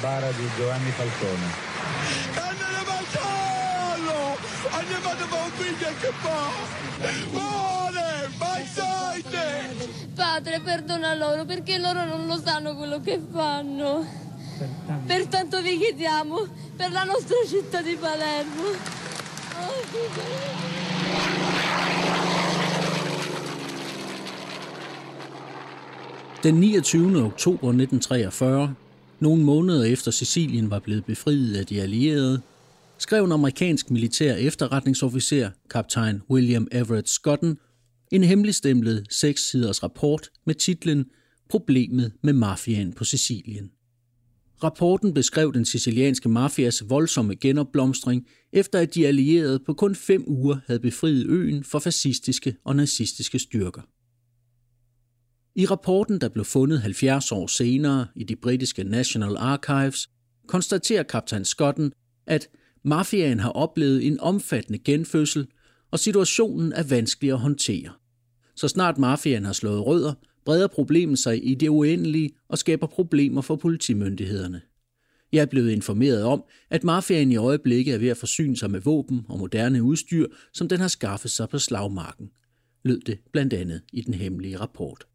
bara 0.00 0.30
di 0.32 0.48
Giovanni 0.56 0.90
Falcone. 0.90 1.72
Andiamo 2.34 2.76
a 2.76 2.84
mangiarlo! 2.92 4.36
Andiamo 4.70 5.08
a 5.08 5.26
bambini 5.26 5.76
che 6.00 6.12
fa! 6.20 6.50
Muore! 7.30 8.28
Mangiate! 8.38 10.12
Padre, 10.14 10.60
perdona 10.60 11.14
loro 11.14 11.44
perché 11.44 11.78
loro 11.78 12.04
non 12.04 12.26
lo 12.26 12.40
sanno 12.42 12.74
quello 12.76 13.00
che 13.00 13.20
fanno. 13.32 14.22
Pertanto 15.06 15.60
vi 15.60 15.78
chiediamo 15.78 16.46
per 16.76 16.90
la 16.92 17.04
nostra 17.04 17.36
città 17.46 17.82
di 17.82 17.96
Palermo. 17.96 18.62
Den 26.40 26.58
29. 26.60 27.20
oktober 27.20 27.72
1943, 27.72 28.83
nogle 29.20 29.44
måneder 29.44 29.84
efter 29.84 30.10
Sicilien 30.10 30.70
var 30.70 30.78
blevet 30.78 31.04
befriet 31.04 31.56
af 31.56 31.66
de 31.66 31.82
allierede, 31.82 32.40
skrev 32.98 33.24
en 33.24 33.32
amerikansk 33.32 33.90
militær 33.90 34.34
efterretningsofficer, 34.34 35.50
kaptajn 35.70 36.22
William 36.30 36.68
Everett 36.72 37.08
Scotton, 37.08 37.56
en 38.12 38.24
hemmeligstemplet 38.24 39.06
seks-siders 39.10 39.82
rapport 39.82 40.28
med 40.46 40.54
titlen 40.54 41.04
Problemet 41.48 42.12
med 42.22 42.32
mafiaen 42.32 42.92
på 42.92 43.04
Sicilien. 43.04 43.70
Rapporten 44.64 45.14
beskrev 45.14 45.52
den 45.52 45.64
sicilianske 45.64 46.28
mafias 46.28 46.82
voldsomme 46.88 47.36
genopblomstring, 47.36 48.26
efter 48.52 48.78
at 48.78 48.94
de 48.94 49.06
allierede 49.06 49.58
på 49.66 49.74
kun 49.74 49.94
fem 49.94 50.24
uger 50.26 50.56
havde 50.66 50.80
befriet 50.80 51.26
øen 51.26 51.64
for 51.64 51.78
fascistiske 51.78 52.56
og 52.64 52.76
nazistiske 52.76 53.38
styrker. 53.38 53.82
I 55.56 55.66
rapporten, 55.66 56.20
der 56.20 56.28
blev 56.28 56.44
fundet 56.44 56.80
70 56.80 57.32
år 57.32 57.46
senere 57.46 58.06
i 58.16 58.24
de 58.24 58.36
britiske 58.36 58.84
National 58.84 59.36
Archives, 59.36 60.10
konstaterer 60.48 61.02
kaptajn 61.02 61.44
Scotten, 61.44 61.92
at 62.26 62.48
mafiaen 62.84 63.40
har 63.40 63.50
oplevet 63.50 64.06
en 64.06 64.20
omfattende 64.20 64.78
genfødsel, 64.78 65.46
og 65.90 65.98
situationen 65.98 66.72
er 66.72 66.82
vanskelig 66.82 67.32
at 67.32 67.38
håndtere. 67.38 67.92
Så 68.56 68.68
snart 68.68 68.98
mafiaen 68.98 69.44
har 69.44 69.52
slået 69.52 69.86
rødder, 69.86 70.14
breder 70.44 70.66
problemet 70.66 71.18
sig 71.18 71.46
i 71.46 71.54
det 71.54 71.68
uendelige 71.68 72.30
og 72.48 72.58
skaber 72.58 72.86
problemer 72.86 73.40
for 73.40 73.56
politimyndighederne. 73.56 74.60
Jeg 75.32 75.42
er 75.42 75.46
blevet 75.46 75.70
informeret 75.70 76.22
om, 76.22 76.44
at 76.70 76.84
mafiaen 76.84 77.32
i 77.32 77.36
øjeblikket 77.36 77.94
er 77.94 77.98
ved 77.98 78.08
at 78.08 78.16
forsyne 78.16 78.56
sig 78.56 78.70
med 78.70 78.80
våben 78.80 79.20
og 79.28 79.38
moderne 79.38 79.82
udstyr, 79.82 80.26
som 80.52 80.68
den 80.68 80.80
har 80.80 80.88
skaffet 80.88 81.30
sig 81.30 81.48
på 81.48 81.58
slagmarken, 81.58 82.30
lød 82.84 83.00
det 83.00 83.18
blandt 83.32 83.52
andet 83.52 83.82
i 83.92 84.00
den 84.00 84.14
hemmelige 84.14 84.60
rapport. 84.60 85.06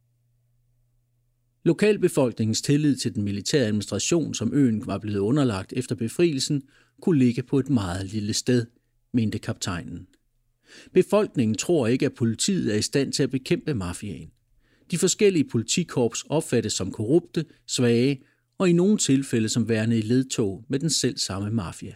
Lokalbefolkningens 1.63 2.61
tillid 2.61 2.95
til 2.95 3.15
den 3.15 3.23
militære 3.23 3.65
administration, 3.65 4.33
som 4.33 4.53
øen 4.53 4.87
var 4.87 4.97
blevet 4.97 5.19
underlagt 5.19 5.73
efter 5.73 5.95
befrielsen, 5.95 6.61
kunne 7.01 7.19
ligge 7.19 7.43
på 7.43 7.59
et 7.59 7.69
meget 7.69 8.05
lille 8.05 8.33
sted, 8.33 8.65
mente 9.13 9.39
kaptajnen. 9.39 10.07
Befolkningen 10.93 11.57
tror 11.57 11.87
ikke, 11.87 12.05
at 12.05 12.13
politiet 12.13 12.73
er 12.73 12.77
i 12.77 12.81
stand 12.81 13.13
til 13.13 13.23
at 13.23 13.31
bekæmpe 13.31 13.73
mafiaen. 13.73 14.31
De 14.91 14.97
forskellige 14.97 15.43
politikorps 15.43 16.25
opfattes 16.29 16.73
som 16.73 16.91
korrupte, 16.91 17.45
svage 17.67 18.21
og 18.57 18.69
i 18.69 18.73
nogle 18.73 18.97
tilfælde 18.97 19.49
som 19.49 19.69
værende 19.69 19.97
i 19.97 20.01
ledtog 20.01 20.65
med 20.69 20.79
den 20.79 20.89
selv 20.89 21.17
samme 21.17 21.49
mafia. 21.49 21.95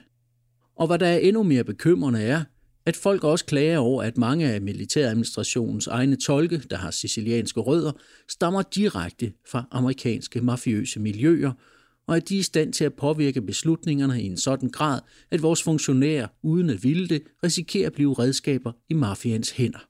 Og 0.75 0.87
hvad 0.87 0.99
der 0.99 1.07
er 1.07 1.17
endnu 1.17 1.43
mere 1.43 1.63
bekymrende 1.63 2.21
er, 2.21 2.43
at 2.85 2.95
folk 2.95 3.23
også 3.23 3.45
klager 3.45 3.77
over, 3.77 4.03
at 4.03 4.17
mange 4.17 4.49
af 4.49 4.61
militæradministrationens 4.61 5.87
egne 5.87 6.15
tolke, 6.15 6.57
der 6.57 6.77
har 6.77 6.91
sicilianske 6.91 7.59
rødder, 7.59 7.91
stammer 8.29 8.61
direkte 8.61 9.33
fra 9.47 9.67
amerikanske 9.71 10.41
mafiøse 10.41 10.99
miljøer, 10.99 11.51
og 12.07 12.15
at 12.15 12.29
de 12.29 12.35
er 12.35 12.39
i 12.39 12.43
stand 12.43 12.73
til 12.73 12.83
at 12.83 12.93
påvirke 12.93 13.41
beslutningerne 13.41 14.21
i 14.21 14.25
en 14.25 14.37
sådan 14.37 14.69
grad, 14.69 15.01
at 15.31 15.41
vores 15.41 15.63
funktionærer, 15.63 16.27
uden 16.43 16.69
at 16.69 16.83
ville 16.83 17.07
det, 17.07 17.23
risikerer 17.43 17.87
at 17.87 17.93
blive 17.93 18.13
redskaber 18.13 18.71
i 18.89 18.93
mafians 18.93 19.51
hænder. 19.51 19.87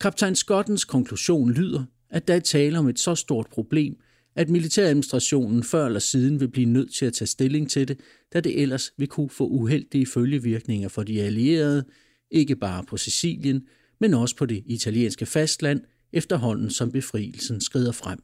Kaptajn 0.00 0.34
Scottens 0.34 0.84
konklusion 0.84 1.52
lyder, 1.52 1.84
at 2.10 2.28
der 2.28 2.34
er 2.34 2.40
tale 2.40 2.78
om 2.78 2.88
et 2.88 2.98
så 2.98 3.14
stort 3.14 3.46
problem, 3.50 3.96
at 4.36 4.50
militæradministrationen 4.50 5.62
før 5.62 5.86
eller 5.86 6.00
siden 6.00 6.40
vil 6.40 6.48
blive 6.48 6.66
nødt 6.66 6.94
til 6.94 7.06
at 7.06 7.12
tage 7.12 7.26
stilling 7.26 7.70
til 7.70 7.88
det, 7.88 8.00
da 8.32 8.40
det 8.40 8.62
ellers 8.62 8.92
vil 8.98 9.08
kunne 9.08 9.30
få 9.30 9.46
uheldige 9.46 10.06
følgevirkninger 10.06 10.88
for 10.88 11.02
de 11.02 11.22
allierede, 11.22 11.84
ikke 12.30 12.56
bare 12.56 12.84
på 12.84 12.96
Sicilien, 12.96 13.66
men 14.00 14.14
også 14.14 14.36
på 14.36 14.46
det 14.46 14.62
italienske 14.66 15.26
fastland, 15.26 15.80
efterhånden 16.12 16.70
som 16.70 16.92
befrielsen 16.92 17.60
skrider 17.60 17.92
frem. 17.92 18.18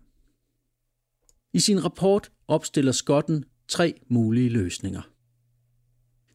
I 1.52 1.60
sin 1.60 1.84
rapport 1.84 2.30
opstiller 2.48 2.92
Skotten 2.92 3.44
tre 3.68 3.94
mulige 4.08 4.48
løsninger. 4.48 5.02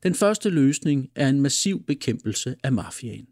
Den 0.04 0.14
første 0.14 0.50
løsning 0.50 1.10
er 1.16 1.30
en 1.30 1.42
massiv 1.42 1.84
bekæmpelse 1.86 2.56
af 2.64 2.72
mafiaen. 2.72 3.28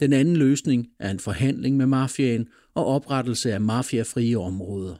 Den 0.00 0.12
anden 0.12 0.36
løsning 0.36 0.88
er 0.98 1.10
en 1.10 1.18
forhandling 1.18 1.76
med 1.76 1.86
mafiaen 1.86 2.48
og 2.74 2.86
oprettelse 2.86 3.52
af 3.52 3.60
mafiafrie 3.60 4.38
områder. 4.38 4.96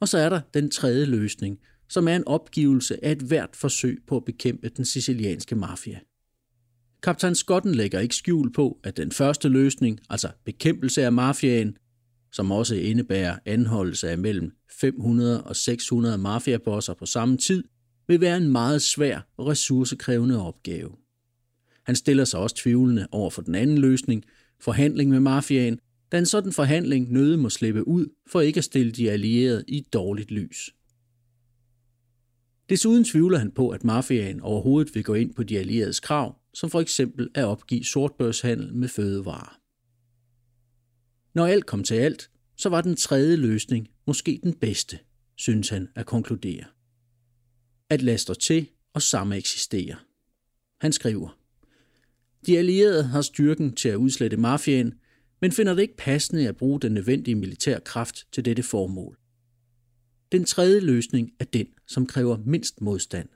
Og 0.00 0.08
så 0.08 0.18
er 0.18 0.28
der 0.28 0.40
den 0.54 0.70
tredje 0.70 1.04
løsning, 1.04 1.58
som 1.88 2.08
er 2.08 2.16
en 2.16 2.28
opgivelse 2.28 3.04
af 3.04 3.12
et 3.12 3.22
hvert 3.22 3.56
forsøg 3.56 3.98
på 4.06 4.16
at 4.16 4.24
bekæmpe 4.24 4.68
den 4.68 4.84
sicilianske 4.84 5.56
mafia. 5.56 5.98
Kaptajn 7.02 7.34
Skotten 7.34 7.74
lægger 7.74 8.00
ikke 8.00 8.14
skjul 8.14 8.52
på, 8.52 8.80
at 8.84 8.96
den 8.96 9.12
første 9.12 9.48
løsning, 9.48 10.00
altså 10.10 10.28
bekæmpelse 10.44 11.04
af 11.04 11.12
mafiaen, 11.12 11.76
som 12.32 12.50
også 12.50 12.74
indebærer 12.74 13.38
anholdelse 13.44 14.10
af 14.10 14.18
mellem 14.18 14.52
500 14.80 15.44
og 15.44 15.56
600 15.56 16.18
mafiabosser 16.18 16.94
på 16.94 17.06
samme 17.06 17.36
tid, 17.36 17.64
vil 18.08 18.20
være 18.20 18.36
en 18.36 18.48
meget 18.48 18.82
svær 18.82 19.20
og 19.36 19.46
ressourcekrævende 19.46 20.46
opgave. 20.46 20.90
Han 21.82 21.96
stiller 21.96 22.24
sig 22.24 22.40
også 22.40 22.56
tvivlende 22.56 23.06
over 23.10 23.30
for 23.30 23.42
den 23.42 23.54
anden 23.54 23.78
løsning, 23.78 24.24
forhandling 24.60 25.10
med 25.10 25.20
mafiaen, 25.20 25.78
da 26.12 26.18
en 26.18 26.26
sådan 26.26 26.52
forhandling 26.52 27.12
nøde 27.12 27.36
må 27.36 27.50
slippe 27.50 27.88
ud 27.88 28.06
for 28.26 28.40
ikke 28.40 28.58
at 28.58 28.64
stille 28.64 28.92
de 28.92 29.10
allierede 29.10 29.64
i 29.68 29.78
et 29.78 29.92
dårligt 29.92 30.30
lys. 30.30 30.74
Desuden 32.68 33.04
tvivler 33.04 33.38
han 33.38 33.50
på, 33.50 33.68
at 33.68 33.84
mafiaen 33.84 34.40
overhovedet 34.40 34.94
vil 34.94 35.04
gå 35.04 35.14
ind 35.14 35.34
på 35.34 35.42
de 35.42 35.58
allieredes 35.58 36.00
krav, 36.00 36.40
som 36.54 36.70
for 36.70 36.80
eksempel 36.80 37.28
at 37.34 37.44
opgive 37.44 37.84
sortbørshandel 37.84 38.74
med 38.74 38.88
fødevarer. 38.88 39.60
Når 41.34 41.46
alt 41.46 41.66
kom 41.66 41.82
til 41.84 41.94
alt, 41.94 42.30
så 42.56 42.68
var 42.68 42.80
den 42.80 42.96
tredje 42.96 43.36
løsning 43.36 43.88
måske 44.06 44.40
den 44.42 44.54
bedste, 44.54 44.98
synes 45.36 45.68
han 45.68 45.88
at 45.94 46.06
konkludere. 46.06 46.64
At 47.90 48.02
lade 48.02 48.18
stå 48.18 48.34
til 48.34 48.68
og 48.92 49.02
samme 49.02 49.36
eksistere. 49.36 49.96
Han 50.80 50.92
skriver, 50.92 51.38
De 52.46 52.58
allierede 52.58 53.04
har 53.04 53.22
styrken 53.22 53.74
til 53.74 53.88
at 53.88 53.96
udslette 53.96 54.36
mafiaen, 54.36 54.94
men 55.40 55.52
finder 55.52 55.74
det 55.74 55.82
ikke 55.82 55.96
passende 55.96 56.48
at 56.48 56.56
bruge 56.56 56.80
den 56.80 56.92
nødvendige 56.92 57.34
militær 57.34 57.78
kraft 57.78 58.26
til 58.32 58.44
dette 58.44 58.62
formål. 58.62 59.18
Den 60.32 60.44
tredje 60.44 60.80
løsning 60.80 61.30
er 61.40 61.44
den, 61.44 61.66
som 61.86 62.06
kræver 62.06 62.38
mindst 62.46 62.80
modstand. 62.80 63.28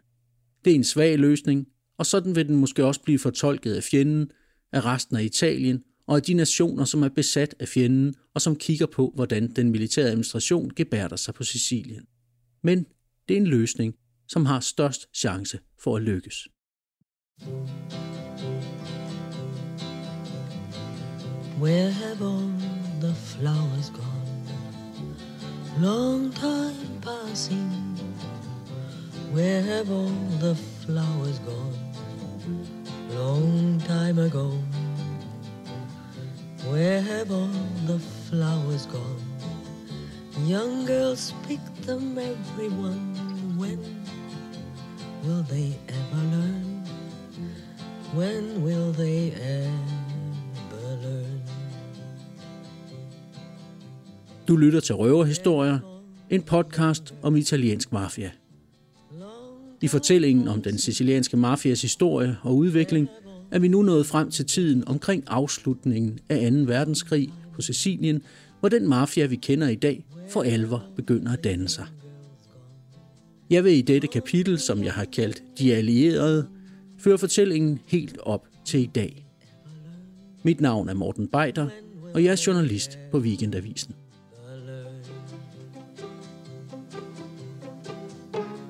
Det 0.65 0.71
er 0.71 0.75
en 0.75 0.85
svag 0.85 1.19
løsning, 1.19 1.69
og 1.99 2.07
sådan 2.07 2.37
vil 2.37 2.49
den 2.49 2.57
måske 2.57 2.85
også 2.85 3.03
blive 3.03 3.19
fortolket 3.19 3.75
af 3.75 3.83
fjenden, 3.83 4.31
af 4.73 4.85
resten 4.85 5.17
af 5.17 5.23
Italien 5.23 5.83
og 6.07 6.17
af 6.17 6.23
de 6.23 6.35
nationer, 6.35 6.85
som 6.85 7.03
er 7.03 7.09
besat 7.09 7.55
af 7.61 7.69
fjenden 7.69 8.15
og 8.35 8.41
som 8.41 8.57
kigger 8.57 8.87
på, 8.87 9.13
hvordan 9.15 9.53
den 9.53 9.71
militære 9.71 10.07
administration 10.07 10.71
gebærder 10.77 11.17
sig 11.17 11.35
på 11.35 11.45
Sicilien. 11.45 12.07
Men 12.63 12.87
det 13.29 13.37
er 13.37 13.41
en 13.41 13.47
løsning, 13.47 13.95
som 14.29 14.47
har 14.47 14.61
størst 14.61 15.07
chance 15.15 15.59
for 15.83 15.97
at 15.97 16.03
lykkes. 16.03 16.49
Where 21.63 21.93
have 21.93 22.21
all 22.21 22.51
the 22.99 23.15
flowers 23.15 23.91
gone? 23.91 24.47
Long 25.79 26.33
time 26.33 26.99
passing. 27.01 27.71
Where 29.31 29.63
have 29.63 29.89
all 29.89 30.11
the 30.41 30.57
flowers 30.57 31.39
gone? 31.39 31.79
Long 33.11 33.81
time 33.87 34.19
ago. 34.19 34.59
Where 36.67 37.01
have 37.01 37.31
all 37.31 37.55
the 37.87 38.01
flowers 38.01 38.87
gone? 38.87 39.23
Young 40.45 40.85
girls 40.85 41.33
pick 41.47 41.63
them, 41.87 42.19
everyone. 42.19 43.15
When 43.57 43.79
will 45.23 45.45
they 45.45 45.79
ever 45.87 46.23
learn? 46.35 46.83
When 48.15 48.65
will 48.65 48.91
they 48.91 49.31
ever 49.31 49.92
Du 54.49 54.57
lytter 54.57 54.81
til 54.81 54.95
Røverhistorier, 54.95 55.79
en 56.31 56.43
podcast 56.43 57.15
om 57.23 57.37
italiensk 57.37 57.93
mafia. 57.93 58.31
I 59.81 59.89
fortællingen 59.89 60.49
om 60.49 60.63
den 60.63 60.79
sicilianske 60.79 61.37
mafias 61.37 61.83
historie 61.83 62.37
og 62.43 62.57
udvikling 62.57 63.09
er 63.51 63.59
vi 63.59 63.69
nu 63.69 63.83
nået 63.83 64.07
frem 64.07 64.31
til 64.31 64.47
tiden 64.47 64.89
omkring 64.89 65.25
afslutningen 65.27 66.19
af 66.29 66.51
2. 66.51 66.59
verdenskrig 66.59 67.33
på 67.55 67.63
Sicilien, 67.63 68.23
hvor 68.61 68.69
den 68.69 68.89
mafia, 68.89 69.27
vi 69.27 69.37
kender 69.37 69.69
i 69.69 69.75
dag, 69.75 70.05
for 70.29 70.43
alvor 70.43 70.85
begynder 70.97 71.33
at 71.33 71.45
danne 71.45 71.69
sig. 71.69 71.87
Jeg 73.51 73.65
vil 73.65 73.73
i 73.73 73.83
dette 73.83 74.09
kapitel, 74.09 74.59
som 74.59 74.85
jeg 74.85 74.93
har 74.93 75.05
kaldt 75.05 75.43
De 75.59 75.75
Allierede, 75.75 76.49
føre 76.99 77.19
fortællingen 77.19 77.81
helt 77.87 78.19
op 78.23 78.47
til 78.65 78.81
i 78.81 78.91
dag. 78.95 79.27
Mit 80.43 80.61
navn 80.61 80.89
er 80.89 80.95
Morten 80.95 81.29
Beider, 81.29 81.69
og 82.15 82.25
jeg 82.25 82.33
er 82.33 82.43
journalist 82.47 82.99
på 83.11 83.19
Weekendavisen. 83.19 83.95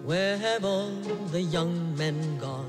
Where 0.04 0.36
have 0.36 0.64
all 0.64 0.90
the 1.30 1.40
young 1.40 1.96
men 1.96 2.36
gone? 2.38 2.66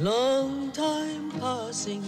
Long 0.00 0.72
time 0.72 1.30
passing. 1.32 2.02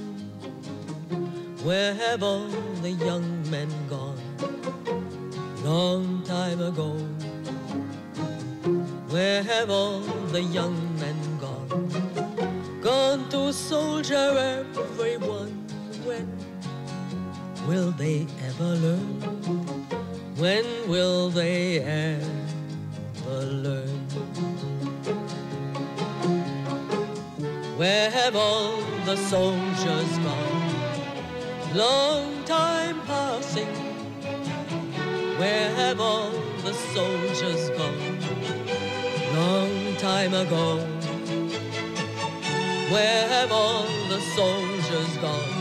Where 1.63 1.93
have 1.93 2.23
all 2.23 2.49
the 2.81 2.93
young 2.93 3.29
men 3.51 3.69
gone? 3.91 4.17
Long 5.63 6.23
time 6.25 6.63
ago. 6.63 6.93
Where 9.13 9.43
have 9.43 9.69
all 9.69 10.01
the 10.33 10.43
young 10.43 10.79
men 10.99 11.21
gone? 11.39 12.81
Gone 12.81 13.29
to 13.29 13.53
soldier 13.53 14.65
everyone. 14.65 15.53
When 16.07 16.27
will 17.69 17.91
they 17.91 18.27
ever 18.49 18.77
learn? 18.77 19.21
When 20.39 20.65
will 20.89 21.29
they 21.29 21.81
ever 21.81 22.40
learn? 23.39 23.89
Where 27.77 28.11
have 28.11 28.37
all 28.37 28.77
the 29.05 29.17
soldiers 29.17 30.19
gone? 30.19 30.71
Long 31.75 32.45
time 32.45 33.01
passing. 33.07 33.69
Where 35.39 35.75
have 35.77 36.01
all 36.01 36.31
the 36.65 36.75
soldiers 36.95 37.71
gone? 37.71 38.19
Long 39.35 39.97
time 39.97 40.35
ago. 40.35 40.79
Where 42.91 43.29
have 43.29 43.53
all 43.53 43.87
the 44.09 44.21
soldiers 44.37 45.17
gone? 45.19 45.61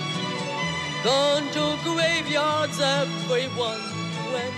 Gone 1.04 1.48
to 1.52 1.78
graveyards, 1.84 2.80
everyone. 2.82 3.82
When 4.34 4.54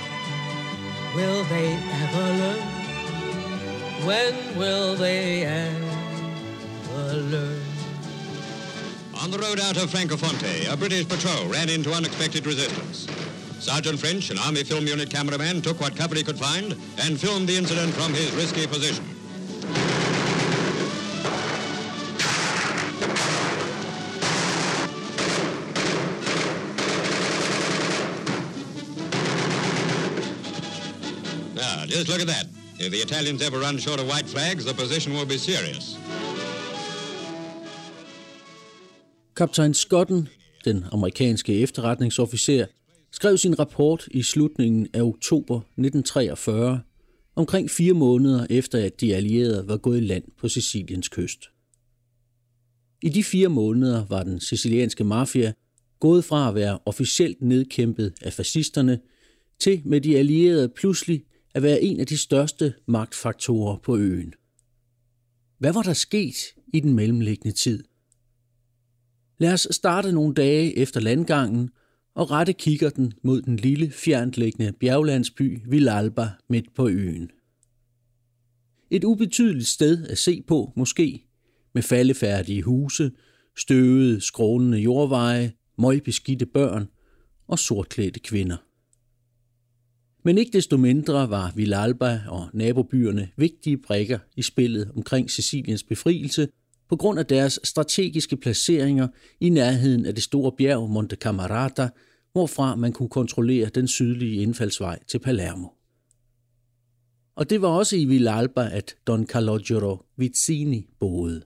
will 1.16 1.44
they 1.44 1.74
ever 1.74 2.28
learn? 2.40 2.81
When 4.06 4.58
will 4.58 4.96
they 4.96 5.46
learn? 5.46 5.92
On 9.22 9.30
the 9.30 9.38
road 9.38 9.60
out 9.60 9.78
of 9.78 9.92
Francofonte, 9.92 10.72
a 10.72 10.76
British 10.76 11.08
patrol 11.08 11.48
ran 11.48 11.70
into 11.70 11.94
unexpected 11.94 12.48
resistance. 12.48 13.08
Sergeant 13.60 14.00
French, 14.00 14.32
an 14.32 14.40
Army 14.40 14.64
film 14.64 14.88
unit 14.88 15.12
cameraman, 15.12 15.62
took 15.62 15.80
what 15.80 15.96
cover 15.96 16.16
he 16.16 16.24
could 16.24 16.40
find 16.40 16.76
and 17.04 17.20
filmed 17.20 17.48
the 17.48 17.56
incident 17.56 17.94
from 17.94 18.12
his 18.12 18.32
risky 18.32 18.66
position. 18.66 19.06
Now, 31.54 31.86
just 31.86 32.10
look 32.10 32.20
at 32.20 32.28
that. 32.28 32.48
If 32.86 32.92
the 32.92 33.02
Italians 33.04 33.42
ever 33.48 33.60
run 33.68 33.80
short 33.80 34.00
of 34.00 34.08
white 34.12 34.30
flags, 34.36 34.66
the 34.66 34.74
position 34.74 35.14
will 35.14 35.28
be 35.28 35.38
serious. 35.38 35.98
Kaptajn 39.36 39.74
Scotten, 39.74 40.30
den 40.66 40.86
amerikanske 40.92 41.60
efterretningsofficer, 41.60 42.66
skrev 43.12 43.38
sin 43.38 43.60
rapport 43.60 44.08
i 44.12 44.24
slutningen 44.24 44.88
af 44.94 45.02
oktober 45.02 45.58
1943, 45.58 46.82
omkring 47.36 47.70
fire 47.70 47.94
måneder 47.94 48.46
efter 48.50 48.86
at 48.86 49.02
de 49.02 49.16
allierede 49.16 49.68
var 49.68 49.78
gået 49.78 49.98
i 49.98 50.06
land 50.06 50.24
på 50.40 50.48
Siciliens 50.50 51.10
kyst. 51.10 51.40
I 53.02 53.10
de 53.10 53.24
fire 53.24 53.50
måneder 53.50 54.06
var 54.06 54.24
den 54.24 54.40
sicilianske 54.40 55.04
mafia 55.04 55.54
gået 56.00 56.26
fra 56.26 56.50
at 56.50 56.56
være 56.56 56.80
officielt 56.86 57.42
nedkæmpet 57.42 58.14
af 58.22 58.34
fascisterne 58.34 59.00
til 59.60 59.82
med 59.86 60.02
de 60.02 60.18
allierede 60.18 60.70
pludselig 60.70 61.24
at 61.54 61.64
være 61.64 61.82
en 61.82 62.00
af 62.00 62.08
de 62.08 62.18
største 62.18 62.74
magtfaktorer 62.88 63.78
på 63.78 63.98
øen. 63.98 64.34
Hvad 65.58 65.74
var 65.74 65.82
der 65.82 65.94
sket 65.94 66.36
i 66.74 66.80
den 66.80 66.94
mellemliggende 66.94 67.56
tid? 67.56 67.84
Lad 69.38 69.54
os 69.54 69.68
starte 69.72 70.12
nogle 70.12 70.34
dage 70.34 70.78
efter 70.78 71.00
landgangen 71.00 71.70
og 72.16 72.32
rette 72.32 72.54
kigger 72.54 72.90
den 72.90 73.14
mod 73.24 73.42
den 73.42 73.56
lille, 73.56 73.92
fjerntliggende 73.92 74.74
bjerglandsby 74.80 75.60
Villalba 75.68 76.30
midt 76.50 76.74
på 76.76 76.88
øen. 76.88 77.32
Et 78.90 79.04
ubetydeligt 79.04 79.68
sted 79.68 80.08
at 80.08 80.18
se 80.18 80.44
på, 80.48 80.74
måske, 80.76 81.26
med 81.74 81.82
faldefærdige 81.82 82.64
huse, 82.64 83.12
støvede, 83.58 84.22
skrånende 84.22 84.78
jordveje, 84.78 85.54
møgbeskidte 85.78 86.46
børn 86.46 86.88
og 87.48 87.60
sortklædte 87.60 88.20
kvinder. 88.20 88.58
Men 90.24 90.38
ikke 90.38 90.52
desto 90.54 90.78
mindre 90.78 91.30
var 91.30 91.54
Villalba 91.56 92.22
og 92.28 92.48
nabobyerne 92.54 93.30
vigtige 93.38 93.78
brikker 93.78 94.20
i 94.36 94.42
spillet 94.42 94.92
omkring 94.96 95.32
Siciliens 95.32 95.84
befrielse 95.84 96.48
på 96.90 96.96
grund 96.96 97.20
af 97.20 97.26
deres 97.26 97.60
strategiske 97.64 98.38
placeringer 98.38 99.08
i 99.40 99.50
nærheden 99.50 100.06
af 100.06 100.16
det 100.16 100.24
store 100.24 100.52
bjerg 100.58 100.90
Monte 100.90 101.16
Camarata, 101.16 101.90
hvorfra 102.32 102.76
man 102.76 102.94
kunne 102.94 103.10
kontrollere 103.10 103.70
den 103.70 103.88
sydlige 103.88 104.42
indfaldsvej 104.42 105.00
til 105.08 105.20
Palermo. 105.20 105.68
Og 107.36 107.50
det 107.50 107.62
var 107.62 107.68
også 107.68 107.96
i 107.96 108.06
Villalba, 108.06 108.70
at 108.72 108.96
Don 109.08 109.26
Calogero 109.26 110.06
Vizzini 110.18 110.88
boede, 111.00 111.42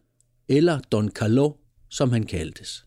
eller 0.47 0.79
Don 0.79 1.09
Calo, 1.09 1.51
som 1.89 2.11
han 2.11 2.23
kaldtes. 2.23 2.84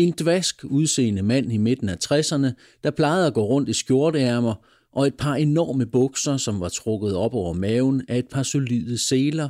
En 0.00 0.14
dvask 0.18 0.64
udseende 0.64 1.22
mand 1.22 1.52
i 1.52 1.56
midten 1.56 1.88
af 1.88 1.96
60'erne, 2.04 2.80
der 2.84 2.90
plejede 2.90 3.26
at 3.26 3.34
gå 3.34 3.44
rundt 3.44 3.68
i 3.68 3.72
skjorteærmer, 3.72 4.54
og 4.92 5.06
et 5.06 5.14
par 5.14 5.34
enorme 5.34 5.86
bukser, 5.86 6.36
som 6.36 6.60
var 6.60 6.68
trukket 6.68 7.16
op 7.16 7.34
over 7.34 7.52
maven 7.52 8.02
af 8.08 8.18
et 8.18 8.28
par 8.28 8.42
solide 8.42 8.98
seler, 8.98 9.48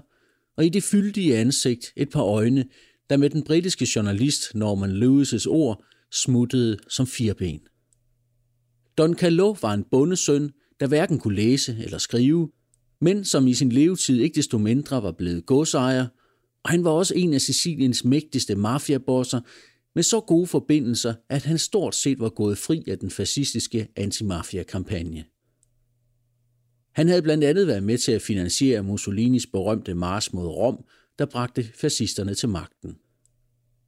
og 0.56 0.64
i 0.64 0.68
det 0.68 0.82
fyldige 0.82 1.36
ansigt 1.36 1.92
et 1.96 2.10
par 2.10 2.22
øjne, 2.22 2.64
der 3.10 3.16
med 3.16 3.30
den 3.30 3.42
britiske 3.42 3.88
journalist 3.96 4.54
Norman 4.54 4.90
Lewis' 4.90 5.48
ord 5.48 5.84
smuttede 6.12 6.76
som 6.88 7.06
firben. 7.06 7.60
Don 8.98 9.14
Calò 9.14 9.58
var 9.62 9.74
en 9.74 9.84
bondesøn, 9.90 10.50
der 10.80 10.86
hverken 10.86 11.18
kunne 11.18 11.36
læse 11.36 11.76
eller 11.84 11.98
skrive, 11.98 12.50
men 13.00 13.24
som 13.24 13.46
i 13.46 13.54
sin 13.54 13.72
levetid 13.72 14.20
ikke 14.20 14.36
desto 14.36 14.58
mindre 14.58 15.02
var 15.02 15.12
blevet 15.12 15.46
godsejer, 15.46 16.06
og 16.64 16.70
han 16.70 16.84
var 16.84 16.90
også 16.90 17.14
en 17.14 17.34
af 17.34 17.40
Siciliens 17.40 18.04
mægtigste 18.04 18.54
mafiabosser, 18.54 19.40
med 19.94 20.02
så 20.02 20.20
gode 20.20 20.46
forbindelser, 20.46 21.14
at 21.28 21.42
han 21.42 21.58
stort 21.58 21.94
set 21.94 22.18
var 22.18 22.28
gået 22.28 22.58
fri 22.58 22.84
af 22.88 22.98
den 22.98 23.10
fascistiske 23.10 23.88
antimafia-kampagne. 23.96 25.24
Han 26.92 27.08
havde 27.08 27.22
blandt 27.22 27.44
andet 27.44 27.66
været 27.66 27.82
med 27.82 27.98
til 27.98 28.12
at 28.12 28.22
finansiere 28.22 28.82
Mussolinis 28.82 29.46
berømte 29.46 29.94
mars 29.94 30.32
mod 30.32 30.46
Rom, 30.46 30.84
der 31.18 31.26
bragte 31.26 31.64
fascisterne 31.74 32.34
til 32.34 32.48
magten. 32.48 32.96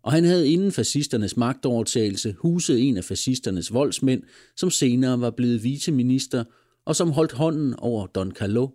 Og 0.03 0.13
han 0.13 0.25
havde 0.25 0.49
inden 0.49 0.73
fascisternes 0.73 1.37
magtovertagelse 1.37 2.33
huset 2.33 2.81
en 2.89 2.97
af 2.97 3.05
fascisternes 3.05 3.73
voldsmænd, 3.73 4.23
som 4.57 4.71
senere 4.71 5.21
var 5.21 5.31
blevet 5.31 5.63
viceminister 5.63 6.45
og 6.85 6.97
som 6.97 7.11
holdt 7.11 7.33
hånden 7.33 7.75
over 7.75 8.07
Don 8.07 8.33
Carlo, 8.33 8.69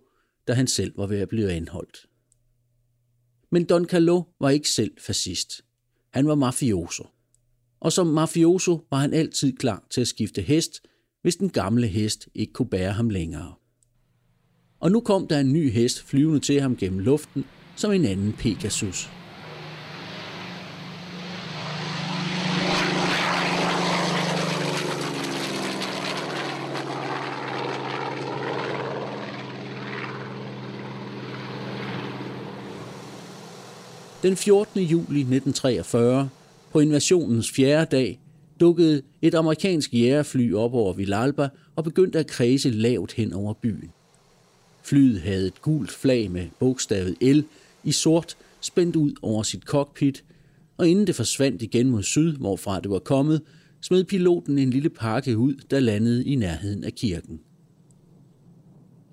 da 0.48 0.54
han 0.54 0.68
selv 0.68 0.98
var 0.98 1.08
ved 1.08 1.18
at 1.18 1.30
blive 1.30 1.52
anholdt. 1.52 2.06
Men 3.52 3.64
Don 3.64 3.86
Carlo 3.86 4.24
var 4.40 4.50
ikke 4.50 4.70
selv 4.70 4.92
fascist. 5.00 5.62
Han 6.14 6.28
var 6.28 6.36
mafioso. 6.36 7.08
Og 7.80 7.94
som 7.94 8.08
mafioso 8.08 8.86
var 8.92 8.98
han 8.98 9.14
altid 9.14 9.54
klar 9.54 9.84
til 9.90 10.02
at 10.02 10.08
skifte 10.08 10.42
hest, 10.42 10.82
hvis 11.22 11.36
den 11.36 11.50
gamle 11.50 11.88
hest 11.88 12.30
ikke 12.36 12.54
kunne 12.54 12.70
bære 12.70 12.92
ham 12.92 13.10
længere. 13.10 13.54
Og 14.80 14.92
nu 14.92 15.00
kom 15.00 15.28
der 15.28 15.40
en 15.40 15.54
ny 15.54 15.72
hest 15.72 16.04
flyvende 16.04 16.40
til 16.40 16.62
ham 16.62 16.76
gennem 16.76 17.00
luften, 17.00 17.46
som 17.76 17.92
en 17.92 18.06
anden 18.06 18.34
Pegasus. 18.34 19.10
Den 34.24 34.38
14. 34.38 34.82
juli 34.82 35.20
1943, 35.20 36.30
på 36.72 36.80
invasionens 36.80 37.52
fjerde 37.52 37.98
dag, 37.98 38.20
dukkede 38.60 39.02
et 39.22 39.36
amerikansk 39.36 39.94
jægerfly 39.94 40.54
op 40.54 40.74
over 40.74 40.94
Villalba 40.94 41.50
og 41.76 41.84
begyndte 41.84 42.20
at 42.20 42.28
kredse 42.28 42.70
lavt 42.70 43.14
hen 43.14 43.34
over 43.34 43.54
byen. 43.54 43.92
Flyet 44.84 45.22
havde 45.22 45.48
et 45.48 45.62
gult 45.62 45.92
flag 45.92 46.32
med 46.32 46.48
bogstavet 46.60 47.16
L 47.22 47.44
i 47.84 47.92
sort 47.92 48.38
spændt 48.62 48.96
ud 48.96 49.12
over 49.22 49.44
sit 49.44 49.64
cockpit, 49.64 50.24
og 50.78 50.88
inden 50.88 51.08
det 51.08 51.16
forsvandt 51.16 51.62
igen 51.62 51.90
mod 51.90 52.04
syd, 52.04 52.38
hvorfra 52.38 52.80
det 52.80 52.92
var 52.92 53.00
kommet, 53.00 53.42
smed 53.82 54.04
piloten 54.04 54.58
en 54.58 54.70
lille 54.70 54.90
pakke 54.90 55.38
ud, 55.38 55.54
der 55.72 55.80
landede 55.80 56.26
i 56.26 56.36
nærheden 56.36 56.84
af 56.84 56.94
kirken. 56.94 57.40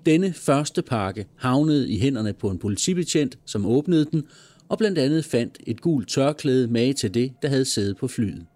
Denne 0.06 0.32
første 0.32 0.82
pakke 0.82 1.26
havnede 1.36 1.90
i 1.90 1.98
hænderne 1.98 2.32
på 2.32 2.50
en 2.50 2.58
politibetjent, 2.58 3.38
som 3.44 3.66
åbnede 3.66 4.04
den, 4.04 4.22
og 4.68 4.78
blandt 4.78 4.98
andet 4.98 5.24
fandt 5.24 5.58
et 5.66 5.80
gult 5.80 6.08
tørklæde 6.08 6.68
med 6.68 6.94
til 6.94 7.14
det, 7.14 7.32
der 7.42 7.48
havde 7.48 7.64
siddet 7.64 7.96
på 7.96 8.08
flyet. 8.08 8.46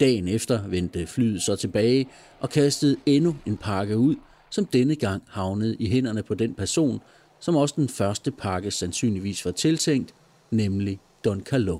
Dagen 0.00 0.28
efter 0.28 0.68
vendte 0.68 1.06
flyet 1.06 1.42
så 1.42 1.56
tilbage 1.56 2.06
og 2.40 2.50
kastede 2.50 2.96
endnu 3.06 3.36
en 3.46 3.56
pakke 3.56 3.98
ud, 3.98 4.16
som 4.50 4.66
denne 4.66 4.96
gang 4.96 5.22
havnede 5.28 5.76
i 5.78 5.88
hænderne 5.88 6.22
på 6.22 6.34
den 6.34 6.54
person, 6.54 7.00
som 7.40 7.56
også 7.56 7.74
den 7.78 7.88
første 7.88 8.30
pakke 8.30 8.70
sandsynligvis 8.70 9.44
var 9.44 9.50
tiltænkt, 9.50 10.14
nemlig 10.50 11.00
Don 11.24 11.40
Carlo. 11.40 11.78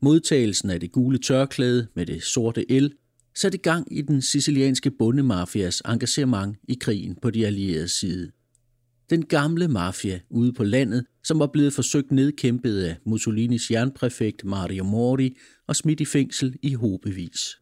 Modtagelsen 0.00 0.70
af 0.70 0.80
det 0.80 0.92
gule 0.92 1.18
tørklæde 1.18 1.86
med 1.94 2.06
det 2.06 2.22
sorte 2.22 2.72
el 2.72 2.92
satte 3.36 3.58
gang 3.58 3.98
i 3.98 4.02
den 4.02 4.22
sicilianske 4.22 4.90
bondemafias 4.90 5.82
engagement 5.88 6.56
i 6.68 6.74
krigen 6.74 7.18
på 7.22 7.30
de 7.30 7.46
allierede 7.46 7.88
side. 7.88 8.30
Den 9.10 9.24
gamle 9.24 9.68
mafia 9.68 10.20
ude 10.30 10.52
på 10.52 10.64
landet, 10.64 11.06
som 11.24 11.38
var 11.38 11.46
blevet 11.46 11.72
forsøgt 11.72 12.12
nedkæmpet 12.12 12.82
af 12.82 12.96
Mussolinis 13.06 13.70
jernpræfekt 13.70 14.44
Mario 14.44 14.84
Mori 14.84 15.36
og 15.66 15.76
smidt 15.76 16.00
i 16.00 16.04
fængsel 16.04 16.56
i 16.62 16.74
hobevis. 16.74 17.56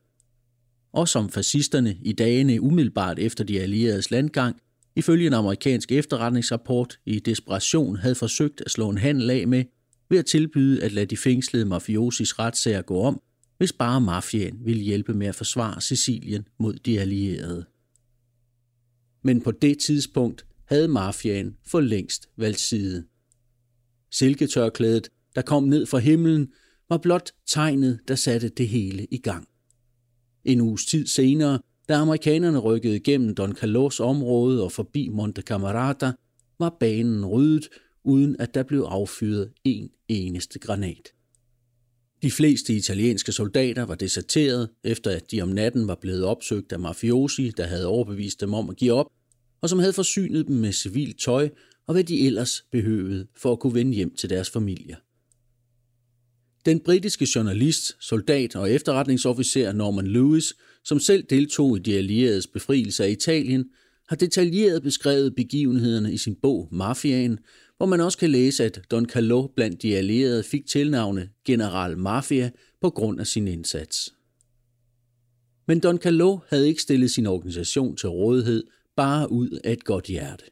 Og 0.93 1.09
som 1.09 1.29
fascisterne 1.29 1.97
i 2.03 2.13
dagene 2.13 2.61
umiddelbart 2.61 3.19
efter 3.19 3.45
de 3.45 3.61
allieredes 3.61 4.11
landgang, 4.11 4.57
ifølge 4.97 5.27
en 5.27 5.33
amerikansk 5.33 5.93
efterretningsrapport 5.93 6.99
i 7.07 7.19
desperation 7.19 7.97
havde 7.97 8.15
forsøgt 8.15 8.63
at 8.67 8.71
slå 8.71 8.91
en 8.91 8.99
handel 8.99 9.31
af 9.31 9.49
med, 9.49 9.65
ved 10.11 10.19
at 10.19 10.27
tilbyde 10.27 10.85
at 10.85 10.93
lade 10.93 11.07
de 11.07 11.17
fængslede 11.17 11.65
mafiosis 11.65 12.39
retssager 12.39 12.83
gå 12.83 13.01
om, 13.01 13.21
hvis 13.59 13.73
bare 13.73 14.01
mafiaen 14.01 14.59
ville 14.65 14.83
hjælpe 14.83 15.15
med 15.15 15.27
at 15.27 15.35
forsvare 15.35 15.81
Sicilien 15.81 16.49
mod 16.59 16.75
de 16.75 17.01
allierede. 17.01 17.65
Men 19.23 19.41
på 19.41 19.51
det 19.51 19.79
tidspunkt 19.79 20.47
havde 20.73 20.89
mafiaen 20.89 21.57
for 21.67 21.81
længst 21.81 22.29
valgt 22.37 22.61
side. 22.61 23.05
Silketørklædet, 24.11 25.09
der 25.35 25.43
kom 25.43 25.65
ned 25.65 25.87
fra 25.87 25.99
himlen, 25.99 26.53
var 26.89 26.99
blot 26.99 27.31
tegnet, 27.47 28.01
der 28.09 28.15
satte 28.15 28.49
det 28.49 28.69
hele 28.69 29.07
i 29.11 29.19
gang. 29.19 29.49
En 30.45 30.61
uges 30.61 30.87
tid 30.87 31.07
senere, 31.07 31.59
da 31.89 31.95
amerikanerne 31.95 32.59
rykkede 32.59 32.97
igennem 32.97 33.35
Don 33.35 33.55
Carlos 33.55 34.01
område 34.01 34.65
og 34.65 34.73
forbi 34.73 35.09
Monte 35.09 35.43
Camarata, 35.43 36.13
var 36.59 36.77
banen 36.81 37.27
ryddet, 37.27 37.69
uden 38.05 38.37
at 38.39 38.55
der 38.55 38.63
blev 38.63 38.81
affyret 38.81 39.53
en 39.65 39.91
eneste 40.09 40.59
granat. 40.59 41.09
De 42.23 42.31
fleste 42.31 42.75
italienske 42.75 43.33
soldater 43.33 43.83
var 43.83 43.95
deserteret, 43.95 44.69
efter 44.85 45.11
at 45.11 45.31
de 45.31 45.43
om 45.43 45.49
natten 45.49 45.89
var 45.89 45.99
blevet 46.01 46.25
opsøgt 46.25 46.73
af 46.73 46.81
mafiosi, 46.81 47.53
der 47.57 47.67
havde 47.67 47.87
overbevist 47.87 48.41
dem 48.41 48.55
om 48.55 48.71
at 48.71 48.77
give 48.77 48.93
op, 48.93 49.07
og 49.63 49.69
som 49.69 49.79
havde 49.79 49.93
forsynet 49.93 50.47
dem 50.47 50.57
med 50.57 50.73
civilt 50.73 51.21
tøj 51.21 51.49
og 51.87 51.95
hvad 51.95 52.05
de 52.05 52.27
ellers 52.27 52.65
behøvede 52.73 53.27
for 53.37 53.53
at 53.53 53.61
kunne 53.61 53.75
vende 53.75 53.93
hjem 53.93 54.15
til 54.15 54.31
deres 54.31 54.51
familier. 54.51 54.97
Den 56.65 56.81
britiske 56.81 57.29
journalist, 57.35 57.97
soldat 58.01 58.57
og 58.57 58.71
efterretningsofficer 58.71 59.73
Norman 59.73 60.07
Lewis, 60.07 60.55
som 60.85 61.01
selv 61.01 61.25
deltog 61.31 61.77
i 61.77 61.81
de 61.81 61.97
allieredes 61.97 62.47
befrielse 62.47 63.05
af 63.05 63.11
Italien, 63.11 63.65
har 64.09 64.17
detaljeret 64.17 64.83
beskrevet 64.83 65.35
begivenhederne 65.35 66.13
i 66.13 66.17
sin 66.17 66.35
bog 66.43 66.69
Mafiaen, 66.73 67.39
hvor 67.77 67.87
man 67.87 68.01
også 68.01 68.19
kan 68.19 68.31
læse, 68.31 68.65
at 68.65 68.81
Don 68.91 69.09
Calo 69.09 69.47
blandt 69.47 69.83
de 69.83 69.97
allierede 69.97 70.43
fik 70.43 70.67
tilnavnet 70.67 71.29
General 71.45 71.99
Mafia 71.99 72.51
på 72.81 72.91
grund 72.91 73.21
af 73.21 73.27
sin 73.27 73.49
indsats. 73.49 74.15
Men 75.69 75.81
Don 75.81 75.99
Calo 75.99 76.39
havde 76.49 76.69
ikke 76.69 76.83
stillet 76.83 77.11
sin 77.11 77.27
organisation 77.27 77.97
til 77.97 78.09
rådighed 78.09 78.65
bare 78.97 79.33
ud 79.33 79.61
af 79.65 79.73
et 79.73 79.85
godt 79.85 80.07
hjerte. 80.07 80.45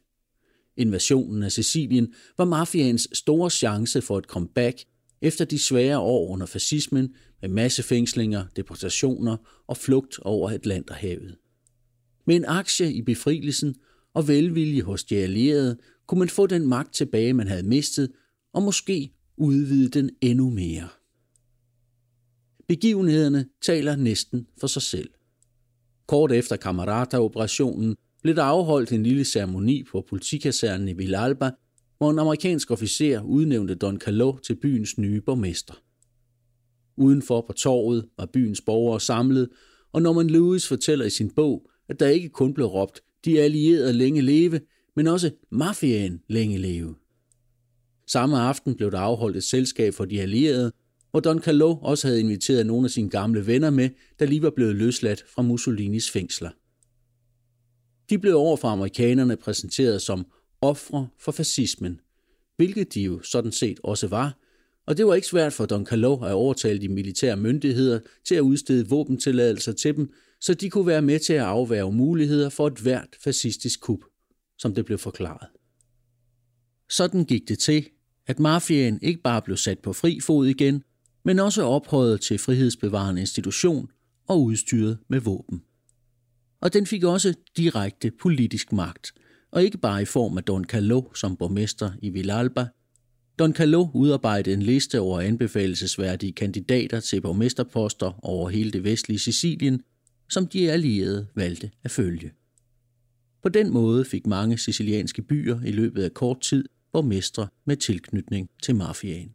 Invasionen 0.77 1.43
af 1.43 1.51
Sicilien 1.51 2.13
var 2.37 2.45
mafiaens 2.45 3.07
store 3.13 3.49
chance 3.49 4.01
for 4.01 4.17
et 4.17 4.25
comeback 4.25 4.83
efter 5.21 5.45
de 5.45 5.59
svære 5.59 5.99
år 5.99 6.29
under 6.29 6.45
fascismen 6.45 7.15
med 7.41 7.49
massefængslinger, 7.49 8.45
deportationer 8.55 9.37
og 9.67 9.77
flugt 9.77 10.19
over 10.19 10.49
Atlanterhavet. 10.49 11.37
Med 12.27 12.35
en 12.35 12.45
aktie 12.45 12.93
i 12.93 13.01
befrielsen 13.01 13.75
og 14.13 14.27
velvilje 14.27 14.81
hos 14.81 15.03
de 15.03 15.17
allierede 15.17 15.77
kunne 16.07 16.19
man 16.19 16.29
få 16.29 16.47
den 16.47 16.67
magt 16.67 16.93
tilbage, 16.93 17.33
man 17.33 17.47
havde 17.47 17.67
mistet, 17.67 18.11
og 18.53 18.63
måske 18.63 19.13
udvide 19.37 19.89
den 19.89 20.09
endnu 20.21 20.49
mere. 20.49 20.87
Begivenhederne 22.67 23.45
taler 23.61 23.95
næsten 23.95 24.47
for 24.59 24.67
sig 24.67 24.81
selv. 24.81 25.09
Kort 26.07 26.31
efter 26.31 26.57
Camarata-operationen 26.57 27.95
blev 28.21 28.35
der 28.35 28.43
afholdt 28.43 28.91
en 28.91 29.03
lille 29.03 29.25
ceremoni 29.25 29.83
på 29.83 30.05
politikasernen 30.09 30.87
i 30.87 30.93
Villalba, 30.93 31.51
hvor 31.97 32.11
en 32.11 32.19
amerikansk 32.19 32.71
officer 32.71 33.21
udnævnte 33.21 33.75
Don 33.75 33.99
Calo 33.99 34.37
til 34.37 34.55
byens 34.55 34.97
nye 34.97 35.21
borgmester. 35.21 35.73
Udenfor 36.97 37.41
på 37.47 37.53
torvet 37.53 38.05
var 38.17 38.25
byens 38.25 38.61
borgere 38.61 38.99
samlet, 38.99 39.49
og 39.93 40.01
Norman 40.01 40.29
Lewis 40.29 40.67
fortæller 40.67 41.05
i 41.05 41.09
sin 41.09 41.31
bog, 41.35 41.69
at 41.89 41.99
der 41.99 42.07
ikke 42.07 42.29
kun 42.29 42.53
blev 42.53 42.67
råbt, 42.67 43.01
de 43.25 43.41
allierede 43.41 43.93
længe 43.93 44.21
leve, 44.21 44.59
men 44.95 45.07
også 45.07 45.31
mafiaen 45.51 46.21
længe 46.29 46.57
leve. 46.57 46.95
Samme 48.07 48.39
aften 48.39 48.75
blev 48.75 48.91
der 48.91 48.99
afholdt 48.99 49.37
et 49.37 49.43
selskab 49.43 49.93
for 49.93 50.05
de 50.05 50.21
allierede, 50.21 50.71
hvor 51.11 51.19
Don 51.19 51.41
Calo 51.41 51.75
også 51.75 52.07
havde 52.07 52.19
inviteret 52.19 52.65
nogle 52.65 52.85
af 52.85 52.91
sine 52.91 53.09
gamle 53.09 53.47
venner 53.47 53.69
med, 53.69 53.89
der 54.19 54.25
lige 54.25 54.41
var 54.41 54.49
blevet 54.55 54.75
løsladt 54.75 55.25
fra 55.35 55.41
Mussolinis 55.41 56.11
fængsler. 56.11 56.49
De 58.11 58.19
blev 58.19 58.35
over 58.35 58.57
for 58.57 58.67
amerikanerne 58.67 59.37
præsenteret 59.37 60.01
som 60.01 60.25
ofre 60.61 61.07
for 61.19 61.31
fascismen, 61.31 61.99
hvilket 62.57 62.93
de 62.93 63.01
jo 63.01 63.21
sådan 63.21 63.51
set 63.51 63.79
også 63.83 64.07
var, 64.07 64.37
og 64.85 64.97
det 64.97 65.05
var 65.05 65.13
ikke 65.13 65.27
svært 65.27 65.53
for 65.53 65.65
Don 65.65 65.85
Calo 65.85 66.23
at 66.23 66.33
overtale 66.33 66.81
de 66.81 66.89
militære 66.89 67.37
myndigheder 67.37 67.99
til 68.25 68.35
at 68.35 68.41
udstede 68.41 68.89
våbentilladelser 68.89 69.71
til 69.71 69.95
dem, 69.95 70.13
så 70.41 70.53
de 70.53 70.69
kunne 70.69 70.87
være 70.87 71.01
med 71.01 71.19
til 71.19 71.33
at 71.33 71.41
afværge 71.41 71.91
muligheder 71.91 72.49
for 72.49 72.67
et 72.67 72.77
hvert 72.77 73.15
fascistisk 73.23 73.81
kup, 73.81 73.99
som 74.57 74.75
det 74.75 74.85
blev 74.85 74.97
forklaret. 74.97 75.47
Sådan 76.89 77.25
gik 77.25 77.47
det 77.47 77.59
til, 77.59 77.85
at 78.27 78.39
mafiaen 78.39 78.99
ikke 79.01 79.21
bare 79.21 79.41
blev 79.41 79.57
sat 79.57 79.79
på 79.79 79.93
fri 79.93 80.19
fod 80.19 80.47
igen, 80.47 80.83
men 81.25 81.39
også 81.39 81.63
ophøjet 81.63 82.21
til 82.21 82.37
frihedsbevarende 82.37 83.21
institution 83.21 83.89
og 84.27 84.43
udstyret 84.43 84.97
med 85.07 85.19
våben. 85.19 85.61
Og 86.61 86.73
den 86.73 86.85
fik 86.85 87.03
også 87.03 87.33
direkte 87.57 88.11
politisk 88.11 88.71
magt, 88.71 89.13
og 89.51 89.63
ikke 89.63 89.77
bare 89.77 90.01
i 90.01 90.05
form 90.05 90.37
af 90.37 90.43
Don 90.43 90.65
Carlo 90.65 91.13
som 91.13 91.37
borgmester 91.37 91.91
i 92.01 92.09
Villalba. 92.09 92.67
Don 93.39 93.53
Carlo 93.53 93.87
udarbejdede 93.93 94.55
en 94.55 94.61
liste 94.61 94.99
over 94.99 95.21
anbefalesværdige 95.21 96.31
kandidater 96.31 96.99
til 96.99 97.21
borgmesterposter 97.21 98.25
over 98.25 98.49
hele 98.49 98.71
det 98.71 98.83
vestlige 98.83 99.19
Sicilien, 99.19 99.81
som 100.29 100.47
de 100.47 100.71
allierede 100.71 101.27
valgte 101.35 101.71
at 101.83 101.91
følge. 101.91 102.31
På 103.43 103.49
den 103.49 103.69
måde 103.69 104.05
fik 104.05 104.27
mange 104.27 104.57
sicilianske 104.57 105.21
byer 105.21 105.61
i 105.65 105.71
løbet 105.71 106.03
af 106.03 106.13
kort 106.13 106.41
tid 106.41 106.65
borgmestre 106.93 107.47
med 107.65 107.77
tilknytning 107.77 108.49
til 108.63 108.75
mafiaen. 108.75 109.31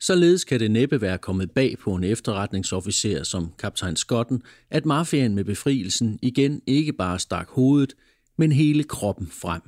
Således 0.00 0.44
kan 0.44 0.60
det 0.60 0.70
næppe 0.70 1.00
være 1.00 1.18
kommet 1.18 1.50
bag 1.50 1.78
på 1.78 1.94
en 1.94 2.04
efterretningsofficer 2.04 3.22
som 3.22 3.52
kaptajn 3.58 3.96
Skotten, 3.96 4.42
at 4.70 4.86
mafiaen 4.86 5.34
med 5.34 5.44
befrielsen 5.44 6.18
igen 6.22 6.62
ikke 6.66 6.92
bare 6.92 7.18
stak 7.18 7.48
hovedet, 7.48 7.94
men 8.38 8.52
hele 8.52 8.84
kroppen 8.84 9.26
frem. 9.26 9.62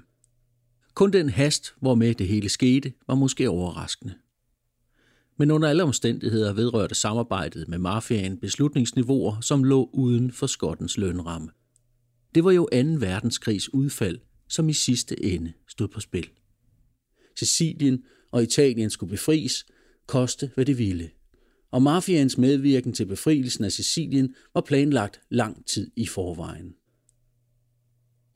Kun 0.95 1.13
den 1.13 1.29
hast, 1.29 1.75
hvormed 1.81 2.15
det 2.15 2.29
hele 2.29 2.49
skete, 2.49 2.93
var 3.07 3.15
måske 3.15 3.51
overraskende. 3.51 4.15
Men 5.39 5.51
under 5.51 5.69
alle 5.69 5.83
omstændigheder 5.83 6.53
vedrørte 6.53 6.95
samarbejdet 6.95 7.69
med 7.69 7.79
mafiaen 7.79 8.39
beslutningsniveauer, 8.39 9.41
som 9.41 9.65
lå 9.65 9.91
uden 9.93 10.33
for 10.33 10.47
skottens 10.47 10.97
lønramme. 10.97 11.49
Det 12.35 12.45
var 12.45 12.51
jo 12.51 12.69
2. 12.73 12.79
verdenskrigs 13.07 13.75
udfald, 13.75 14.19
som 14.49 14.69
i 14.69 14.73
sidste 14.73 15.25
ende 15.25 15.53
stod 15.69 15.89
på 15.89 16.01
spil. 16.01 16.31
Sicilien 17.39 18.05
og 18.33 18.43
Italien 18.43 18.91
skulle 18.91 19.11
befries, 19.11 19.67
koste 20.07 20.51
hvad 20.55 20.65
det 20.65 20.79
ville. 20.79 21.11
Og 21.71 21.83
mafiaens 21.83 22.39
medvirken 22.39 22.93
til 22.93 23.07
befrielsen 23.07 23.65
af 23.65 23.73
Sicilien 23.73 24.35
var 24.55 24.61
planlagt 24.61 25.21
lang 25.31 25.67
tid 25.67 25.91
i 25.97 26.07
forvejen. 26.07 26.75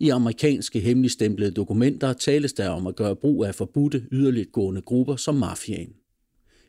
I 0.01 0.09
amerikanske 0.09 0.81
hemmeligstemplede 0.81 1.51
dokumenter 1.51 2.13
tales 2.13 2.53
der 2.53 2.69
om 2.69 2.87
at 2.87 2.97
gøre 2.97 3.17
brug 3.17 3.45
af 3.45 3.55
forbudte 3.55 4.07
yderligt 4.13 4.53
gående 4.53 4.81
grupper 4.81 5.17
som 5.17 5.35
mafiaen. 5.35 5.95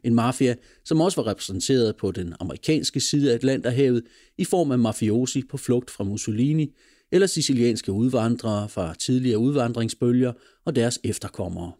En 0.04 0.14
mafia, 0.14 0.56
som 0.86 1.02
også 1.02 1.22
var 1.22 1.32
repræsenteret 1.32 1.96
på 1.96 2.12
den 2.12 2.34
amerikanske 2.40 3.00
side 3.00 3.32
af 3.32 3.36
Atlanterhavet 3.36 4.04
i 4.38 4.46
form 4.46 4.72
af 4.72 4.80
mafiosi 4.80 5.44
på 5.50 5.58
flugt 5.58 5.92
fra 5.92 6.04
Mussolini 6.04 6.74
eller 7.12 7.28
sicilianske 7.28 7.92
udvandrere 7.92 8.70
fra 8.70 8.94
tidligere 8.94 9.40
udvandringsbølger 9.40 10.34
og 10.66 10.76
deres 10.76 11.00
efterkommere. 11.04 11.72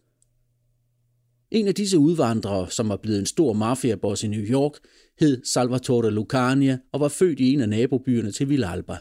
En 1.52 1.68
af 1.68 1.76
disse 1.76 1.98
udvandrere, 1.98 2.72
som 2.72 2.90
var 2.90 2.98
blevet 2.98 3.20
en 3.20 3.26
stor 3.26 3.54
mafiaboss 3.54 4.24
i 4.24 4.28
New 4.28 4.44
York, 4.44 4.72
hed 5.20 5.42
Salvatore 5.46 6.12
Lucania 6.12 6.78
og 6.92 7.00
var 7.00 7.08
født 7.08 7.40
i 7.40 7.54
en 7.54 7.62
af 7.62 7.70
nabobyerne 7.70 8.32
til 8.32 8.50
Villalba. 8.50 8.98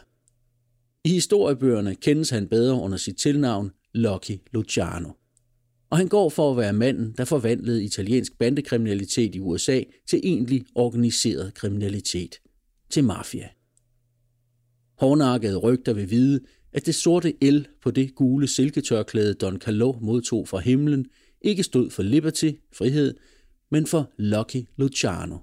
I 1.05 1.09
historiebøgerne 1.09 1.95
kendes 1.95 2.29
han 2.29 2.47
bedre 2.47 2.81
under 2.81 2.97
sit 2.97 3.17
tilnavn 3.17 3.71
Lucky 3.93 4.37
Luciano. 4.51 5.09
Og 5.89 5.97
han 5.97 6.07
går 6.07 6.29
for 6.29 6.51
at 6.51 6.57
være 6.57 6.73
manden, 6.73 7.13
der 7.17 7.25
forvandlede 7.25 7.83
italiensk 7.83 8.37
bandekriminalitet 8.37 9.35
i 9.35 9.39
USA 9.39 9.81
til 10.09 10.19
egentlig 10.23 10.63
organiseret 10.75 11.53
kriminalitet, 11.53 12.35
til 12.89 13.03
mafia. 13.03 13.49
Hårdnakkede 14.97 15.57
rygter 15.57 15.93
vil 15.93 16.09
vide, 16.09 16.39
at 16.73 16.85
det 16.85 16.95
sorte 16.95 17.33
el 17.43 17.67
på 17.83 17.91
det 17.91 18.15
gule 18.15 18.47
silketørklæde 18.47 19.33
Don 19.33 19.59
Calo 19.59 19.93
modtog 20.01 20.47
fra 20.47 20.59
himlen 20.59 21.05
ikke 21.41 21.63
stod 21.63 21.89
for 21.89 22.03
liberty, 22.03 22.51
frihed, 22.73 23.15
men 23.71 23.87
for 23.87 24.11
Lucky 24.17 24.67
Luciano. 24.77 25.37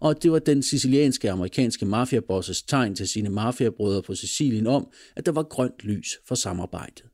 Og 0.00 0.22
det 0.22 0.32
var 0.32 0.38
den 0.38 0.62
sicilianske 0.62 1.30
amerikanske 1.30 1.86
mafiabosses 1.86 2.62
tegn 2.62 2.94
til 2.94 3.08
sine 3.08 3.28
mafiabrødre 3.28 4.02
på 4.02 4.14
Sicilien 4.14 4.66
om, 4.66 4.90
at 5.16 5.26
der 5.26 5.32
var 5.32 5.42
grønt 5.42 5.84
lys 5.84 6.08
for 6.28 6.34
samarbejdet. 6.34 7.04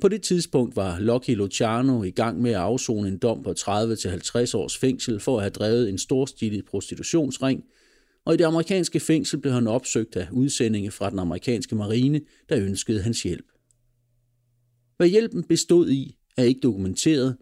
På 0.00 0.08
det 0.08 0.22
tidspunkt 0.22 0.76
var 0.76 0.98
Lucky 0.98 1.30
Luciano 1.30 2.02
i 2.02 2.10
gang 2.10 2.42
med 2.42 2.50
at 2.50 2.56
afzone 2.56 3.08
en 3.08 3.18
dom 3.18 3.42
på 3.42 3.50
30-50 3.50 4.56
års 4.56 4.78
fængsel 4.78 5.20
for 5.20 5.36
at 5.36 5.42
have 5.42 5.50
drevet 5.50 5.88
en 5.88 5.98
storstilet 5.98 6.64
prostitutionsring, 6.64 7.64
og 8.24 8.34
i 8.34 8.36
det 8.36 8.44
amerikanske 8.44 9.00
fængsel 9.00 9.40
blev 9.40 9.52
han 9.52 9.66
opsøgt 9.66 10.16
af 10.16 10.28
udsendinge 10.32 10.90
fra 10.90 11.10
den 11.10 11.18
amerikanske 11.18 11.76
marine, 11.76 12.20
der 12.48 12.58
ønskede 12.58 13.02
hans 13.02 13.22
hjælp. 13.22 13.46
Hvad 14.96 15.08
hjælpen 15.08 15.44
bestod 15.44 15.90
i, 15.90 16.17
er 16.38 16.44
ikke 16.44 16.60
dokumenteret, 16.60 17.36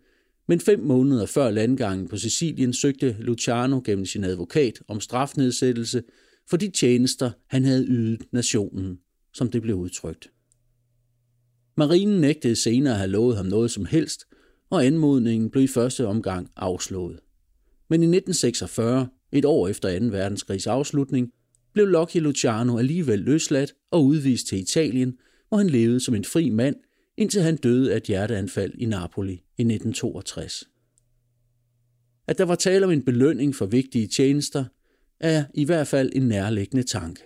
men 0.49 0.61
fem 0.61 0.81
måneder 0.81 1.27
før 1.27 1.51
landgangen 1.51 2.09
på 2.09 2.17
Sicilien 2.17 2.73
søgte 2.73 3.17
Luciano 3.19 3.81
gennem 3.85 4.07
sin 4.07 4.25
advokat 4.25 4.83
om 4.89 5.01
strafnedsættelse 5.01 6.03
for 6.51 6.57
de 6.57 6.71
tjenester, 6.71 7.31
han 7.47 7.65
havde 7.65 7.87
ydet 7.87 8.23
nationen, 8.33 8.99
som 9.35 9.51
det 9.51 9.63
blev 9.63 9.77
udtrykt. 9.77 10.31
Marinen 11.77 12.21
nægtede 12.21 12.57
senere 12.57 12.93
at 12.93 12.99
have 12.99 13.11
lovet 13.11 13.37
ham 13.37 13.47
noget 13.47 13.71
som 13.71 13.85
helst, 13.85 14.25
og 14.71 14.87
anmodningen 14.87 15.51
blev 15.51 15.65
i 15.65 15.67
første 15.67 16.07
omgang 16.07 16.51
afslået. 16.57 17.21
Men 17.89 18.03
i 18.03 18.07
1946, 18.07 19.09
et 19.33 19.45
år 19.45 19.69
efter 19.69 19.99
2. 19.99 20.07
verdenskrigs 20.07 20.67
afslutning, 20.67 21.31
blev 21.73 21.87
Lucky 21.87 22.17
Luciano 22.17 22.79
alligevel 22.79 23.19
løsladt 23.19 23.75
og 23.91 24.05
udvist 24.05 24.47
til 24.47 24.59
Italien, 24.59 25.19
hvor 25.49 25.59
han 25.59 25.71
levede 25.71 26.01
som 26.01 26.15
en 26.15 26.25
fri 26.25 26.51
mand, 26.51 26.77
indtil 27.17 27.43
han 27.43 27.57
døde 27.57 27.93
af 27.93 27.97
et 27.97 28.03
hjerteanfald 28.03 28.75
i 28.79 28.85
Napoli 28.85 29.33
i 29.33 29.63
1962. 29.63 30.65
At 32.29 32.39
der 32.39 32.45
var 32.45 32.55
tale 32.55 32.85
om 32.85 32.91
en 32.91 33.03
belønning 33.03 33.55
for 33.55 33.67
vigtige 33.67 34.07
tjenester, 34.07 34.65
er 35.21 35.45
i 35.55 35.65
hvert 35.65 35.87
fald 35.87 36.11
en 36.15 36.29
nærliggende 36.29 36.83
tanke. 36.83 37.23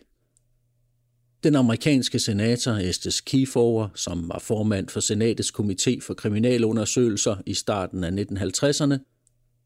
Den 1.43 1.57
amerikanske 1.57 2.19
senator 2.19 2.73
Estes 2.73 3.21
Kefauver, 3.21 3.89
som 3.95 4.29
var 4.29 4.39
formand 4.39 4.89
for 4.89 5.01
senatets 5.01 5.51
komité 5.51 6.01
for 6.01 6.15
kriminalundersøgelser 6.15 7.37
i 7.47 7.55
starten 7.55 8.05
af 8.05 8.11
1950'erne, 8.11 8.99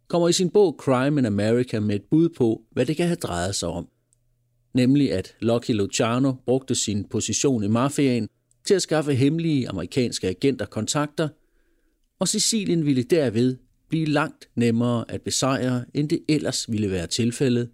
kommer 0.09 0.29
i 0.29 0.33
sin 0.33 0.51
bog 0.51 0.77
Crime 0.79 1.21
in 1.21 1.27
America 1.27 1.81
med 1.81 1.95
et 1.95 2.05
bud 2.11 2.29
på, 2.29 2.63
hvad 2.71 2.87
det 2.87 2.97
kan 2.97 3.07
have 3.07 3.17
drejet 3.17 3.55
sig 3.55 3.69
om. 3.69 3.89
Nemlig 4.75 5.13
at 5.13 5.37
Lucky 5.41 5.71
Luciano 5.71 6.33
brugte 6.47 6.75
sin 6.75 7.05
position 7.05 7.65
i 7.65 7.69
mafiaen 7.69 8.29
til 8.65 8.75
at 8.75 8.83
skaffe 8.83 9.15
hemmelige 9.15 9.69
amerikanske 9.69 10.29
agenter 10.29 10.67
kontakter, 10.67 11.29
og 12.19 12.29
Sicilien 12.29 12.87
ville 12.87 13.03
derved 13.03 13.57
blive 13.89 14.07
langt 14.07 14.49
nemmere 14.55 15.05
at 15.11 15.23
besejre, 15.23 15.85
end 15.95 16.09
det 16.09 16.25
ellers 16.29 16.71
ville 16.71 16.91
være 16.91 17.07
tilfældet, 17.07 17.71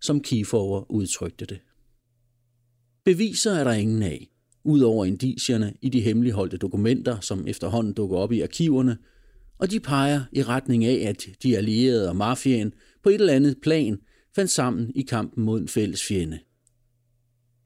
som 0.00 0.20
Kiefer 0.20 0.90
udtrykte 0.92 1.44
det. 1.44 1.60
Beviser 3.04 3.52
er 3.52 3.64
der 3.64 3.72
ingen 3.72 4.02
af, 4.02 4.28
udover 4.64 5.04
indicierne 5.04 5.74
i 5.82 5.88
de 5.88 6.00
hemmeligholdte 6.00 6.56
dokumenter, 6.56 7.20
som 7.20 7.46
efterhånden 7.46 7.92
dukker 7.92 8.16
op 8.16 8.32
i 8.32 8.40
arkiverne, 8.40 8.98
og 9.58 9.70
de 9.70 9.80
peger 9.80 10.22
i 10.32 10.42
retning 10.42 10.84
af, 10.84 11.08
at 11.08 11.26
de 11.42 11.56
allierede 11.56 12.08
og 12.08 12.16
mafiaen 12.16 12.74
på 13.02 13.08
et 13.08 13.14
eller 13.14 13.32
andet 13.32 13.56
plan 13.62 13.98
fandt 14.34 14.50
sammen 14.50 14.92
i 14.94 15.02
kampen 15.02 15.44
mod 15.44 15.60
en 15.60 15.68
fælles 15.68 16.04
fjende. 16.04 16.38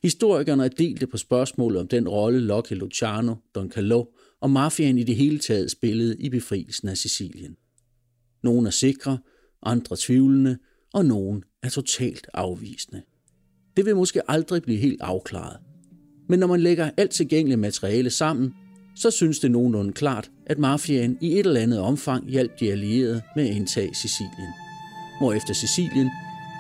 Historikerne 0.03 0.65
er 0.65 0.69
delte 0.69 1.07
på 1.07 1.17
spørgsmålet 1.17 1.81
om 1.81 1.89
den 1.89 2.09
rolle 2.09 2.41
Lucky 2.41 2.73
Luciano, 2.73 3.35
Don 3.55 3.71
Carlo 3.71 4.05
og 4.41 4.51
mafiaen 4.51 4.99
i 4.99 5.03
det 5.03 5.17
hele 5.17 5.39
taget 5.39 5.71
spillede 5.71 6.17
i 6.19 6.29
befrielsen 6.29 6.89
af 6.89 6.97
Sicilien. 6.97 7.57
Nogle 8.43 8.67
er 8.67 8.71
sikre, 8.71 9.19
andre 9.63 9.97
tvivlende, 9.99 10.59
og 10.95 11.05
nogen 11.05 11.45
er 11.63 11.69
totalt 11.69 12.27
afvisende. 12.35 13.03
Det 13.77 13.87
vil 13.87 13.97
måske 13.97 14.31
aldrig 14.31 14.63
blive 14.63 14.79
helt 14.79 15.03
afklaret. 15.03 15.57
Men 16.29 16.39
når 16.39 16.47
man 16.47 16.61
lægger 16.61 16.91
alt 16.97 17.11
tilgængeligt 17.11 17.61
materiale 17.61 18.11
sammen, 18.11 18.55
så 18.97 19.11
synes 19.11 19.39
det 19.39 19.51
nogenlunde 19.51 19.93
klart, 19.93 20.31
at 20.47 20.59
mafiaen 20.59 21.19
i 21.21 21.33
et 21.33 21.47
eller 21.47 21.61
andet 21.61 21.81
omfang 21.81 22.31
hjalp 22.31 22.61
de 22.61 22.73
allierede 22.73 23.23
med 23.37 23.49
at 23.49 23.57
indtage 23.57 23.95
Sicilien. 23.95 24.53
efter 25.37 25.55
Sicilien, 25.55 26.11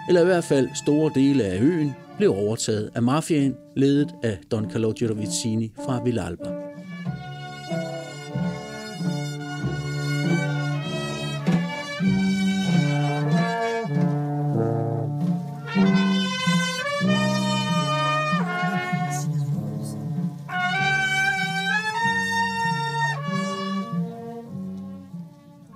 eller 0.09 0.23
i 0.23 0.25
hvert 0.25 0.45
fald 0.45 0.69
store 0.85 1.13
dele 1.15 1.45
af 1.45 1.63
øen, 1.63 1.93
blev 2.19 2.31
overtaget 2.31 2.91
af 2.95 3.03
mafiaen, 3.03 3.57
ledet 3.77 4.15
af 4.23 4.39
Don 4.51 4.71
Carlo 4.71 4.93
Girovicini 4.93 5.73
fra 5.85 6.03
Villalba. 6.05 6.49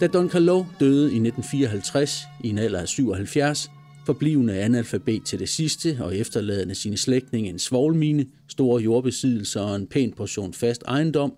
Da 0.00 0.06
Don 0.06 0.30
Carlo 0.30 0.64
døde 0.80 1.02
i 1.02 1.18
1954 1.18 2.22
i 2.44 2.48
en 2.48 2.58
alder 2.58 2.80
af 2.80 2.88
77, 2.88 3.70
forblivende 4.06 4.58
analfabet 4.58 5.24
til 5.24 5.38
det 5.38 5.48
sidste 5.48 5.98
og 6.00 6.16
efterladende 6.16 6.74
sine 6.74 6.96
slægtninge 6.96 7.50
en 7.50 7.58
svoglmine, 7.58 8.26
store 8.48 8.82
jordbesiddelser 8.82 9.60
og 9.60 9.76
en 9.76 9.86
pæn 9.86 10.12
portion 10.12 10.52
fast 10.52 10.82
ejendom, 10.82 11.34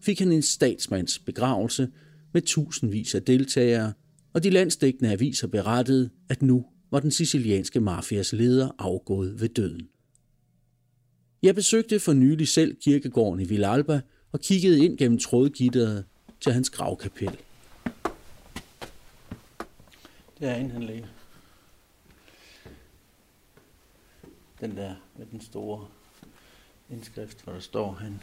fik 0.00 0.18
han 0.18 0.32
en 0.32 0.42
statsmands 0.42 1.18
begravelse 1.18 1.88
med 2.32 2.42
tusindvis 2.42 3.14
af 3.14 3.22
deltagere, 3.22 3.92
og 4.32 4.42
de 4.42 4.50
landsdækkende 4.50 5.12
aviser 5.12 5.46
berettede, 5.46 6.10
at 6.28 6.42
nu 6.42 6.64
var 6.90 7.00
den 7.00 7.10
sicilianske 7.10 7.80
mafias 7.80 8.32
leder 8.32 8.70
afgået 8.78 9.40
ved 9.40 9.48
døden. 9.48 9.88
Jeg 11.42 11.54
besøgte 11.54 12.00
for 12.00 12.12
nylig 12.12 12.48
selv 12.48 12.76
kirkegården 12.84 13.40
i 13.40 13.44
Villalba 13.44 14.00
og 14.32 14.40
kiggede 14.40 14.84
ind 14.84 14.98
gennem 14.98 15.18
trådgitteret 15.18 16.04
til 16.40 16.52
hans 16.52 16.70
gravkapel. 16.70 17.30
Derinde 20.40 20.70
han 20.70 20.82
ligger. 20.82 21.19
Den 24.60 24.76
der 24.76 24.94
med 25.18 25.26
den 25.26 25.40
store 25.40 25.86
indskrift, 26.90 27.44
hvor 27.44 27.52
der 27.52 27.60
står 27.60 27.92
han. 27.92 28.20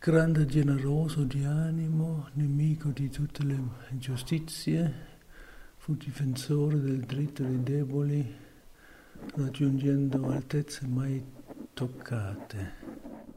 Grande 0.00 0.48
generoso 0.52 1.24
di 1.24 1.42
animo, 1.42 2.20
nemico 2.34 2.90
di 2.90 3.08
tutte 3.08 3.42
le 3.42 3.58
ingiustizie, 3.92 4.94
fu 5.78 5.94
difensore 5.94 6.76
del 6.76 7.06
dritto 7.06 7.44
dei 7.44 7.62
deboli, 7.64 8.26
raggiungendo 9.38 10.30
altezze 10.30 10.86
mai 10.86 11.22
toccate. 11.76 12.68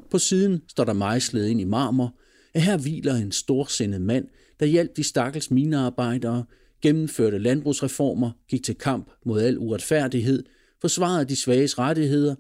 På 0.10 0.20
siden 0.20 0.62
står 0.68 0.84
der 0.84 0.94
mejslet 0.94 1.48
ind 1.48 1.62
i 1.62 1.64
marmor, 1.66 2.14
at 2.54 2.62
her 2.62 2.78
hviler 2.78 3.16
en 3.16 3.32
storsindet 3.32 4.02
mand, 4.02 4.28
der 4.60 4.66
hjalp 4.66 4.98
de 4.98 5.04
stakkels 5.04 5.52
minearbejdere, 5.52 6.46
gennemførte 6.82 7.38
landbrugsreformer, 7.38 8.32
gik 8.48 8.64
til 8.64 8.76
kamp 8.76 9.12
mod 9.26 9.42
al 9.42 9.58
uretfærdighed, 9.58 10.44
forsvarede 10.82 11.26
de 11.26 11.36
svages 11.36 11.80
rettigheder, 11.80 12.36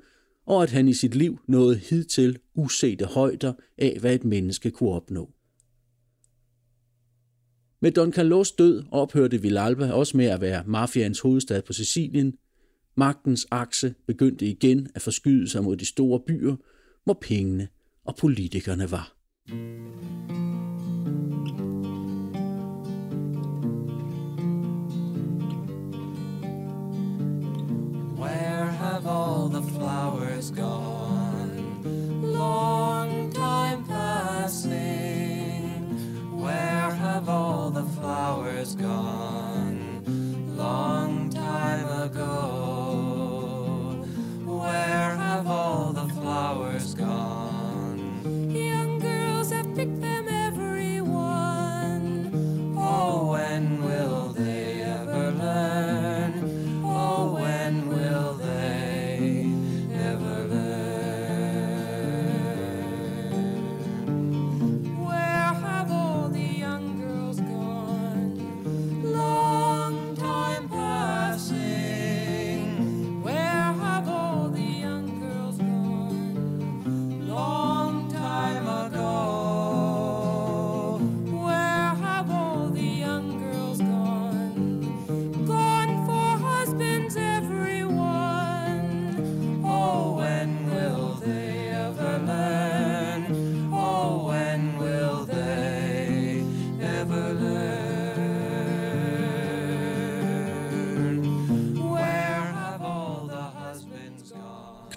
og 0.45 0.63
at 0.63 0.71
han 0.71 0.87
i 0.87 0.93
sit 0.93 1.15
liv 1.15 1.39
nåede 1.47 1.77
hidtil 1.77 2.39
usete 2.55 3.05
højder 3.05 3.53
af, 3.77 3.97
hvad 3.99 4.15
et 4.15 4.23
menneske 4.23 4.71
kunne 4.71 4.89
opnå. 4.89 5.29
Med 7.81 7.91
Don 7.91 8.13
Carlos 8.13 8.51
død 8.51 8.83
ophørte 8.91 9.41
Villalba 9.41 9.91
også 9.91 10.17
med 10.17 10.25
at 10.25 10.41
være 10.41 10.63
mafians 10.67 11.19
hovedstad 11.19 11.61
på 11.61 11.73
Sicilien. 11.73 12.33
Magtens 12.97 13.47
akse 13.51 13.93
begyndte 14.07 14.45
igen 14.45 14.87
at 14.95 15.01
forskyde 15.01 15.49
sig 15.49 15.63
mod 15.63 15.77
de 15.77 15.85
store 15.85 16.19
byer, 16.27 16.55
hvor 17.03 17.17
pengene 17.21 17.67
og 18.05 18.15
politikerne 18.15 18.91
var. 18.91 19.15
all 19.49 20.20
gone. 30.49 32.23
Long 32.23 33.31
time 33.31 33.83
passing, 33.85 34.71
where 36.41 36.89
have 36.89 37.29
all 37.29 37.69
the 37.69 37.83
flowers 37.83 38.73
gone? 38.75 40.03
Long 40.57 41.29
time 41.29 41.85
ago, 42.09 42.33
where 44.45 45.15
have 45.15 45.47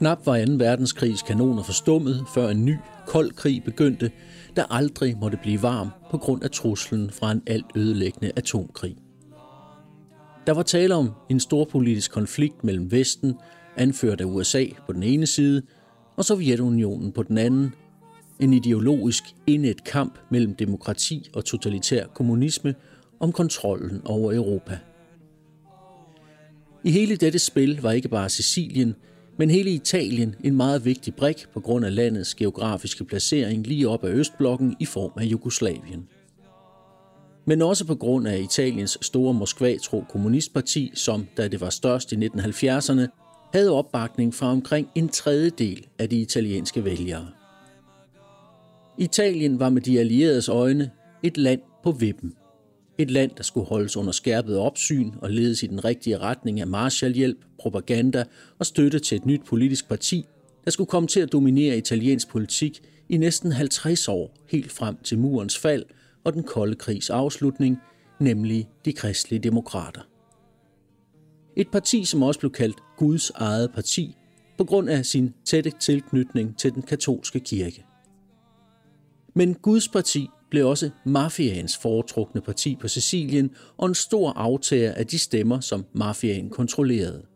Knap 0.05 0.27
var 0.27 0.45
2. 0.47 0.53
verdenskrigs 0.53 1.23
kanoner 1.23 1.62
forstummet, 1.62 2.25
før 2.35 2.49
en 2.49 2.64
ny, 2.64 2.77
kold 3.07 3.31
krig 3.31 3.64
begyndte, 3.64 4.11
der 4.57 4.64
aldrig 4.73 5.17
måtte 5.21 5.38
blive 5.43 5.62
varm 5.62 5.88
på 6.11 6.19
grund 6.19 6.45
af 6.45 6.51
truslen 6.51 7.11
fra 7.11 7.33
en 7.33 7.43
alt 7.47 7.67
ødelæggende 7.77 8.33
atomkrig. 8.37 8.97
Der 10.47 10.53
var 10.53 10.62
tale 10.62 10.95
om 10.95 11.11
en 11.31 11.40
stor 11.40 11.64
politisk 11.64 12.12
konflikt 12.12 12.64
mellem 12.64 12.90
Vesten, 12.90 13.35
anført 13.77 14.21
af 14.21 14.25
USA 14.25 14.64
på 14.87 14.93
den 14.93 15.03
ene 15.03 15.27
side, 15.27 15.62
og 16.17 16.25
Sovjetunionen 16.25 17.12
på 17.12 17.23
den 17.23 17.38
anden. 17.38 17.75
En 18.40 18.53
ideologisk 18.53 19.25
indet 19.47 19.85
kamp 19.85 20.19
mellem 20.31 20.55
demokrati 20.55 21.31
og 21.35 21.45
totalitær 21.45 22.07
kommunisme 22.07 22.75
om 23.21 23.33
kontrollen 23.33 24.03
over 24.05 24.33
Europa. 24.33 24.79
I 26.85 26.90
hele 26.90 27.17
dette 27.17 27.38
spil 27.38 27.79
var 27.83 27.93
ikke 27.93 28.09
bare 28.09 28.29
Sicilien, 28.29 28.95
men 29.37 29.51
hele 29.51 29.70
Italien 29.70 30.35
en 30.44 30.57
meget 30.57 30.85
vigtig 30.85 31.14
brik 31.14 31.47
på 31.53 31.61
grund 31.61 31.85
af 31.85 31.94
landets 31.94 32.35
geografiske 32.35 33.05
placering 33.05 33.66
lige 33.66 33.88
op 33.88 34.05
ad 34.05 34.11
Østblokken 34.11 34.77
i 34.81 34.85
form 34.85 35.12
af 35.16 35.25
Jugoslavien. 35.25 36.09
Men 37.47 37.62
også 37.62 37.85
på 37.85 37.94
grund 37.94 38.29
af 38.29 38.38
Italiens 38.38 38.99
store 39.01 39.35
Moskva-tro 39.35 40.05
kommunistparti, 40.09 40.92
som, 40.94 41.27
da 41.37 41.49
det 41.49 41.61
var 41.61 41.70
størst 41.70 42.12
i 42.12 42.16
1970'erne, 42.16 43.07
havde 43.53 43.70
opbakning 43.70 44.35
fra 44.35 44.47
omkring 44.47 44.88
en 44.94 45.09
tredjedel 45.09 45.87
af 45.99 46.09
de 46.09 46.20
italienske 46.20 46.85
vælgere. 46.85 47.27
Italien 48.99 49.61
var 49.61 49.68
med 49.68 49.83
de 49.83 50.01
allieredes 50.01 50.49
øjne 50.49 50.90
et 51.23 51.38
land 51.38 51.61
på 51.83 51.92
vippen. 51.92 52.35
Et 52.99 53.11
land, 53.11 53.31
der 53.37 53.43
skulle 53.43 53.67
holdes 53.67 53.97
under 53.97 54.13
skærpet 54.13 54.59
opsyn 54.59 55.13
og 55.23 55.31
ledes 55.31 55.63
i 55.63 55.67
den 55.67 55.85
rigtige 55.85 56.19
retning 56.19 56.61
af 56.61 56.67
Marshallhjælp, 56.67 57.39
propaganda 57.59 58.25
og 58.59 58.67
støtte 58.67 58.99
til 58.99 59.17
et 59.17 59.27
nyt 59.27 59.45
politisk 59.45 59.89
parti, 59.89 60.25
der 60.65 60.71
skulle 60.71 60.89
komme 60.89 61.07
til 61.07 61.21
at 61.21 61.33
dominere 61.33 61.77
italiensk 61.77 62.29
politik 62.29 62.81
i 63.09 63.17
næsten 63.17 63.53
50 63.53 64.09
år, 64.09 64.35
helt 64.49 64.73
frem 64.73 64.97
til 64.97 65.19
murens 65.19 65.59
fald 65.59 65.85
og 66.25 66.33
den 66.33 66.43
kolde 66.43 66.75
krigs 66.75 67.11
afslutning, 67.11 67.79
nemlig 68.21 68.69
de 68.85 68.93
kristelige 68.93 69.41
demokrater. 69.41 70.01
Et 71.57 71.71
parti, 71.71 72.05
som 72.05 72.23
også 72.23 72.41
blev 72.41 72.53
kaldt 72.53 72.77
Guds 72.97 73.31
eget 73.31 73.73
parti, 73.73 74.17
på 74.59 74.65
grund 74.65 74.91
af 74.91 75.07
sin 75.07 75.35
tætte 75.45 75.73
tilknytning 75.81 76.59
til 76.59 76.75
den 76.75 76.83
katolske 76.83 77.41
kirke. 77.41 77.85
Men 79.35 79.55
Guds 79.55 79.89
parti 79.89 80.29
blev 80.55 80.69
også 80.69 80.90
mafiaens 81.05 81.77
foretrukne 81.77 82.40
parti 82.40 82.77
på 82.81 82.88
Sicilien 82.88 83.51
og 83.77 83.88
en 83.88 83.95
stor 83.95 84.33
aftager 84.33 84.93
af 84.93 85.07
de 85.07 85.19
stemmer, 85.19 85.61
som 85.61 85.85
mafiaen 85.93 86.51
kontrollerede. 86.51 87.27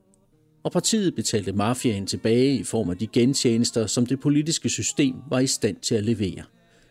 Og 0.62 0.72
partiet 0.72 1.14
betalte 1.14 1.52
mafiaen 1.52 2.06
tilbage 2.06 2.54
i 2.54 2.64
form 2.64 2.90
af 2.90 2.96
de 2.96 3.06
gentjenester, 3.06 3.86
som 3.86 4.06
det 4.06 4.20
politiske 4.20 4.68
system 4.68 5.14
var 5.30 5.38
i 5.38 5.46
stand 5.46 5.76
til 5.76 5.94
at 5.94 6.04
levere. 6.04 6.42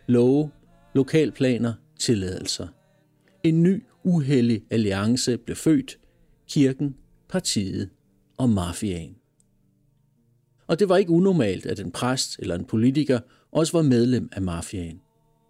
Love, 0.06 0.50
lokalplaner, 0.94 1.72
tilladelser. 1.98 2.68
En 3.42 3.62
ny, 3.62 3.82
uheldig 4.04 4.62
alliance 4.70 5.38
blev 5.38 5.56
født. 5.56 5.98
Kirken, 6.48 6.96
partiet 7.28 7.88
og 8.36 8.50
mafiaen. 8.50 9.14
Og 10.66 10.78
det 10.78 10.88
var 10.88 10.96
ikke 10.96 11.10
unormalt, 11.10 11.66
at 11.66 11.80
en 11.80 11.90
præst 11.90 12.38
eller 12.38 12.54
en 12.54 12.64
politiker 12.64 13.20
også 13.52 13.72
var 13.72 13.82
medlem 13.82 14.28
af 14.32 14.42
mafiaen 14.42 15.00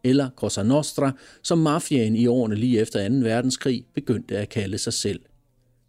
eller 0.08 0.30
Cosa 0.36 0.62
Nostra, 0.62 1.12
som 1.42 1.58
mafiaen 1.58 2.16
i 2.16 2.26
årene 2.26 2.54
lige 2.54 2.80
efter 2.80 3.08
2. 3.08 3.14
verdenskrig 3.14 3.84
begyndte 3.94 4.38
at 4.38 4.48
kalde 4.48 4.78
sig 4.78 4.92
selv. 4.92 5.20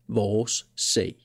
Vores 0.08 0.65
sag. 0.75 1.15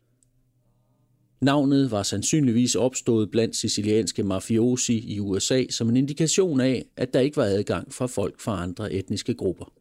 Navnet 1.41 1.91
var 1.91 2.03
sandsynligvis 2.03 2.75
opstået 2.75 3.31
blandt 3.31 3.57
sicilianske 3.57 4.23
mafiosi 4.23 5.15
i 5.15 5.21
USA 5.21 5.65
som 5.71 5.89
en 5.89 5.97
indikation 5.97 6.61
af, 6.61 6.85
at 6.97 7.15
der 7.15 7.21
ikke 7.21 7.37
var 7.37 7.45
adgang 7.45 7.93
for 7.93 8.07
folk 8.07 8.41
fra 8.41 8.63
andre 8.63 8.93
etniske 8.93 9.35
grupper. 9.35 9.73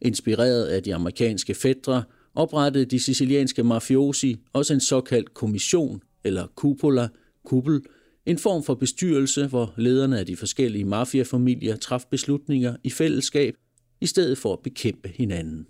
Inspireret 0.00 0.66
af 0.66 0.82
de 0.82 0.94
amerikanske 0.94 1.54
fædre, 1.54 2.04
oprettede 2.34 2.84
de 2.84 3.00
sicilianske 3.00 3.64
mafiosi 3.64 4.36
også 4.52 4.74
en 4.74 4.80
såkaldt 4.80 5.34
kommission, 5.34 6.02
eller 6.24 6.46
cupola, 6.56 7.08
kuppel, 7.44 7.80
en 8.28 8.38
form 8.38 8.62
for 8.62 8.74
bestyrelse, 8.74 9.46
hvor 9.46 9.74
lederne 9.76 10.18
af 10.18 10.26
de 10.26 10.36
forskellige 10.36 10.84
mafiafamilier 10.84 11.76
traf 11.76 12.04
beslutninger 12.10 12.76
i 12.84 12.90
fællesskab, 12.90 13.54
i 14.00 14.06
stedet 14.06 14.38
for 14.38 14.52
at 14.52 14.58
bekæmpe 14.64 15.08
hinanden. 15.08 15.66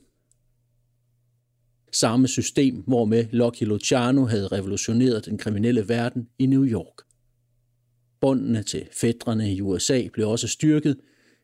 Samme 1.93 2.29
system, 2.29 2.75
hvormed 2.87 3.27
Lucky 3.33 3.63
Luciano 3.63 4.25
havde 4.25 4.47
revolutioneret 4.47 5.27
den 5.27 5.39
kriminelle 5.39 5.89
verden 5.89 6.29
i 6.39 6.47
New 6.47 6.65
York. 6.65 7.03
Båndene 8.21 8.63
til 8.63 8.89
fædrene 8.93 9.55
i 9.55 9.61
USA 9.61 10.09
blev 10.13 10.29
også 10.29 10.49
styrket, 10.49 10.97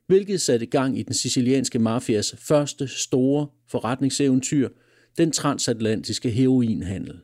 hvilket 0.07 0.41
satte 0.41 0.67
gang 0.67 0.99
i 0.99 1.03
den 1.03 1.15
sicilianske 1.15 1.79
mafias 1.79 2.35
første 2.39 2.89
store 2.89 3.49
forretningseventyr, 3.69 4.69
den 5.19 5.33
transatlantiske 5.33 6.31
heroinhandel– 6.31 7.21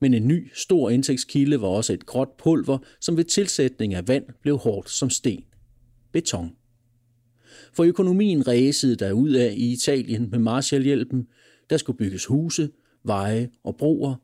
men 0.00 0.14
en 0.14 0.28
ny, 0.28 0.50
stor 0.54 0.90
indtægtskilde 0.90 1.60
var 1.60 1.68
også 1.68 1.92
et 1.92 2.06
gråt 2.06 2.36
pulver, 2.38 2.78
som 3.00 3.16
ved 3.16 3.24
tilsætning 3.24 3.94
af 3.94 4.08
vand 4.08 4.24
blev 4.42 4.58
hårdt 4.58 4.90
som 4.90 5.10
sten. 5.10 5.44
Beton. 6.12 6.56
For 7.72 7.84
økonomien 7.84 8.48
ræsede 8.48 8.96
der 8.96 9.12
ud 9.12 9.30
af 9.30 9.54
i 9.56 9.72
Italien 9.72 10.30
med 10.30 10.38
Marshallhjælpen. 10.38 11.26
Der 11.70 11.76
skulle 11.76 11.96
bygges 11.96 12.26
huse, 12.26 12.70
veje 13.04 13.50
og 13.64 13.76
broer, 13.76 14.14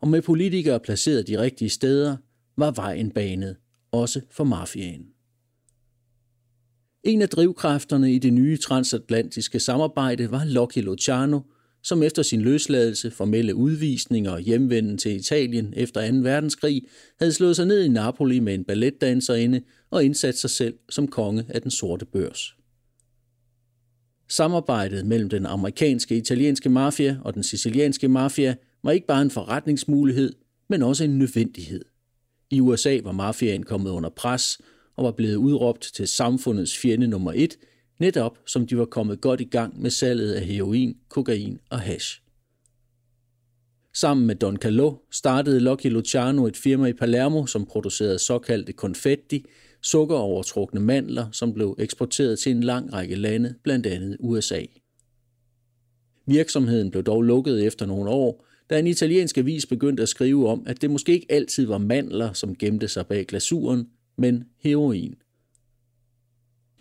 og 0.00 0.08
med 0.08 0.22
politikere 0.22 0.80
placeret 0.80 1.28
de 1.28 1.40
rigtige 1.40 1.68
steder, 1.68 2.16
var 2.56 2.70
vejen 2.70 3.10
banet, 3.10 3.56
også 3.92 4.20
for 4.30 4.44
mafiaen. 4.44 5.06
En 7.04 7.22
af 7.22 7.28
drivkræfterne 7.28 8.12
i 8.12 8.18
det 8.18 8.32
nye 8.32 8.56
transatlantiske 8.56 9.60
samarbejde 9.60 10.30
var 10.30 10.44
Lucky 10.44 10.78
Luciano– 10.78 11.40
som 11.82 12.02
efter 12.02 12.22
sin 12.22 12.40
løsladelse, 12.40 13.10
formelle 13.10 13.54
udvisninger 13.54 14.30
og 14.30 14.40
hjemvenden 14.40 14.98
til 14.98 15.16
Italien 15.16 15.74
efter 15.76 16.10
2. 16.10 16.16
verdenskrig, 16.16 16.82
havde 17.18 17.32
slået 17.32 17.56
sig 17.56 17.66
ned 17.66 17.84
i 17.84 17.88
Napoli 17.88 18.40
med 18.40 18.54
en 18.54 18.64
balletdanserinde 18.64 19.60
og 19.90 20.04
indsat 20.04 20.38
sig 20.38 20.50
selv 20.50 20.74
som 20.88 21.08
konge 21.08 21.44
af 21.48 21.62
den 21.62 21.70
sorte 21.70 22.04
børs. 22.04 22.54
Samarbejdet 24.28 25.06
mellem 25.06 25.28
den 25.28 25.46
amerikanske 25.46 26.16
italienske 26.16 26.68
mafia 26.68 27.18
og 27.24 27.34
den 27.34 27.42
sicilianske 27.42 28.08
mafia 28.08 28.54
var 28.82 28.90
ikke 28.90 29.06
bare 29.06 29.22
en 29.22 29.30
forretningsmulighed, 29.30 30.32
men 30.68 30.82
også 30.82 31.04
en 31.04 31.18
nødvendighed. 31.18 31.84
I 32.50 32.60
USA 32.60 32.98
var 33.04 33.12
mafiaen 33.12 33.62
kommet 33.62 33.90
under 33.90 34.10
pres 34.10 34.58
og 34.96 35.04
var 35.04 35.12
blevet 35.12 35.36
udråbt 35.36 35.90
til 35.94 36.08
samfundets 36.08 36.78
fjende 36.78 37.06
nummer 37.06 37.32
et– 37.36 37.56
netop 38.00 38.38
som 38.46 38.66
de 38.66 38.78
var 38.78 38.84
kommet 38.84 39.20
godt 39.20 39.40
i 39.40 39.44
gang 39.44 39.82
med 39.82 39.90
salget 39.90 40.32
af 40.32 40.42
heroin, 40.42 40.96
kokain 41.08 41.60
og 41.70 41.80
hash. 41.80 42.22
Sammen 43.94 44.26
med 44.26 44.34
Don 44.34 44.58
Calò 44.64 45.08
startede 45.10 45.60
Lucky 45.60 45.86
Luciano 45.86 46.46
et 46.46 46.56
firma 46.56 46.86
i 46.86 46.92
Palermo, 46.92 47.46
som 47.46 47.66
producerede 47.66 48.18
såkaldte 48.18 48.72
konfetti, 48.72 49.44
sukkerovertrukne 49.82 50.80
mandler, 50.80 51.26
som 51.32 51.54
blev 51.54 51.76
eksporteret 51.78 52.38
til 52.38 52.52
en 52.52 52.62
lang 52.62 52.92
række 52.92 53.14
lande, 53.14 53.54
blandt 53.62 53.86
andet 53.86 54.16
USA. 54.20 54.62
Virksomheden 56.26 56.90
blev 56.90 57.02
dog 57.02 57.22
lukket 57.22 57.66
efter 57.66 57.86
nogle 57.86 58.10
år, 58.10 58.46
da 58.70 58.78
en 58.78 58.86
italiensk 58.86 59.38
avis 59.38 59.66
begyndte 59.66 60.02
at 60.02 60.08
skrive 60.08 60.48
om, 60.48 60.62
at 60.66 60.82
det 60.82 60.90
måske 60.90 61.12
ikke 61.12 61.26
altid 61.30 61.66
var 61.66 61.78
mandler, 61.78 62.32
som 62.32 62.56
gemte 62.56 62.88
sig 62.88 63.06
bag 63.06 63.26
glasuren, 63.26 63.88
men 64.18 64.44
heroin. 64.58 65.14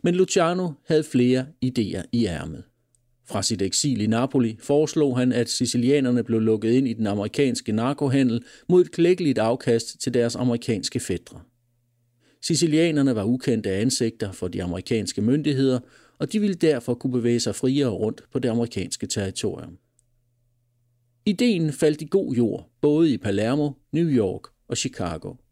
Men 0.03 0.15
Luciano 0.15 0.71
havde 0.87 1.03
flere 1.03 1.45
idéer 1.65 2.03
i 2.11 2.25
ærmet. 2.25 2.63
Fra 3.25 3.43
sit 3.43 3.61
eksil 3.61 4.01
i 4.01 4.07
Napoli 4.07 4.57
foreslog 4.59 5.17
han, 5.17 5.31
at 5.31 5.49
sicilianerne 5.49 6.23
blev 6.23 6.39
lukket 6.39 6.71
ind 6.71 6.87
i 6.87 6.93
den 6.93 7.07
amerikanske 7.07 7.71
narkohandel 7.71 8.43
mod 8.69 8.81
et 8.81 8.91
klækkeligt 8.91 9.37
afkast 9.37 10.01
til 10.01 10.13
deres 10.13 10.35
amerikanske 10.35 10.99
fædre. 10.99 11.41
Sicilianerne 12.41 13.15
var 13.15 13.23
ukendte 13.23 13.71
ansigter 13.71 14.31
for 14.31 14.47
de 14.47 14.63
amerikanske 14.63 15.21
myndigheder, 15.21 15.79
og 16.19 16.33
de 16.33 16.39
ville 16.39 16.55
derfor 16.55 16.93
kunne 16.93 17.13
bevæge 17.13 17.39
sig 17.39 17.55
friere 17.55 17.89
rundt 17.89 18.23
på 18.31 18.39
det 18.39 18.49
amerikanske 18.49 19.07
territorium. 19.07 19.77
Ideen 21.25 21.71
faldt 21.71 22.01
i 22.01 22.07
god 22.11 22.33
jord, 22.33 22.69
både 22.81 23.13
i 23.13 23.17
Palermo, 23.17 23.71
New 23.91 24.07
York 24.09 24.41
og 24.67 24.77
Chicago– 24.77 25.33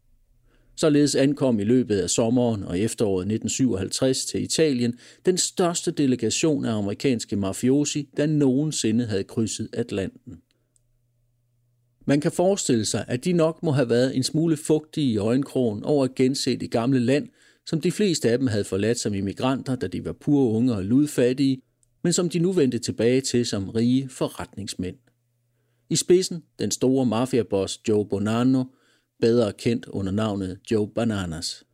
Således 0.80 1.14
ankom 1.14 1.60
i 1.60 1.64
løbet 1.64 1.98
af 1.98 2.10
sommeren 2.10 2.64
og 2.64 2.78
efteråret 2.78 3.22
1957 3.22 4.24
til 4.24 4.42
Italien 4.42 4.98
den 5.26 5.38
største 5.38 5.90
delegation 5.90 6.64
af 6.64 6.78
amerikanske 6.78 7.36
mafiosi, 7.36 8.08
der 8.16 8.26
nogensinde 8.26 9.06
havde 9.06 9.24
krydset 9.24 9.68
Atlanten. 9.72 10.38
Man 12.06 12.20
kan 12.20 12.32
forestille 12.32 12.84
sig, 12.84 13.04
at 13.08 13.24
de 13.24 13.32
nok 13.32 13.62
må 13.62 13.70
have 13.70 13.88
været 13.88 14.16
en 14.16 14.22
smule 14.22 14.56
fugtige 14.56 15.12
i 15.12 15.16
øjenkrogen 15.16 15.84
over 15.84 16.04
at 16.04 16.14
gense 16.14 16.56
det 16.56 16.70
gamle 16.70 17.00
land, 17.00 17.28
som 17.66 17.80
de 17.80 17.92
fleste 17.92 18.30
af 18.30 18.38
dem 18.38 18.46
havde 18.46 18.64
forladt 18.64 18.98
som 18.98 19.14
immigranter, 19.14 19.76
da 19.76 19.86
de 19.86 20.04
var 20.04 20.12
pure 20.12 20.52
unge 20.52 20.74
og 20.74 20.84
ludfattige, 20.84 21.62
men 22.04 22.12
som 22.12 22.28
de 22.28 22.38
nu 22.38 22.52
vendte 22.52 22.78
tilbage 22.78 23.20
til 23.20 23.46
som 23.46 23.68
rige 23.68 24.08
forretningsmænd. 24.08 24.96
I 25.90 25.96
spidsen 25.96 26.42
den 26.58 26.70
store 26.70 27.06
mafiaboss 27.06 27.80
Joe 27.88 28.06
Bonanno, 28.06 28.64
bedre 29.20 29.52
kendt 29.52 29.86
under 29.86 30.12
navnet 30.12 30.58
Joe 30.70 30.88
Bananas. 30.88 31.64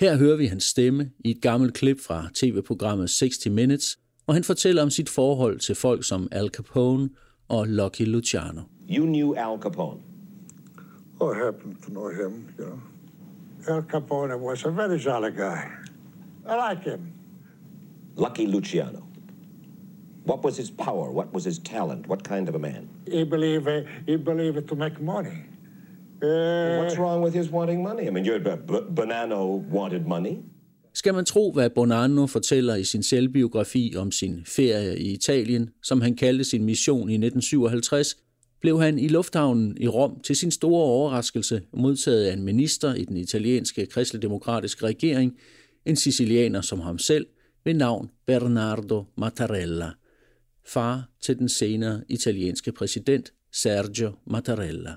Her 0.00 0.16
hører 0.16 0.36
vi 0.36 0.46
hans 0.46 0.64
stemme 0.64 1.10
i 1.24 1.30
et 1.30 1.42
gammelt 1.42 1.74
klip 1.74 2.00
fra 2.00 2.28
tv-programmet 2.34 3.10
60 3.10 3.46
Minutes, 3.46 3.98
hvor 4.24 4.34
han 4.34 4.44
fortæller 4.44 4.82
om 4.82 4.90
sit 4.90 5.08
forhold 5.08 5.58
til 5.58 5.74
folk 5.74 6.04
som 6.04 6.28
Al 6.32 6.48
Capone 6.48 7.08
og 7.48 7.66
Lucky 7.68 8.06
Luciano. 8.06 8.60
You 8.90 9.06
knew 9.06 9.34
Al 9.34 9.58
Capone. 9.60 10.00
Oh, 11.20 11.32
I 11.32 11.44
happened 11.44 11.76
to 11.82 11.90
know 11.90 12.08
him, 12.08 12.48
you 12.58 12.64
know. 12.64 12.80
Al 13.68 13.82
Capone 13.82 14.38
was 14.38 14.64
a 14.64 14.70
very 14.70 14.98
jolly 14.98 15.30
guy. 15.30 15.62
I 16.48 16.70
like 16.70 16.90
him. 16.90 17.00
Lucky 18.16 18.46
Luciano. 18.46 19.02
What 20.24 20.44
was 20.44 20.56
his 20.56 20.70
power? 20.70 21.10
What 21.10 21.32
was 21.32 21.44
his 21.44 21.58
talent? 21.58 22.06
What 22.06 22.28
kind 22.28 22.48
of 22.48 22.54
a 22.54 22.58
man? 22.58 22.88
He 23.06 23.24
believed, 23.24 23.68
he 24.06 24.16
believed 24.16 24.68
to 24.68 24.76
make 24.76 25.00
money. 25.00 25.44
Uh, 26.22 26.82
What's 26.82 26.98
wrong 26.98 27.24
with 27.24 27.34
his 27.36 27.50
wanting 27.50 27.82
money? 27.82 28.06
I 28.08 28.10
mean, 28.10 28.24
your 28.26 28.38
B- 28.38 29.00
Bonanno 29.00 29.70
wanted 29.72 30.00
money. 30.06 30.36
Skal 30.94 31.14
man 31.14 31.24
tro, 31.24 31.52
hvad 31.52 31.70
Bonanno 31.70 32.26
fortæller 32.26 32.74
i 32.74 32.84
sin 32.84 33.02
selvbiografi 33.02 33.94
om 33.96 34.12
sin 34.12 34.42
ferie 34.46 34.98
i 34.98 35.12
Italien, 35.12 35.70
som 35.82 36.00
han 36.00 36.14
kaldte 36.16 36.44
sin 36.44 36.64
mission 36.64 37.10
i 37.10 37.14
1957, 37.14 38.16
blev 38.60 38.80
han 38.80 38.98
i 38.98 39.08
lufthavnen 39.08 39.76
i 39.80 39.88
Rom 39.88 40.20
til 40.20 40.36
sin 40.36 40.50
store 40.50 40.84
overraskelse 40.84 41.62
modtaget 41.72 42.24
af 42.24 42.32
en 42.32 42.42
minister 42.42 42.94
i 42.94 43.04
den 43.04 43.16
italienske 43.16 43.86
kristeligdemokratiske 43.86 44.86
regering, 44.86 45.36
en 45.86 45.96
sicilianer 45.96 46.60
som 46.60 46.80
ham 46.80 46.98
selv, 46.98 47.26
ved 47.64 47.74
navn 47.74 48.10
Bernardo 48.26 49.04
Mattarella, 49.18 49.90
far 50.66 51.10
til 51.22 51.38
den 51.38 51.48
senere 51.48 52.02
italienske 52.08 52.72
præsident 52.72 53.32
Sergio 53.52 54.12
Mattarella. 54.26 54.94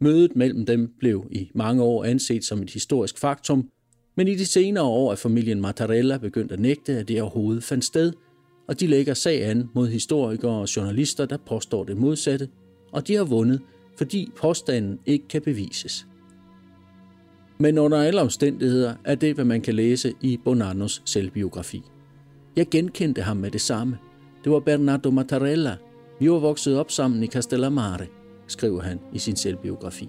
Mødet 0.00 0.36
mellem 0.36 0.66
dem 0.66 0.92
blev 0.98 1.26
i 1.30 1.50
mange 1.54 1.82
år 1.82 2.04
anset 2.04 2.44
som 2.44 2.62
et 2.62 2.70
historisk 2.70 3.18
faktum, 3.18 3.68
men 4.16 4.28
i 4.28 4.34
de 4.34 4.46
senere 4.46 4.84
år 4.84 5.12
er 5.12 5.16
familien 5.16 5.60
Mattarella 5.60 6.18
begyndt 6.18 6.52
at 6.52 6.60
nægte, 6.60 6.92
at 6.92 7.08
det 7.08 7.22
overhovedet 7.22 7.64
fandt 7.64 7.84
sted, 7.84 8.12
og 8.68 8.80
de 8.80 8.86
lægger 8.86 9.14
sag 9.14 9.44
an 9.44 9.68
mod 9.74 9.88
historikere 9.88 10.52
og 10.52 10.76
journalister, 10.76 11.26
der 11.26 11.36
påstår 11.46 11.84
det 11.84 11.96
modsatte, 11.96 12.48
og 12.92 13.08
de 13.08 13.14
har 13.14 13.24
vundet, 13.24 13.60
fordi 13.98 14.30
påstanden 14.36 14.98
ikke 15.06 15.28
kan 15.28 15.42
bevises. 15.42 16.06
Men 17.58 17.78
under 17.78 17.98
alle 17.98 18.20
omstændigheder 18.20 18.94
er 19.04 19.14
det, 19.14 19.34
hvad 19.34 19.44
man 19.44 19.60
kan 19.60 19.74
læse 19.74 20.12
i 20.20 20.38
Bonannos 20.44 21.02
selvbiografi. 21.04 21.82
Jeg 22.56 22.66
genkendte 22.70 23.22
ham 23.22 23.36
med 23.36 23.50
det 23.50 23.60
samme. 23.60 23.98
Det 24.44 24.52
var 24.52 24.60
Bernardo 24.60 25.10
Mattarella. 25.10 25.76
Vi 26.20 26.30
var 26.30 26.38
vokset 26.38 26.78
op 26.78 26.90
sammen 26.90 27.22
i 27.22 27.26
Castellamare 27.26 28.06
skriver 28.50 28.82
han 28.82 29.00
i 29.12 29.18
sin 29.18 29.36
selvbiografi. 29.36 30.08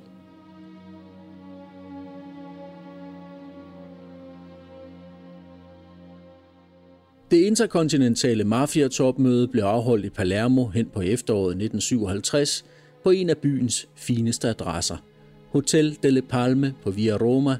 Det 7.32 7.38
interkontinentale 7.38 8.44
mafiatopmøde 8.44 9.48
blev 9.48 9.64
afholdt 9.64 10.06
i 10.06 10.10
Palermo 10.10 10.68
hen 10.68 10.86
på 10.86 11.02
efteråret 11.02 11.50
1957 11.50 12.66
på 13.04 13.10
en 13.10 13.30
af 13.30 13.38
byens 13.38 13.90
fineste 13.96 14.50
adresser, 14.50 14.98
Hotel 15.50 15.98
delle 16.04 16.22
Palme 16.22 16.74
på 16.84 16.92
Via 16.92 17.18
Roma, 17.18 17.58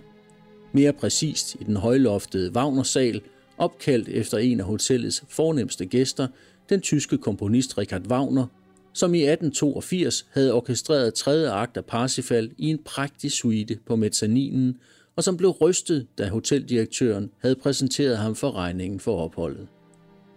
mere 0.72 0.94
præcist 0.94 1.56
i 1.60 1.64
den 1.64 1.76
højloftede 1.76 2.52
Wagner-sal, 2.56 3.22
opkaldt 3.58 4.10
efter 4.10 4.38
en 4.38 4.60
af 4.60 4.66
hotellets 4.66 5.24
fornemmeste 5.30 5.86
gæster, 5.86 6.28
den 6.70 6.82
tyske 6.82 7.18
komponist 7.18 7.78
Richard 7.78 8.08
Wagner, 8.08 8.46
som 8.94 9.14
i 9.14 9.18
1882 9.18 10.26
havde 10.32 10.54
orkestreret 10.54 11.14
tredje 11.14 11.52
akt 11.52 11.78
af 11.78 11.86
Parsifal 11.86 12.52
i 12.58 12.70
en 12.70 12.80
prægtig 12.86 13.32
suite 13.32 13.80
på 13.86 13.96
mezzaninen, 13.96 14.78
og 15.16 15.24
som 15.24 15.38
blev 15.38 15.50
rystet, 15.50 16.08
da 16.18 16.30
hoteldirektøren 16.30 17.32
havde 17.40 17.56
præsenteret 17.56 18.18
ham 18.18 18.36
for 18.36 18.52
regningen 18.52 19.00
for 19.00 19.18
opholdet. 19.18 19.68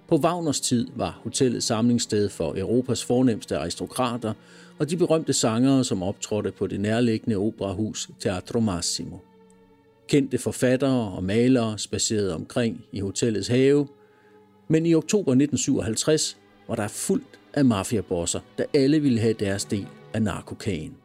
På 0.09 0.17
Wagners 0.17 0.61
tid 0.61 0.87
var 0.97 1.21
hotellet 1.23 1.63
samlingssted 1.63 2.29
for 2.29 2.55
Europas 2.57 3.05
fornemmeste 3.05 3.57
aristokrater 3.57 4.33
og 4.79 4.91
de 4.91 4.97
berømte 4.97 5.33
sangere, 5.33 5.85
som 5.85 6.03
optrådte 6.03 6.53
på 6.53 6.67
det 6.67 6.81
nærliggende 6.81 7.37
operahus 7.37 8.11
Teatro 8.21 8.61
Massimo. 8.61 9.17
Kendte 10.09 10.39
forfattere 10.39 11.13
og 11.13 11.25
malere 11.25 11.79
spacerede 11.79 12.35
omkring 12.35 12.85
i 12.93 13.01
hotellets 13.01 13.49
have, 13.49 13.87
men 14.69 14.87
i 14.87 14.95
oktober 14.95 15.33
1957 15.33 16.37
var 16.69 16.75
der 16.75 16.89
fuldt 16.89 17.39
af 17.55 17.65
mafiabosser, 17.65 18.41
der 18.59 18.65
alle 18.75 19.01
ville 19.01 19.21
have 19.21 19.35
deres 19.35 19.65
del 19.65 19.87
af 20.15 20.23
narkokagen. 20.23 20.97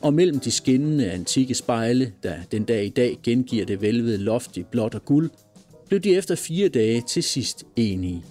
og 0.00 0.14
mellem 0.14 0.40
de 0.40 0.50
skinnende 0.50 1.10
antikke 1.10 1.54
spejle, 1.54 2.12
der 2.22 2.34
den 2.52 2.64
dag 2.64 2.84
i 2.84 2.88
dag 2.88 3.18
gengiver 3.22 3.64
det 3.64 3.82
velvede 3.82 4.18
loft 4.18 4.56
i 4.56 4.62
blåt 4.62 4.94
og 4.94 5.04
guld, 5.04 5.30
blev 5.88 6.00
de 6.00 6.16
efter 6.16 6.34
fire 6.34 6.68
dage 6.68 7.00
til 7.00 7.22
sidst 7.22 7.64
enige. 7.76 8.24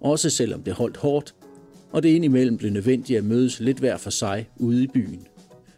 Også 0.00 0.30
selvom 0.30 0.62
det 0.62 0.72
holdt 0.72 0.96
hårdt, 0.96 1.34
og 1.92 2.02
det 2.02 2.08
indimellem 2.08 2.56
blev 2.56 2.72
nødvendigt 2.72 3.18
at 3.18 3.24
mødes 3.24 3.60
lidt 3.60 3.78
hver 3.78 3.96
for 3.96 4.10
sig 4.10 4.48
ude 4.56 4.82
i 4.82 4.86
byen. 4.86 5.26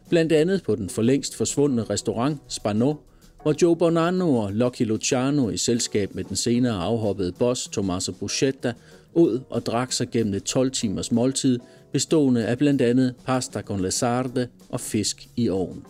Blandt 0.09 0.31
andet 0.31 0.63
på 0.63 0.75
den 0.75 0.89
for 0.89 1.01
længst 1.01 1.35
forsvundne 1.35 1.83
restaurant 1.83 2.37
Spano, 2.47 2.93
hvor 3.41 3.55
Joe 3.61 3.75
Bonanno 3.75 4.35
og 4.35 4.53
Lucky 4.53 4.81
Luciano 4.81 5.49
i 5.49 5.57
selskab 5.57 6.15
med 6.15 6.23
den 6.23 6.35
senere 6.35 6.73
afhoppede 6.73 7.31
boss 7.31 7.67
Tommaso 7.67 8.11
Buscetta 8.11 8.73
ud 9.13 9.39
og 9.49 9.65
drak 9.65 9.91
sig 9.91 10.09
gennem 10.09 10.33
et 10.33 10.43
12 10.43 10.71
timers 10.71 11.11
måltid, 11.11 11.59
bestående 11.91 12.45
af 12.45 12.57
blandt 12.57 12.81
andet 12.81 13.15
pasta 13.25 13.61
con 13.61 13.81
le 13.81 13.91
sarde 13.91 14.47
og 14.69 14.79
fisk 14.79 15.27
i 15.35 15.49
ovn. 15.49 15.85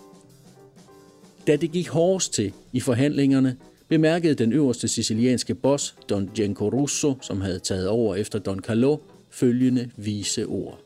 Da 1.48 1.56
det 1.56 1.72
gik 1.72 1.88
hårdest 1.88 2.34
til 2.34 2.54
i 2.74 2.80
forhandlingerne, 2.80 3.56
bemærkede 3.88 4.34
den 4.34 4.54
øverste 4.54 4.88
sicilianske 4.88 5.56
boss, 5.56 5.96
Don 6.10 6.30
Genco 6.36 6.70
Russo, 6.70 7.18
som 7.22 7.42
havde 7.42 7.60
taget 7.60 7.88
over 7.88 8.16
efter 8.16 8.40
Don 8.40 8.60
Carlo, 8.60 8.98
følgende 9.30 9.90
vise 9.98 10.46
ord. 10.46 10.80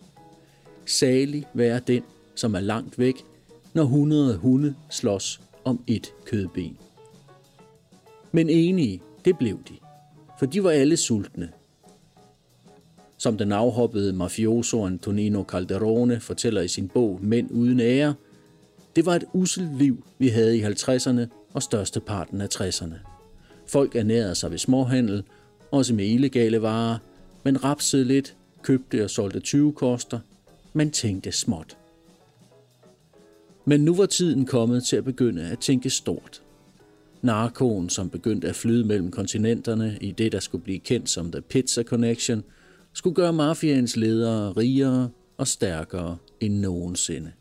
Salig 0.86 1.46
være 1.54 1.82
den, 1.88 2.04
som 2.36 2.56
er 2.56 2.60
langt 2.60 3.00
væk, 3.00 3.16
når 3.74 3.84
hundrede 3.84 4.38
hunde 4.38 4.76
slås 4.90 5.40
om 5.66 5.84
et 5.88 6.14
kødben. 6.26 6.78
Men 8.32 8.50
enige, 8.50 9.02
det 9.26 9.38
blev 9.38 9.60
de, 9.70 9.74
for 10.40 10.46
de 10.46 10.64
var 10.64 10.72
alle 10.72 10.98
sultne. 10.98 11.50
Som 13.18 13.38
den 13.38 13.52
afhoppede 13.52 14.14
mafioso 14.14 14.86
Antonino 14.86 15.44
Calderone 15.44 16.20
fortæller 16.20 16.62
i 16.62 16.68
sin 16.68 16.88
bog 16.88 17.20
Mænd 17.22 17.52
uden 17.52 17.80
ære, 17.80 18.14
det 18.96 19.06
var 19.06 19.16
et 19.16 19.24
uselt 19.34 19.78
liv, 19.78 20.06
vi 20.18 20.28
havde 20.28 20.58
i 20.58 20.64
50'erne 20.64 21.22
og 21.54 21.64
størsteparten 21.64 22.42
af 22.42 22.48
60'erne. 22.56 22.96
Folk 23.68 23.96
ernærede 23.96 24.36
sig 24.36 24.52
ved 24.52 24.58
småhandel, 24.58 25.24
også 25.72 25.94
med 25.94 26.06
illegale 26.06 26.62
varer, 26.62 26.98
men 27.44 27.64
rapsede 27.64 28.06
lidt, 28.06 28.36
købte 28.62 29.04
og 29.04 29.10
solgte 29.10 29.40
20 29.40 29.74
koster. 29.74 30.20
Man 30.74 30.92
tænkte 30.92 31.32
småt. 31.32 31.78
Men 33.66 33.82
nu 33.82 33.96
var 33.96 34.06
tiden 34.06 34.46
kommet 34.46 34.84
til 34.84 34.96
at 34.96 35.04
begynde 35.04 35.44
at 35.44 35.60
tænke 35.60 35.90
stort. 35.90 36.44
Narkoen, 37.22 37.90
som 37.90 38.10
begyndte 38.10 38.48
at 38.48 38.56
flyde 38.56 38.88
mellem 38.88 39.12
kontinenterne 39.12 39.98
i 40.02 40.12
det, 40.12 40.32
der 40.32 40.40
skulle 40.40 40.64
blive 40.64 40.80
kendt 40.80 41.10
som 41.10 41.32
The 41.32 41.42
Pizza 41.42 41.84
Connection, 41.84 42.44
skulle 42.94 43.16
gøre 43.16 43.34
mafiaens 43.34 43.98
ledere 43.98 44.52
rigere 44.52 45.10
og 45.38 45.48
stærkere 45.48 46.18
end 46.40 46.60
nogensinde. 46.60 47.32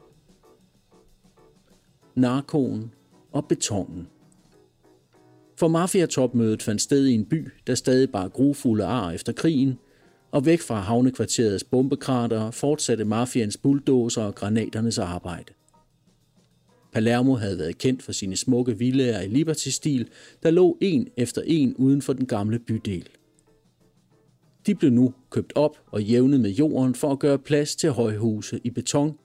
Narkoen 2.14 2.92
og 3.32 3.48
betongen. 3.48 4.08
For 5.56 5.68
mafiatopmødet 5.68 6.62
fandt 6.62 6.82
sted 6.82 7.06
i 7.06 7.14
en 7.14 7.24
by, 7.24 7.48
der 7.66 7.74
stadig 7.74 8.10
bare 8.10 8.28
grufulde 8.28 8.84
ar 8.84 9.10
efter 9.10 9.32
krigen, 9.32 9.78
og 10.30 10.46
væk 10.46 10.60
fra 10.60 10.80
havnekvarterets 10.80 11.64
bombekrater 11.64 12.50
fortsatte 12.50 13.04
mafians 13.04 13.56
bulldozer 13.56 14.22
og 14.22 14.34
granaternes 14.34 14.98
arbejde. 14.98 15.52
Palermo 16.92 17.34
havde 17.34 17.58
været 17.58 17.78
kendt 17.78 18.02
for 18.02 18.12
sine 18.12 18.36
smukke 18.36 18.78
villaer 18.78 19.20
i 19.20 19.28
Liberty-stil, 19.28 20.08
der 20.42 20.50
lå 20.50 20.78
en 20.80 21.08
efter 21.16 21.42
en 21.46 21.74
uden 21.74 22.02
for 22.02 22.12
den 22.12 22.26
gamle 22.26 22.58
bydel. 22.58 23.08
De 24.66 24.74
blev 24.74 24.90
nu 24.90 25.14
købt 25.30 25.52
op 25.54 25.78
og 25.86 26.02
jævnet 26.02 26.40
med 26.40 26.50
jorden 26.50 26.94
for 26.94 27.12
at 27.12 27.18
gøre 27.18 27.38
plads 27.38 27.76
til 27.76 27.90
højhuse 27.90 28.60
i 28.64 28.70
beton, 28.70 29.18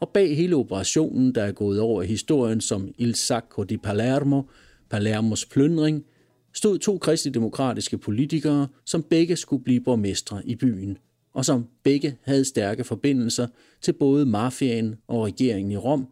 og 0.00 0.08
bag 0.08 0.36
hele 0.36 0.56
operationen, 0.56 1.34
der 1.34 1.42
er 1.42 1.52
gået 1.52 1.80
over 1.80 2.02
i 2.02 2.06
historien 2.06 2.60
som 2.60 2.94
Il 2.98 3.14
Sacco 3.14 3.62
di 3.64 3.76
Palermo, 3.76 4.42
Palermos 4.90 5.46
plyndring, 5.46 6.04
stod 6.52 6.78
to 6.78 6.98
kristendemokratiske 6.98 7.98
politikere, 7.98 8.68
som 8.84 9.02
begge 9.02 9.36
skulle 9.36 9.64
blive 9.64 9.80
borgmestre 9.80 10.42
i 10.46 10.54
byen, 10.54 10.98
og 11.34 11.44
som 11.44 11.66
begge 11.82 12.16
havde 12.22 12.44
stærke 12.44 12.84
forbindelser 12.84 13.46
til 13.82 13.92
både 13.92 14.26
mafiaen 14.26 14.94
og 15.08 15.24
regeringen 15.24 15.72
i 15.72 15.76
Rom, 15.76 16.06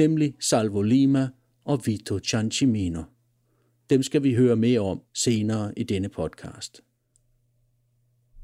nemlig 0.00 0.34
Salvo 0.40 0.82
Lima 0.82 1.28
og 1.64 1.80
Vito 1.86 2.18
Ciancimino. 2.18 3.02
Dem 3.90 4.02
skal 4.02 4.22
vi 4.22 4.34
høre 4.34 4.56
mere 4.56 4.80
om 4.80 5.00
senere 5.14 5.78
i 5.78 5.82
denne 5.82 6.08
podcast. 6.08 6.80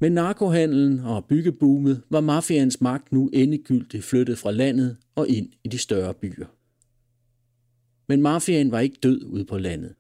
Med 0.01 0.11
narkohandlen 0.11 1.01
og 1.01 1.25
byggeboomet 1.25 2.03
var 2.11 2.21
mafians 2.21 2.81
magt 2.81 3.13
nu 3.13 3.31
endegyldigt 3.33 4.05
flyttet 4.05 4.39
fra 4.39 4.51
landet 4.51 4.97
og 5.15 5.29
ind 5.29 5.49
i 5.65 5.69
de 5.69 5.79
større 5.79 6.15
byer. 6.15 6.47
Men 8.09 8.23
mafiaen 8.23 8.71
var 8.71 8.81
ikke 8.81 8.99
død 9.03 9.25
ude 9.25 9.45
på 9.45 9.59
landet. 9.59 9.95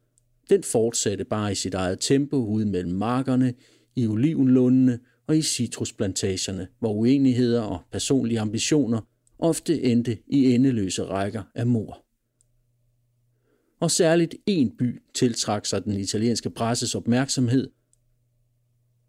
Den 0.51 0.63
fortsatte 0.63 1.25
bare 1.25 1.53
i 1.53 1.55
sit 1.55 1.75
eget 1.75 1.99
tempo 2.01 2.37
ude 2.37 2.67
mellem 2.67 2.95
markerne, 2.95 3.55
i 3.97 4.07
olivenlundene 4.07 4.99
og 5.27 5.37
i 5.37 5.43
citrusplantagerne, 5.43 6.69
hvor 6.79 6.93
uenigheder 6.93 7.63
og 7.63 7.81
personlige 7.93 8.41
ambitioner 8.41 9.01
ofte 9.39 9.83
endte 9.83 10.19
i 10.29 10.55
endeløse 10.55 11.03
rækker 11.03 11.43
af 11.55 11.67
mor. 11.67 12.03
Og 13.81 13.91
særligt 13.91 14.35
en 14.47 14.77
by 14.79 15.03
tiltrak 15.15 15.67
sig 15.67 15.85
den 15.85 16.01
italienske 16.01 16.51
presses 16.51 16.95
opmærksomhed. 16.95 17.71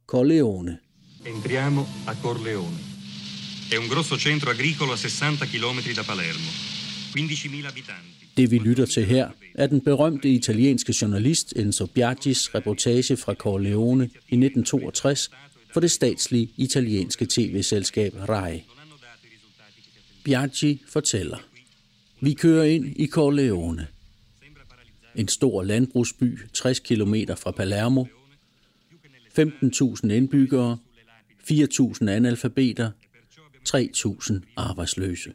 Corleone. 0.07 0.77
Entriamo 1.25 1.81
a 2.07 2.13
Corleone. 2.21 2.77
È 3.71 3.77
un 3.77 3.87
grosso 3.87 4.17
centro 4.17 4.49
agricolo 4.49 4.91
a 4.91 4.97
60 4.97 5.45
km 5.53 5.95
da 5.95 6.03
Palermo. 6.03 6.49
15.000 7.15 7.67
abitanti. 7.67 8.17
Det 8.37 8.51
vi 8.51 8.57
lytter 8.57 8.85
til 8.85 9.05
her 9.05 9.29
er 9.55 9.67
den 9.67 9.81
berømte 9.81 10.29
italienske 10.29 10.93
journalist 11.01 11.53
Enzo 11.55 11.85
Biagis 11.85 12.55
reportage 12.55 13.17
fra 13.17 13.33
Corleone 13.33 14.03
i 14.03 14.35
1962 14.35 15.31
for 15.73 15.79
det 15.79 15.91
statslige 15.91 16.49
italienske 16.57 17.25
tv-selskab 17.25 18.13
RAI. 18.29 18.63
Biaggi 20.27 20.83
fortæller. 20.87 21.37
Vi 22.21 22.33
kører 22.33 22.63
ind 22.63 22.85
i 22.95 23.07
Corleone. 23.07 23.87
En 25.15 25.27
stor 25.27 25.63
landbrugsby 25.63 26.39
60 26.53 26.79
km 26.79 27.15
fra 27.37 27.51
Palermo. 27.51 28.05
15.000 29.39 30.11
indbyggere, 30.11 30.77
4.000 31.51 32.09
analfabeter, 32.09 32.91
3.000 33.69 34.33
arbejdsløse. 34.55 35.33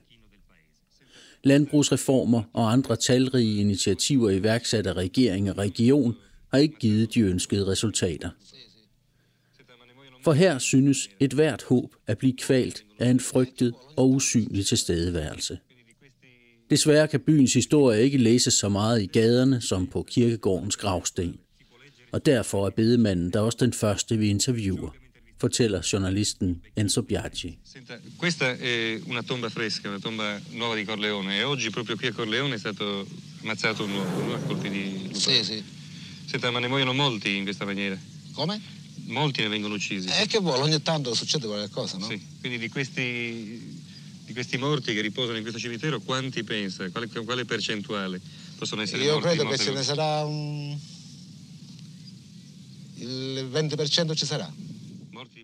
Landbrugsreformer 1.44 2.42
og 2.52 2.72
andre 2.72 2.96
talrige 2.96 3.60
initiativer 3.60 4.30
iværksat 4.30 4.86
af 4.86 4.92
regering 4.92 5.50
og 5.50 5.58
region 5.58 6.14
har 6.50 6.58
ikke 6.58 6.78
givet 6.78 7.14
de 7.14 7.20
ønskede 7.20 7.66
resultater. 7.66 8.30
For 10.24 10.32
her 10.32 10.58
synes 10.58 11.10
et 11.20 11.32
hvert 11.32 11.62
håb 11.62 11.94
at 12.06 12.18
blive 12.18 12.36
kvalt 12.36 12.84
af 12.98 13.10
en 13.10 13.20
frygtet 13.20 13.74
og 13.96 14.10
usynlig 14.10 14.66
tilstedeværelse. 14.66 15.58
Desværre 16.70 17.08
kan 17.08 17.20
byens 17.20 17.52
historie 17.52 18.02
ikke 18.02 18.18
læses 18.18 18.54
så 18.54 18.68
meget 18.68 19.02
i 19.02 19.06
gaderne 19.06 19.60
som 19.60 19.86
på 19.86 20.02
kirkegårdens 20.02 20.76
gravsten. 20.76 21.36
Og 22.12 22.26
derfor 22.26 22.66
er 22.66 22.70
bedemanden 22.70 23.30
der 23.32 23.40
også 23.40 23.58
den 23.60 23.72
første, 23.72 24.18
vi 24.18 24.28
interviewer, 24.28 24.90
fortæller 25.40 25.88
journalisten 25.92 26.62
Enzo 26.76 27.02
Biaggi. 27.02 27.58
Questa 28.18 28.46
è 28.46 29.00
una 29.06 29.22
tomba 29.22 29.48
fresca, 29.48 29.88
una 29.88 29.98
tomba 29.98 30.40
nuova 30.52 30.76
di 30.76 30.84
Corleone 30.84 31.38
e 31.38 31.44
oggi 31.44 31.70
proprio 31.70 31.96
qui 31.96 32.06
a 32.06 32.12
Corleone 32.12 32.54
è 32.54 32.58
stato 32.58 33.06
ammazzato 33.42 33.84
un 33.84 33.90
uomo 33.90 34.34
a 34.34 34.38
colpi 34.46 34.68
di. 34.70 35.10
Sì, 35.14 35.44
sì. 35.44 35.62
Senta, 36.26 36.50
ma 36.50 36.60
ne 36.60 36.68
muoiono 36.68 36.92
molti 36.92 37.36
in 37.36 37.44
questa 37.44 37.64
maniera? 37.64 37.98
Come? 38.34 38.60
Molti 39.12 39.42
ne 39.42 39.48
vengono 39.48 39.74
uccisi. 39.74 40.08
Eh, 40.08 40.26
che 40.26 40.38
vuole, 40.38 40.62
ogni 40.62 40.82
tanto 40.82 41.14
succede 41.14 41.46
qualcosa, 41.46 41.98
no? 41.98 42.06
Sì, 42.06 42.20
quindi 42.40 42.58
di 42.58 42.68
questi, 42.68 43.78
di 44.24 44.32
questi 44.32 44.56
morti 44.56 44.94
che 44.94 45.00
riposano 45.00 45.36
in 45.36 45.42
questo 45.42 45.60
cimitero, 45.60 46.00
quanti 46.00 46.42
pensa? 46.42 46.88
Quale, 46.90 47.08
quale 47.08 47.44
percentuale 47.44 48.20
possono 48.56 48.82
essere 48.82 49.04
Io 49.04 49.12
morti? 49.12 49.28
credo 49.28 49.48
che 49.48 49.58
ce 49.58 49.72
ne 49.72 49.82
sarà 49.82 50.24
un... 50.24 50.76
Il 52.94 53.48
20% 53.52 54.14
ci 54.14 54.24
sarà. 54.26 54.50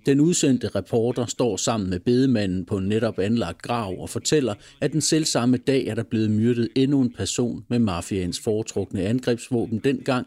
Den 0.06 0.20
udsendte 0.20 0.70
reporter 0.74 1.26
står 1.26 1.56
sammen 1.56 1.90
med 1.90 2.00
bedemanden 2.00 2.64
på 2.64 2.76
en 2.76 2.84
netop 2.84 3.18
anlagt 3.18 3.62
grav 3.62 3.94
og 3.98 4.10
fortæller, 4.10 4.54
at 4.80 4.92
den 4.92 5.00
selv 5.00 5.24
samme 5.24 5.56
dag 5.56 5.86
er 5.86 5.94
der 5.94 6.02
blevet 6.02 6.30
myrdet 6.30 6.68
endnu 6.74 7.00
en 7.02 7.10
person 7.12 7.64
med 7.68 7.78
mafiaens 7.78 8.40
foretrukne 8.40 9.02
angrebsvåben 9.02 9.78
dengang, 9.78 10.26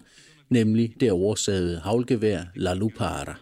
nemlig 0.51 0.93
det 0.99 1.11
oversagede 1.11 1.79
havlgevær 1.79 2.41
La 2.55 2.73
Lupara. 2.73 3.39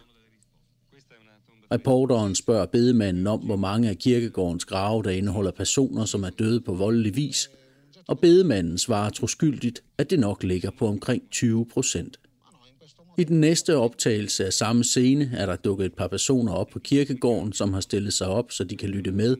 Reporteren 1.72 2.34
spørger 2.34 2.66
bedemanden 2.66 3.26
om, 3.26 3.40
hvor 3.40 3.56
mange 3.56 3.88
af 3.88 3.98
kirkegårdens 3.98 4.64
grave, 4.64 5.02
der 5.02 5.10
indeholder 5.10 5.50
personer, 5.50 6.04
som 6.04 6.22
er 6.22 6.30
døde 6.30 6.60
på 6.60 6.74
voldelig 6.74 7.16
vis, 7.16 7.50
og 8.08 8.18
bedemanden 8.18 8.78
svarer 8.78 9.10
troskyldigt, 9.10 9.82
at 9.98 10.10
det 10.10 10.20
nok 10.20 10.42
ligger 10.42 10.70
på 10.78 10.86
omkring 10.86 11.22
20 11.30 11.66
procent. 11.66 12.20
I 13.18 13.24
den 13.24 13.40
næste 13.40 13.76
optagelse 13.76 14.46
af 14.46 14.52
samme 14.52 14.84
scene 14.84 15.30
er 15.34 15.46
der 15.46 15.56
dukket 15.56 15.86
et 15.86 15.94
par 15.94 16.08
personer 16.08 16.52
op 16.52 16.68
på 16.68 16.78
kirkegården, 16.78 17.52
som 17.52 17.72
har 17.72 17.80
stillet 17.80 18.12
sig 18.12 18.26
op, 18.26 18.52
så 18.52 18.64
de 18.64 18.76
kan 18.76 18.88
lytte 18.88 19.12
med. 19.12 19.36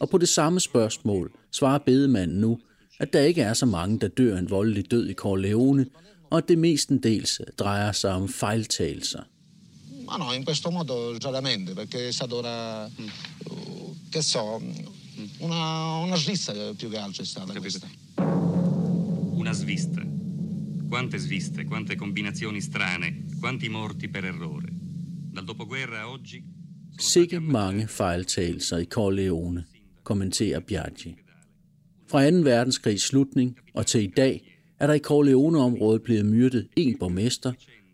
Og 0.00 0.10
på 0.10 0.18
det 0.18 0.28
samme 0.28 0.60
spørgsmål 0.60 1.32
svarer 1.52 1.78
bedemanden 1.78 2.40
nu, 2.40 2.58
at 3.00 3.12
der 3.12 3.20
ikke 3.20 3.42
er 3.42 3.54
så 3.54 3.66
mange, 3.66 3.98
der 3.98 4.08
dør 4.08 4.36
en 4.36 4.50
voldelig 4.50 4.90
død 4.90 5.08
i 5.08 5.14
Corleone, 5.14 5.86
og 6.34 6.48
det 6.48 6.58
mestendels 6.58 7.40
drejer 7.58 7.92
sig 7.92 8.12
om 8.12 8.28
fejltagelser. 8.28 9.22
Ma 10.04 10.18
no, 10.18 10.32
in 10.32 10.44
questo 10.44 10.70
modo 10.70 11.18
raramente, 11.18 11.74
perché 11.74 12.08
è 12.08 12.12
stata 12.12 12.34
una... 12.34 12.90
che 14.10 14.22
so, 14.22 14.60
una, 15.38 15.96
una 15.96 16.16
svista 16.16 16.52
più 16.76 16.90
che 16.90 16.98
altro 16.98 17.22
è 17.22 17.26
stata 17.26 17.52
questa. 17.60 17.88
Una 18.16 19.52
svista. 19.52 20.02
Quante 20.88 21.18
sviste, 21.18 21.64
quante 21.64 21.96
combinazioni 21.96 22.60
strane, 22.60 23.24
quanti 23.40 23.68
morti 23.68 24.08
per 24.08 24.24
errore. 24.24 24.68
Dal 25.32 25.44
dopoguerra 25.44 26.00
a 26.00 26.08
oggi 26.08 26.52
Sikke 26.98 27.40
mange 27.40 27.86
fejltagelser 27.88 28.78
i 28.78 28.86
Corleone, 28.86 29.64
kommenterer 30.02 30.60
Biaggi. 30.60 31.16
Fra 32.06 32.30
2. 32.30 32.44
verdenskrigs 32.44 33.02
slutning 33.02 33.58
og 33.74 33.86
til 33.86 34.02
i 34.02 34.12
dag 34.16 34.53
er 34.80 34.86
der 34.86 34.94
i 34.94 34.98
Corleone-området 34.98 36.02
blevet 36.02 36.26
myrdet 36.26 36.68
en 36.76 36.98
borgmester, 36.98 37.52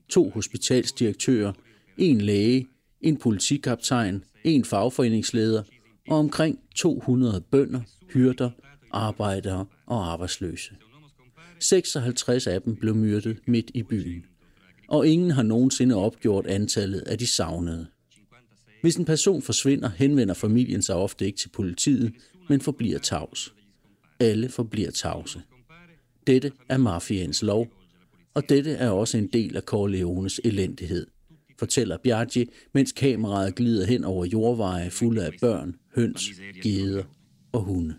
to 0.09 0.31
hospitalsdirektører, 0.31 1.53
en 1.99 2.21
læge, 2.21 2.67
en 3.01 3.17
politikaptajn, 3.17 4.25
en 4.45 4.65
fagforeningsleder 4.65 5.63
og 6.09 6.19
omkring 6.19 6.59
200 6.77 7.41
bønder, 7.51 7.81
hyrder, 8.13 8.51
arbejdere 8.91 9.67
og 9.87 10.13
arbejdsløse. 10.13 10.75
56 11.61 12.47
af 12.47 12.63
dem 12.63 12.77
blev 12.77 12.95
myrdet 12.95 13.39
midt 13.47 13.71
i 13.75 13.83
byen, 13.83 14.25
og 14.89 15.07
ingen 15.07 15.31
har 15.31 15.43
nogensinde 15.43 15.95
opgjort 15.95 16.47
antallet 16.47 17.01
af 17.01 17.19
de 17.19 17.27
savnede. 17.27 17.87
Hvis 18.83 18.97
en 18.97 19.05
person 19.05 19.43
forsvinder, 19.43 19.89
henvender 19.89 20.35
familien 20.35 20.83
sig 20.83 20.95
ofte 20.95 21.27
ikke 21.27 21.39
til 21.39 21.49
politiet, 21.49 22.13
men 22.49 22.61
forbliver 22.61 22.99
tavs. 22.99 23.55
Alle 24.21 24.49
forbliver 24.49 24.91
tavse. 24.91 25.43
Dette 26.31 26.53
er 26.69 26.77
mafiens 26.77 27.43
lov, 27.43 27.69
og 28.35 28.49
dette 28.49 28.71
er 28.71 28.91
også 28.91 29.19
en 29.19 29.27
del 29.27 29.57
af 29.57 29.63
Corleones 29.63 30.41
elendighed, 30.45 31.07
fortæller 31.59 31.97
Biaggi, 32.03 32.51
mens 32.75 32.93
kameraet 32.93 33.55
glider 33.55 33.87
hen 33.87 34.05
over 34.05 34.25
jordveje 34.25 34.91
fulde 34.91 35.25
af 35.25 35.33
børn, 35.41 35.75
høns, 35.97 36.31
geder 36.63 37.03
og 37.53 37.61
hunde. 37.61 37.95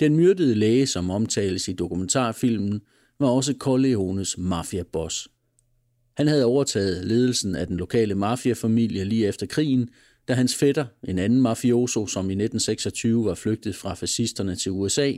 Den 0.00 0.16
myrdede 0.16 0.54
læge, 0.54 0.86
som 0.86 1.10
omtales 1.10 1.68
i 1.68 1.72
dokumentarfilmen, 1.72 2.80
var 3.20 3.28
også 3.28 3.54
Corleones 3.58 4.38
mafiaboss. 4.38 5.28
Han 6.16 6.28
havde 6.28 6.44
overtaget 6.44 7.04
ledelsen 7.04 7.54
af 7.56 7.66
den 7.66 7.76
lokale 7.76 8.14
mafiafamilie 8.14 9.04
lige 9.04 9.26
efter 9.26 9.46
krigen, 9.46 9.88
da 10.28 10.34
hans 10.34 10.54
fætter, 10.54 10.86
en 11.08 11.18
anden 11.18 11.40
mafioso, 11.40 12.06
som 12.06 12.24
i 12.24 12.32
1926 12.32 13.24
var 13.24 13.34
flygtet 13.34 13.76
fra 13.76 13.94
fascisterne 13.94 14.56
til 14.56 14.72
USA, 14.72 15.12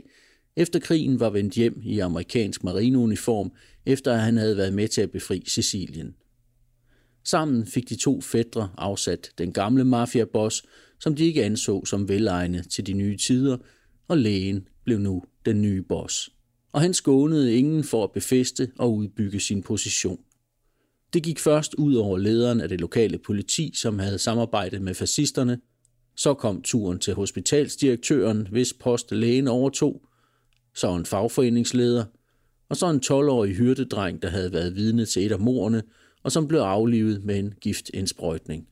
efter 0.55 0.79
krigen 0.79 1.19
var 1.19 1.29
vendt 1.29 1.53
hjem 1.53 1.81
i 1.83 1.99
amerikansk 1.99 2.63
marineuniform, 2.63 3.51
efter 3.85 4.13
at 4.13 4.21
han 4.21 4.37
havde 4.37 4.57
været 4.57 4.73
med 4.73 4.87
til 4.87 5.01
at 5.01 5.11
befri 5.11 5.43
Sicilien. 5.47 6.15
Sammen 7.23 7.67
fik 7.67 7.89
de 7.89 7.95
to 7.95 8.21
fædre 8.21 8.69
afsat 8.77 9.31
den 9.37 9.53
gamle 9.53 9.83
mafiaboss, 9.83 10.63
som 10.99 11.15
de 11.15 11.25
ikke 11.25 11.43
anså 11.43 11.85
som 11.85 12.09
velegnet 12.09 12.69
til 12.69 12.87
de 12.87 12.93
nye 12.93 13.17
tider, 13.17 13.57
og 14.07 14.17
lægen 14.17 14.67
blev 14.83 14.99
nu 14.99 15.23
den 15.45 15.61
nye 15.61 15.81
boss. 15.81 16.29
Og 16.71 16.81
han 16.81 16.93
skånede 16.93 17.55
ingen 17.55 17.83
for 17.83 18.03
at 18.03 18.11
befeste 18.11 18.71
og 18.77 18.95
udbygge 18.95 19.39
sin 19.39 19.63
position. 19.63 20.19
Det 21.13 21.23
gik 21.23 21.39
først 21.39 21.73
ud 21.73 21.95
over 21.95 22.17
lederen 22.17 22.61
af 22.61 22.69
det 22.69 22.81
lokale 22.81 23.17
politi, 23.17 23.71
som 23.75 23.99
havde 23.99 24.17
samarbejdet 24.17 24.81
med 24.81 24.93
fascisterne. 24.93 25.59
Så 26.15 26.33
kom 26.33 26.61
turen 26.61 26.99
til 26.99 27.13
hospitalsdirektøren, 27.13 28.47
hvis 28.51 28.73
post 28.73 29.11
lægen 29.11 29.47
overtog. 29.47 30.01
Så 30.75 30.95
en 30.95 31.05
fagforeningsleder. 31.05 32.05
Og 32.69 32.77
så 32.77 32.89
en 32.89 33.01
12-årig 33.05 33.55
hyrdedreng, 33.55 34.21
der 34.21 34.29
havde 34.29 34.53
været 34.53 34.75
vidne 34.75 35.05
til 35.05 35.25
et 35.25 35.31
af 35.31 35.39
morerne, 35.39 35.83
og 36.23 36.31
som 36.31 36.47
blev 36.47 36.59
aflivet 36.59 37.23
med 37.23 37.39
en 37.39 37.53
giftindsprøjtning. 37.61 38.67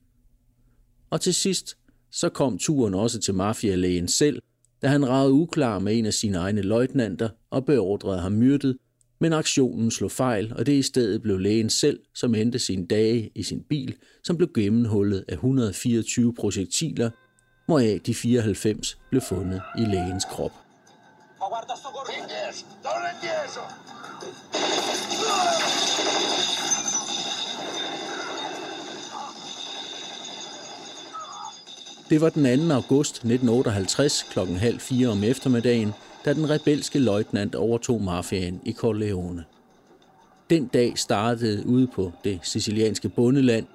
Og 1.09 1.21
til 1.21 1.33
sidst 1.33 1.77
så 2.11 2.29
kom 2.29 2.57
turen 2.57 2.93
også 2.93 3.19
til 3.19 3.33
mafialægen 3.33 4.07
selv, 4.07 4.41
da 4.81 4.88
han 4.88 5.07
ragede 5.07 5.33
uklar 5.33 5.79
med 5.79 5.97
en 5.97 6.05
af 6.05 6.13
sine 6.13 6.38
egne 6.38 6.61
løjtnanter 6.61 7.29
og 7.49 7.65
beordrede 7.65 8.19
ham 8.19 8.31
myrdet, 8.31 8.77
men 9.20 9.34
aktionen 9.34 9.91
slog 9.91 10.11
fejl, 10.11 10.53
og 10.55 10.65
det 10.65 10.74
i 10.74 10.82
stedet 10.82 11.22
blev 11.22 11.39
lægen 11.39 11.70
selv, 11.70 11.99
som 12.15 12.36
endte 12.36 12.59
sine 12.59 12.86
dage 12.86 13.32
i 13.36 13.43
sin 13.43 13.63
bil, 13.70 13.95
som 14.24 14.38
blev 14.38 14.49
gennemhullet 14.55 15.26
af 15.28 15.34
124 15.34 16.34
projektiler, 16.34 17.09
hvoraf 17.65 18.01
de 18.05 18.13
94 18.13 18.97
blev 19.09 19.22
fundet 19.22 19.61
i 19.78 19.82
lægens 19.82 20.26
krop. 20.26 20.51
Det 32.09 32.22
var 32.22 32.30
den 32.30 32.70
2. 32.70 32.74
august 32.74 33.15
1958 33.15 34.24
kl. 34.32 34.39
halv 34.39 34.80
fire 34.80 35.07
om 35.07 35.24
eftermiddagen, 35.24 35.93
da 36.26 36.34
den 36.34 36.49
rebelske 36.49 36.99
løjtnant 36.99 37.55
overtog 37.55 38.01
mafiaen 38.01 38.61
i 38.65 38.74
Corleone. 38.74 39.45
Den 40.49 40.68
dag 40.68 40.97
startede 40.97 41.65
ude 41.65 41.88
på 41.88 42.11
det 42.24 42.39
sicilianske 42.43 43.09
bondeland 43.09 43.65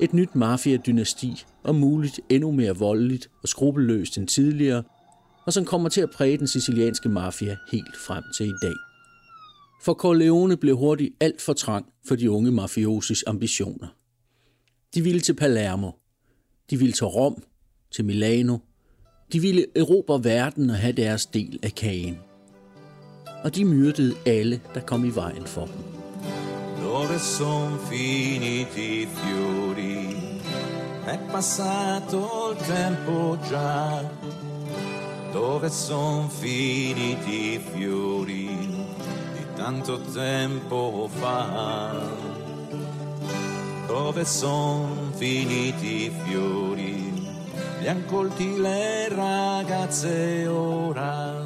et 0.00 0.14
nyt 0.14 0.34
mafia-dynasti, 0.34 1.44
og 1.62 1.74
muligt 1.74 2.20
endnu 2.28 2.50
mere 2.50 2.76
voldeligt 2.76 3.30
og 3.42 3.48
skrupelløst 3.48 4.18
end 4.18 4.28
tidligere, 4.28 4.82
og 5.46 5.52
som 5.52 5.64
kommer 5.64 5.88
til 5.88 6.00
at 6.00 6.10
præge 6.10 6.38
den 6.38 6.48
sicilianske 6.48 7.08
mafia 7.08 7.56
helt 7.72 7.96
frem 7.96 8.24
til 8.36 8.46
i 8.46 8.54
dag. 8.62 8.74
For 9.82 9.94
Corleone 9.94 10.56
blev 10.56 10.76
hurtigt 10.76 11.14
alt 11.20 11.42
for 11.42 11.52
trang 11.52 11.86
for 12.08 12.16
de 12.16 12.30
unge 12.30 12.50
mafiosis 12.50 13.24
ambitioner. 13.26 13.88
De 14.94 15.02
ville 15.02 15.20
til 15.20 15.34
Palermo. 15.34 15.90
De 16.70 16.78
ville 16.78 16.92
til 16.92 17.06
Rom, 17.06 17.42
til 17.90 18.04
Milano. 18.04 18.58
De 19.32 19.40
ville 19.40 19.66
erobre 19.76 20.24
verden 20.24 20.70
og 20.70 20.76
have 20.76 20.92
deres 20.92 21.26
del 21.26 21.58
af 21.62 21.74
kagen. 21.74 22.18
Og 23.44 23.54
de 23.54 23.64
myrdede 23.64 24.14
alle, 24.26 24.60
der 24.74 24.80
kom 24.80 25.04
i 25.04 25.10
vejen 25.10 25.46
for 25.46 25.64
dem. 25.64 25.84
Dove 26.82 27.18
son 27.18 27.78
finiti 27.90 29.02
i 29.02 29.06
fiori? 29.06 30.40
È 31.06 31.18
passato 31.32 32.50
il 32.50 32.56
tempo 32.66 33.38
già. 33.48 34.02
Dove 35.32 35.70
son 35.70 36.28
finiti 36.30 37.54
i 37.54 37.58
fiori 37.58 38.48
di 39.34 39.44
tanto 39.56 40.00
tempo 40.14 41.08
fa? 41.20 41.92
Dove 43.88 44.24
son 44.24 45.12
finiti 45.18 46.04
i 46.04 46.12
fiori? 46.24 47.13
Li 47.84 47.90
han 47.90 48.04
colti 48.08 48.46
le 48.64 49.08
ragazze 49.08 50.48
ora 50.48 51.44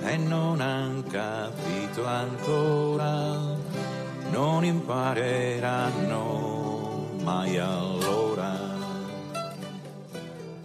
e 0.00 0.16
non 0.16 0.60
han 0.60 1.02
capito 1.02 2.06
ancora, 2.06 3.58
non 4.32 4.64
impareranno 4.64 6.24
mai 7.22 7.58
allora. 7.58 8.56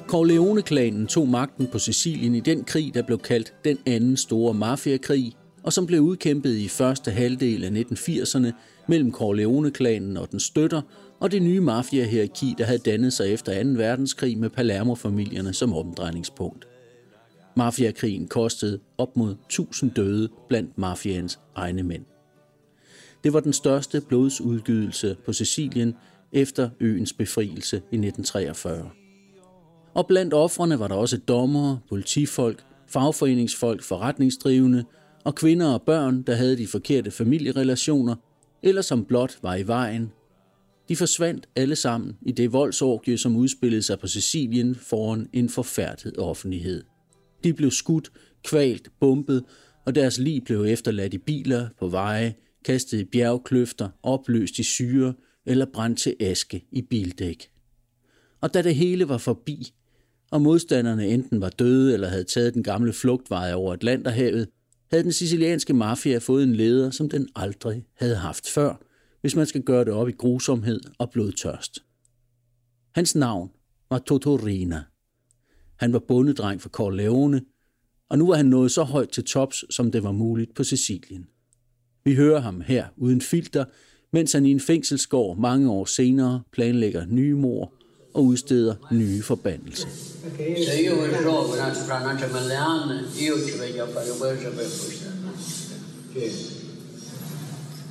Corleone-klanen 0.08 1.08
tog 1.08 1.28
magten 1.28 1.68
på 1.68 1.80
Sicilien 1.80 2.36
i 2.36 2.40
den 2.40 2.64
krig, 2.64 2.94
der 2.94 3.02
blev 3.02 3.20
kaldt 3.20 3.54
den 3.64 3.78
anden 3.86 4.18
store 4.18 4.54
mafiakrig, 4.54 5.34
og 5.64 5.74
som 5.74 5.86
blev 5.86 6.02
udkæmpet 6.02 6.56
i 6.56 6.68
første 6.68 7.12
halvdel 7.12 7.64
af 7.64 7.70
1980'erne 7.70 8.52
mellem 8.88 9.12
Corleone-klanen 9.12 10.18
og 10.18 10.32
den 10.32 10.40
støtter, 10.40 10.82
og 11.20 11.32
det 11.32 11.42
nye 11.42 11.62
mafia-hierarki, 11.62 12.56
der 12.58 12.64
havde 12.64 12.80
dannet 12.80 13.14
sig 13.14 13.34
efter 13.34 13.64
2. 13.64 13.70
verdenskrig 13.70 14.38
med 14.38 14.50
Palermo-familierne 14.50 15.54
som 15.54 15.74
omdrejningspunkt. 15.74 16.68
Mafiakrigen 17.56 18.28
kostede 18.28 18.80
op 18.98 19.18
mod 19.18 19.36
1000 19.46 19.92
døde 19.92 20.30
blandt 20.50 20.78
mafians 20.78 21.40
egne 21.56 21.84
mænd. 21.84 22.06
Det 23.24 23.34
var 23.34 23.40
den 23.40 23.54
største 23.54 24.02
blodsudgydelse 24.02 25.18
på 25.26 25.34
Sicilien 25.34 25.96
efter 26.32 26.70
øens 26.80 27.14
befrielse 27.14 27.76
i 27.76 27.80
1943. 27.80 28.90
Og 29.94 30.08
blandt 30.08 30.34
offrene 30.34 30.80
var 30.80 30.88
der 30.88 30.96
også 30.96 31.18
dommere, 31.18 31.80
politifolk, 31.90 32.64
fagforeningsfolk, 32.88 33.84
forretningsdrivende 33.84 34.86
og 35.24 35.36
kvinder 35.36 35.74
og 35.74 35.82
børn, 35.82 36.22
der 36.22 36.36
havde 36.36 36.58
de 36.58 36.68
forkerte 36.68 37.12
familierelationer, 37.12 38.16
eller 38.64 38.82
som 38.82 39.06
blot 39.06 39.38
var 39.42 39.56
i 39.56 39.68
vejen. 39.68 40.12
De 40.90 40.96
forsvandt 40.96 41.48
alle 41.56 41.76
sammen 41.76 42.18
i 42.22 42.32
det 42.32 42.54
voldsorgie, 42.54 43.18
som 43.18 43.36
udspillede 43.36 43.82
sig 43.82 44.00
på 44.00 44.08
Sicilien 44.08 44.76
foran 44.76 45.30
en 45.34 45.50
forfærdet 45.50 46.18
offentlighed. 46.18 46.84
De 47.44 47.54
blev 47.54 47.72
skudt, 47.72 48.12
kvalt, 48.44 48.90
bumpet, 49.00 49.44
og 49.86 49.96
deres 49.96 50.18
lig 50.18 50.44
blev 50.44 50.64
efterladt 50.64 51.14
i 51.14 51.18
biler, 51.18 51.68
på 51.80 51.88
veje, 51.88 52.36
kastet 52.66 53.00
i 53.00 53.04
bjergkløfter, 53.04 53.90
opløst 54.04 54.60
i 54.60 54.64
syre 54.64 55.14
eller 55.46 55.66
brændt 55.74 56.00
til 56.00 56.16
aske 56.20 56.66
i 56.72 56.82
bildæk. 56.82 57.50
Og 58.42 58.54
da 58.54 58.62
det 58.62 58.76
hele 58.76 59.10
var 59.10 59.18
forbi, 59.18 59.74
og 60.32 60.42
modstanderne 60.42 61.08
enten 61.08 61.42
var 61.42 61.50
døde 61.50 61.94
eller 61.94 62.08
havde 62.08 62.24
taget 62.24 62.54
den 62.54 62.64
gamle 62.64 62.94
flugtvej 62.94 63.54
over 63.54 63.74
Atlanterhavet, 63.74 64.48
havde 64.90 65.04
den 65.04 65.12
sicilianske 65.12 65.74
mafia 65.74 66.18
fået 66.18 66.44
en 66.44 66.56
leder, 66.56 66.92
som 66.92 67.10
den 67.10 67.30
aldrig 67.36 67.86
havde 67.96 68.16
haft 68.16 68.50
før, 68.50 68.87
hvis 69.22 69.36
man 69.36 69.46
skal 69.46 69.62
gøre 69.62 69.86
det 69.86 69.94
op 69.94 70.10
i 70.10 70.12
grusomhed 70.12 70.80
og 70.98 71.12
blodtørst. 71.12 71.80
Hans 72.96 73.16
navn 73.16 73.50
var 73.90 74.00
Totorina. 74.00 74.84
Han 75.76 75.94
var 75.94 76.00
bondedreng 76.00 76.62
for 76.62 76.70
Corleone, 76.70 77.42
og 78.10 78.18
nu 78.18 78.28
var 78.28 78.36
han 78.36 78.46
nået 78.46 78.72
så 78.72 78.84
højt 78.84 79.10
til 79.10 79.24
tops, 79.24 79.66
som 79.70 79.92
det 79.92 80.04
var 80.04 80.12
muligt 80.12 80.56
på 80.56 80.64
Sicilien. 80.64 81.28
Vi 82.06 82.16
hører 82.16 82.40
ham 82.40 82.62
her 82.62 82.86
uden 82.98 83.22
filter, 83.22 83.66
mens 84.14 84.34
han 84.34 84.46
i 84.46 84.52
en 84.52 84.60
fængselsgård 84.60 85.38
mange 85.38 85.72
år 85.72 85.86
senere 85.86 86.42
planlægger 86.52 87.06
nye 87.06 87.36
mor 87.36 87.74
og 88.14 88.24
udsteder 88.24 88.76
nye 88.92 89.24
forbandelser. 89.24 89.88
Okay. 96.16 96.67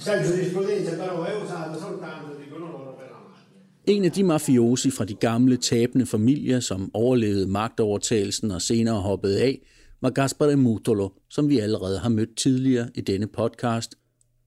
Sai, 0.07 0.25
giurisprudenza 0.25 0.91
però 0.97 1.27
eh, 1.27 1.33
è 1.33 1.43
usata 1.43 1.79
soltanto, 1.79 2.37
dicono 2.45 2.67
loro, 2.67 2.95
per 2.99 3.11
la 3.11 3.93
En 3.93 4.05
af 4.05 4.11
de 4.11 4.23
mafiosi 4.23 4.91
fra 4.91 5.05
de 5.05 5.15
gamle 5.15 5.57
tabende 5.57 6.07
familier, 6.07 6.61
som 6.61 6.91
overlevede 6.95 7.47
magtovertagelsen 7.47 8.51
og 8.51 8.63
senere 8.63 9.01
hoppede 9.01 9.43
af, 9.43 9.61
var 10.01 10.11
Gaspare 10.11 10.57
Mutolo, 10.57 11.09
som 11.29 11.49
vi 11.49 11.59
allerede 11.59 11.99
har 11.99 12.09
mødt 12.09 12.37
tidligere 12.37 12.89
i 12.95 13.01
denne 13.01 13.27
podcast, 13.27 13.95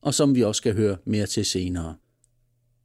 og 0.01 0.14
som 0.14 0.36
vi 0.36 0.43
også 0.43 0.60
skal 0.60 0.76
høre 0.76 0.97
mere 1.05 1.26
til 1.26 1.45
senere. 1.45 1.95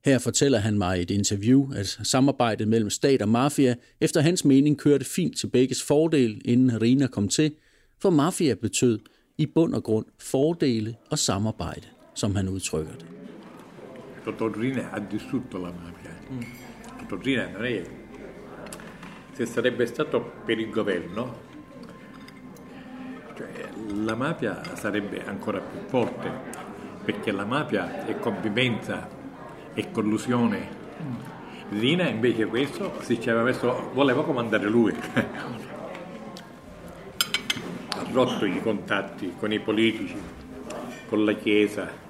Her 0.04 0.18
fortæller 0.18 0.58
han 0.58 0.78
mig 0.78 0.98
i 0.98 1.02
et 1.02 1.10
interview, 1.10 1.72
at 1.72 1.98
samarbejdet 2.02 2.68
mellem 2.68 2.90
stat 2.90 3.22
og 3.22 3.28
mafia 3.28 3.74
efter 4.00 4.20
hans 4.20 4.44
mening 4.44 4.78
kørte 4.78 5.04
fint 5.04 5.36
til 5.36 5.46
begges 5.46 5.82
fordel, 5.82 6.40
inden 6.44 6.82
Rina 6.82 7.06
kom 7.06 7.28
til, 7.28 7.52
for 8.02 8.10
mafia 8.10 8.54
betød 8.54 8.98
i 9.38 9.46
bund 9.46 9.74
og 9.74 9.82
grund 9.82 10.06
fordele 10.18 10.96
og 11.10 11.18
samarbejde, 11.18 11.86
som 12.14 12.36
han 12.36 12.48
udtrykker 12.48 12.96
det. 12.98 13.14
Totorrina 14.24 14.88
ha 14.90 14.98
distrutto 15.00 15.58
la 15.58 15.70
mafia. 15.70 16.10
Totorrina 16.98 17.48
non 17.50 17.64
è... 17.64 17.82
Se 19.32 19.46
sarebbe 19.46 19.84
stato 19.86 20.32
per 20.44 20.58
il 20.58 20.70
governo, 20.70 21.36
cioè, 23.36 23.68
la 24.04 24.14
mafia 24.14 24.62
sarebbe 24.76 25.24
ancora 25.26 25.58
più 25.58 25.80
forte, 25.88 26.30
perché 27.04 27.32
la 27.32 27.44
mafia 27.44 28.06
è 28.06 28.18
convivenza, 28.18 29.08
è 29.74 29.90
collusione. 29.90 30.82
Rina 31.70 32.08
invece 32.08 32.46
questo, 32.46 33.00
se 33.00 33.20
ci 33.20 33.28
aveva 33.28 33.44
messo, 33.44 33.90
voleva 33.92 34.22
comandare 34.24 34.68
lui. 34.68 34.94
ha 37.88 38.06
rotto 38.12 38.44
i 38.44 38.62
contatti 38.62 39.34
con 39.36 39.52
i 39.52 39.58
politici, 39.58 40.16
con 41.08 41.24
la 41.24 41.32
Chiesa, 41.32 42.03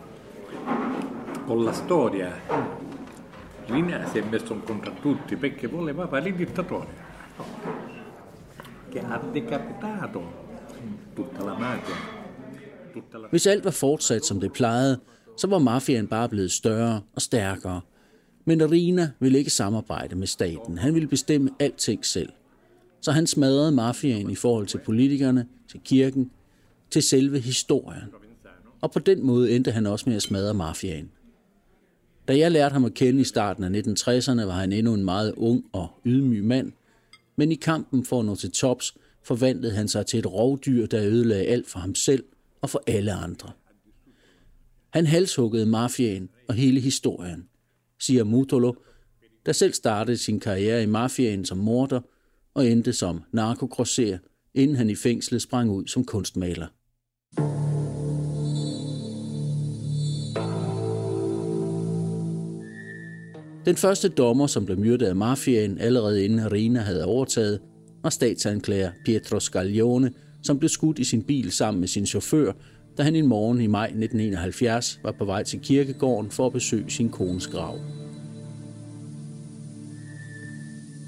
con 1.47 1.65
la 1.65 1.73
storia. 1.73 2.33
Rina 3.67 4.07
si 4.11 4.19
è 4.19 4.23
messo 4.23 4.55
contro 4.57 4.93
tutti 5.01 5.37
perché 5.37 5.67
voleva 5.67 6.07
fare 6.07 6.29
il 6.29 6.35
dittatore, 6.35 6.87
che 8.91 9.01
ha 9.01 9.19
decapitato 9.33 10.43
tutta 11.15 11.45
la 11.45 11.55
mafia. 11.59 12.23
Hvis 13.31 13.47
alt 13.47 13.65
var 13.65 13.71
fortsat, 13.71 14.25
som 14.25 14.41
det 14.41 14.53
plejede, 14.53 15.01
så 15.37 15.47
var 15.47 15.59
mafiaen 15.59 16.07
bare 16.07 16.29
blevet 16.29 16.53
større 16.53 17.03
og 17.15 17.23
stærkere. 17.23 17.81
Men 18.45 18.71
Rina 18.71 19.11
ville 19.21 19.39
ikke 19.39 19.51
samarbejde 19.51 20.17
med 20.17 20.27
staten. 20.27 20.79
Han 20.79 20.95
ville 20.95 21.09
bestemme 21.09 21.51
alting 21.61 22.05
selv. 22.05 22.29
Så 23.01 23.13
han 23.13 23.27
smadrede 23.27 23.73
mafiaen 23.73 24.31
i 24.31 24.35
forhold 24.35 24.67
til 24.67 24.79
politikerne, 24.79 25.47
til 25.69 25.81
kirken, 25.85 26.31
til 26.91 27.03
selve 27.03 27.41
historien. 27.41 28.03
Og 28.85 28.91
på 28.91 28.99
den 28.99 29.27
måde 29.27 29.51
endte 29.51 29.71
han 29.71 29.87
også 29.87 30.05
med 30.09 30.17
at 30.17 30.23
smadre 30.23 30.55
mafiaen. 30.55 31.11
Da 32.29 32.39
jeg 32.39 32.51
lærte 32.51 32.73
ham 32.73 32.85
at 32.85 32.95
kende 32.95 33.21
i 33.21 33.25
starten 33.25 33.65
af 33.65 33.81
1960'erne, 33.81 34.45
var 34.45 34.53
han 34.53 34.73
endnu 34.73 34.95
en 34.95 35.05
meget 35.05 35.35
ung 35.37 35.65
og 35.73 35.89
ydmyg 36.05 36.45
mand. 36.45 36.73
Men 37.37 37.53
i 37.53 37.55
kampen 37.55 38.05
for 38.05 38.21
at 38.21 38.27
nå 38.27 38.35
til 38.35 38.51
tops, 38.51 38.95
forvandlede 39.23 39.75
han 39.75 39.89
sig 39.89 40.07
til 40.07 40.19
et 40.19 40.33
rovdyr, 40.33 40.87
der 40.87 41.05
ødelagde 41.05 41.47
alt 41.47 41.69
for 41.69 41.79
ham 41.79 41.95
selv 41.95 42.25
og 42.63 42.71
for 42.71 42.83
alle 42.87 43.13
andre. 43.13 43.51
Han 44.91 45.07
halshuggede 45.07 45.67
mafiaen 45.67 46.29
og 46.49 46.55
hele 46.55 46.81
historien, 46.81 47.49
siger 47.99 48.25
Mutolo, 48.25 48.73
der 49.47 49.53
selv 49.53 49.73
startede 49.73 50.17
sin 50.17 50.41
karriere 50.41 50.83
i 50.83 50.87
mafiaen 50.87 51.45
som 51.45 51.59
morder 51.59 52.01
og 52.55 52.67
endte 52.67 52.93
som 52.93 53.23
narkokrosser, 53.33 54.19
inden 54.55 54.77
han 54.77 54.91
i 54.91 54.95
fængslet 54.95 55.43
sprang 55.43 55.71
ud 55.71 55.87
som 55.87 56.05
kunstmaler. 56.05 56.67
Den 63.65 63.77
første 63.77 64.09
dommer, 64.09 64.47
som 64.47 64.65
blev 64.65 64.79
myrdet 64.79 65.07
af 65.07 65.17
mafiaen 65.17 65.79
allerede 65.79 66.25
inden 66.25 66.53
Rina 66.53 66.81
havde 66.81 67.05
overtaget, 67.05 67.61
var 68.03 68.11
statsanklager 68.11 68.91
Pietro 69.05 69.41
Scaglione, 69.41 70.11
som 70.43 70.59
blev 70.59 70.69
skudt 70.69 70.99
i 70.99 71.05
sin 71.05 71.23
bil 71.23 71.53
sammen 71.53 71.81
med 71.81 71.89
sin 71.89 72.07
chauffør, 72.07 72.53
da 72.97 73.03
han 73.03 73.17
en 73.17 73.27
morgen 73.27 73.61
i 73.61 73.67
maj 73.67 73.87
1971 73.87 75.01
var 75.03 75.13
på 75.13 75.25
vej 75.25 75.43
til 75.43 75.61
kirkegården 75.61 76.31
for 76.31 76.47
at 76.47 76.53
besøge 76.53 76.91
sin 76.91 77.09
kones 77.09 77.47
grav. 77.47 77.79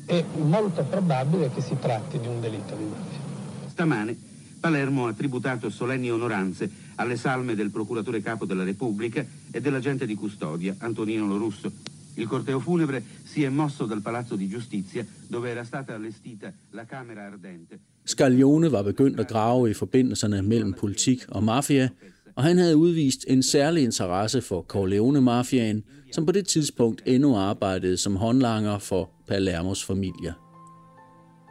È 0.09 0.25
molto 0.39 0.83
probabile 0.83 1.51
che 1.55 1.63
si 1.63 1.77
tratti 1.83 2.19
di 2.19 2.29
un 2.29 2.41
delitto 2.41 2.77
di 2.77 2.85
mafia. 2.85 3.21
Stamane 3.69 4.17
Palermo 4.61 5.07
ha 5.07 5.13
tributato 5.13 5.71
solenni 5.71 6.11
onoranze 6.11 6.71
alle 6.95 7.17
salme 7.17 7.55
del 7.55 7.71
procuratore 7.71 8.23
capo 8.23 8.47
della 8.47 8.65
Repubblica 8.65 9.25
e 9.51 9.61
dell'agente 9.61 10.07
di 10.07 10.15
custodia, 10.15 10.75
Antonino 10.79 11.27
Lorusso. 11.27 11.73
Il 12.19 12.27
corteo 12.27 12.61
funebre 12.61 13.03
si 13.25 13.43
è 13.43 13.49
mosso 13.49 13.87
dal 13.87 14.01
Palazzo 14.01 14.37
di 14.37 14.49
Giustizia, 14.49 15.07
dove 15.29 15.51
era 15.51 15.65
stata 15.65 15.95
allestita 15.95 16.53
la 16.71 16.85
Camera 16.85 17.27
Ardente. 17.27 17.79
Scaglione 18.05 18.69
var 18.69 18.83
begyndt 18.83 19.21
at 19.21 19.29
grave 19.29 19.71
i 19.71 19.75
forbindelserne 19.75 20.43
mellem 20.43 20.73
politik 20.73 21.25
og 21.29 21.43
mafia, 21.43 21.89
og 22.35 22.43
han 22.43 22.59
havde 22.59 22.77
udvist 22.77 23.25
en 23.29 23.43
særlig 23.43 23.83
interesse 23.83 24.41
for 24.41 24.63
Corleone-mafiaen, 24.63 25.85
som 26.13 26.27
på 26.27 26.33
det 26.33 26.47
tidspunkt 26.47 27.03
endnu 27.07 27.37
arbejdede 27.37 27.97
som 27.97 28.17
håndlanger 28.17 28.79
for 28.79 29.11
Palermos 29.29 29.85
familier. 29.85 30.33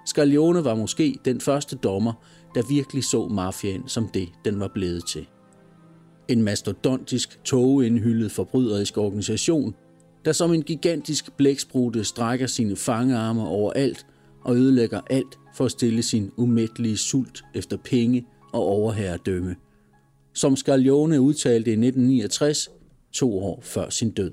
Scaglione 0.05 0.63
var 0.63 0.75
måske 0.75 1.19
den 1.25 1.41
første 1.41 1.75
dommer, 1.75 2.13
der 2.55 2.61
virkelig 2.69 3.03
så 3.03 3.27
mafiaen 3.27 3.87
som 3.87 4.07
det, 4.07 4.29
den 4.45 4.59
var 4.59 4.67
blevet 4.73 5.07
til. 5.07 5.27
En 6.27 6.43
mastodontisk, 6.43 7.43
togeindhyldet 7.43 8.31
forbryderisk 8.31 8.97
organisation, 8.97 9.75
der 10.25 10.31
som 10.31 10.53
en 10.53 10.63
gigantisk 10.63 11.37
blæksprutte 11.37 12.03
strækker 12.03 12.47
sine 12.47 12.75
fangearme 12.75 13.47
over 13.47 13.71
alt 13.71 14.05
og 14.41 14.55
ødelægger 14.55 15.01
alt 15.09 15.39
for 15.55 15.65
at 15.65 15.71
stille 15.71 16.03
sin 16.03 16.31
umættelige 16.37 16.97
sult 16.97 17.43
efter 17.53 17.77
penge 17.77 18.25
og 18.53 18.61
overherredømme. 18.63 19.55
Som 20.33 20.55
Scaglione 20.55 21.21
udtalte 21.21 21.71
i 21.71 21.73
1969, 21.73 22.69
to 23.11 23.39
år 23.39 23.59
før 23.63 23.89
sin 23.89 24.11
død. 24.11 24.31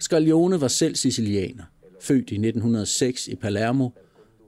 Scaglione 0.00 0.60
var 0.60 0.68
selv 0.68 0.94
sicilianer, 0.94 1.64
født 2.00 2.30
i 2.30 2.34
1906 2.34 3.28
i 3.28 3.34
Palermo, 3.34 3.88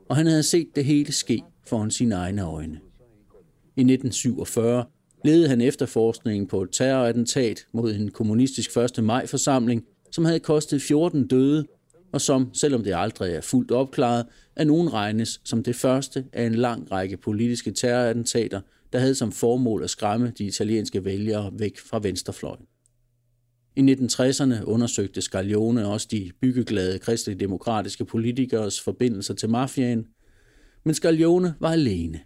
og 0.09 0.17
han 0.17 0.27
havde 0.27 0.43
set 0.43 0.69
det 0.77 0.85
hele 0.85 1.13
ske 1.13 1.43
foran 1.67 1.91
sine 1.91 2.15
egne 2.15 2.43
øjne. 2.43 2.81
I 3.77 3.81
1947 3.81 4.85
ledede 5.25 5.49
han 5.49 5.61
efterforskningen 5.61 6.47
på 6.47 6.63
et 6.63 6.69
terrorattentat 6.73 7.67
mod 7.73 7.95
en 7.95 8.11
kommunistisk 8.11 8.77
1. 8.77 9.05
maj-forsamling, 9.05 9.85
som 10.11 10.25
havde 10.25 10.41
kostet 10.41 10.83
14 10.83 11.27
døde, 11.27 11.67
og 12.13 12.21
som, 12.21 12.55
selvom 12.55 12.85
det 12.85 12.95
aldrig 12.97 13.35
er 13.35 13.41
fuldt 13.41 13.71
opklaret, 13.71 14.27
af 14.57 14.67
nogen 14.67 14.93
regnes 14.93 15.41
som 15.45 15.63
det 15.63 15.77
første 15.77 16.25
af 16.33 16.45
en 16.45 16.55
lang 16.55 16.93
række 16.93 17.17
politiske 17.17 17.73
terrorattentater, 17.73 18.61
der 18.93 18.99
havde 18.99 19.15
som 19.15 19.33
formål 19.33 19.83
at 19.83 19.91
skræmme 19.91 20.33
de 20.39 20.45
italienske 20.45 21.05
vælgere 21.05 21.53
væk 21.59 21.79
fra 21.79 22.01
venstrefløjen. 22.03 22.65
I 23.77 23.81
1960'erne 23.81 24.65
undersøgte 24.65 25.21
Scaglione 25.21 25.87
også 25.87 26.09
de 26.11 26.31
byggeglade 26.41 26.99
kristelig-demokratiske 26.99 28.05
politikers 28.05 28.81
forbindelser 28.81 29.35
til 29.35 29.51
mafiaen, 29.51 30.07
men 30.85 30.95
Scaglione 30.95 31.55
var 31.61 31.71
alene. 31.71 32.21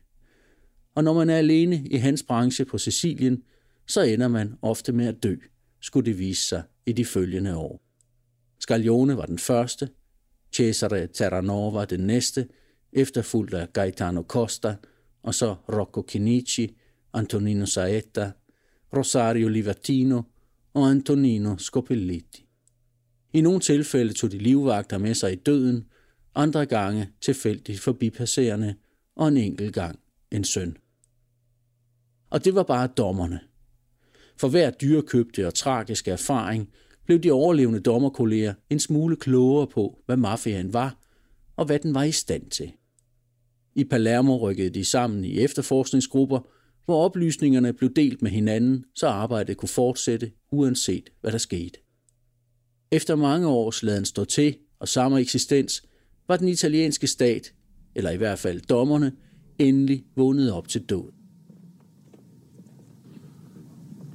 Og 0.94 1.04
når 1.04 1.12
man 1.12 1.30
er 1.30 1.36
alene 1.36 1.86
i 1.86 1.96
hans 1.96 2.22
branche 2.22 2.64
på 2.64 2.78
Sicilien, 2.78 3.42
så 3.86 4.02
ender 4.02 4.28
man 4.28 4.54
ofte 4.62 4.92
med 4.92 5.06
at 5.06 5.22
dø, 5.22 5.36
skulle 5.80 6.06
det 6.06 6.18
vise 6.18 6.48
sig 6.48 6.62
i 6.86 6.92
de 6.92 7.04
følgende 7.04 7.56
år. 7.56 7.80
Scaglione 8.60 9.16
var 9.16 9.26
den 9.26 9.38
første, 9.38 9.88
Cesare 10.54 11.06
Terranova 11.06 11.84
den 11.84 12.00
næste, 12.00 12.48
efterfulgt 12.92 13.54
af 13.54 13.72
Gaetano 13.72 14.22
Costa, 14.22 14.76
og 15.22 15.34
så 15.34 15.56
Rocco 15.68 16.04
Chinici, 16.08 16.76
Antonino 17.12 17.66
Saetta, 17.66 18.32
Rosario 18.96 19.48
Livatino 19.48 20.22
og 20.74 20.90
Antonino 20.90 21.56
Scopelliti. 21.56 22.46
I 23.32 23.40
nogle 23.40 23.60
tilfælde 23.60 24.12
tog 24.12 24.32
de 24.32 24.38
livvagter 24.38 24.98
med 24.98 25.14
sig 25.14 25.32
i 25.32 25.36
døden, 25.36 25.86
andre 26.34 26.66
gange 26.66 27.10
tilfældigt 27.20 27.80
forbipasserende, 27.80 28.74
og 29.16 29.28
en 29.28 29.36
enkelt 29.36 29.74
gang 29.74 29.98
en 30.30 30.44
søn. 30.44 30.76
Og 32.30 32.44
det 32.44 32.54
var 32.54 32.62
bare 32.62 32.86
dommerne. 32.86 33.40
For 34.36 34.48
hver 34.48 34.70
dyrekøbte 34.70 35.46
og 35.46 35.54
tragiske 35.54 36.10
erfaring 36.10 36.68
blev 37.06 37.18
de 37.18 37.32
overlevende 37.32 37.80
dommerkolleger 37.80 38.54
en 38.70 38.78
smule 38.78 39.16
klogere 39.16 39.66
på, 39.66 39.98
hvad 40.06 40.16
mafiaen 40.16 40.72
var, 40.72 40.98
og 41.56 41.66
hvad 41.66 41.78
den 41.78 41.94
var 41.94 42.02
i 42.02 42.12
stand 42.12 42.50
til. 42.50 42.72
I 43.74 43.84
Palermo 43.84 44.36
rykkede 44.36 44.70
de 44.70 44.84
sammen 44.84 45.24
i 45.24 45.38
efterforskningsgrupper, 45.38 46.40
hvor 46.84 47.04
oplysningerne 47.04 47.72
blev 47.72 47.94
delt 47.96 48.22
med 48.22 48.30
hinanden, 48.30 48.84
så 48.94 49.06
arbejdet 49.06 49.56
kunne 49.56 49.68
fortsætte, 49.68 50.32
uanset 50.52 51.10
hvad 51.20 51.32
der 51.32 51.38
skete. 51.38 51.78
Efter 52.90 53.16
mange 53.16 53.48
års 53.48 53.82
laden 53.82 54.04
stå 54.04 54.24
til 54.24 54.56
og 54.78 54.88
samme 54.88 55.20
eksistens, 55.20 55.82
var 56.28 56.36
den 56.36 56.48
italienske 56.48 57.06
stat, 57.06 57.52
eller 57.94 58.10
i 58.10 58.16
hvert 58.16 58.38
fald 58.38 58.60
dommerne, 58.60 59.12
endelig 59.58 60.04
vågnet 60.16 60.52
op 60.52 60.68
til 60.68 60.82
død. 60.82 61.12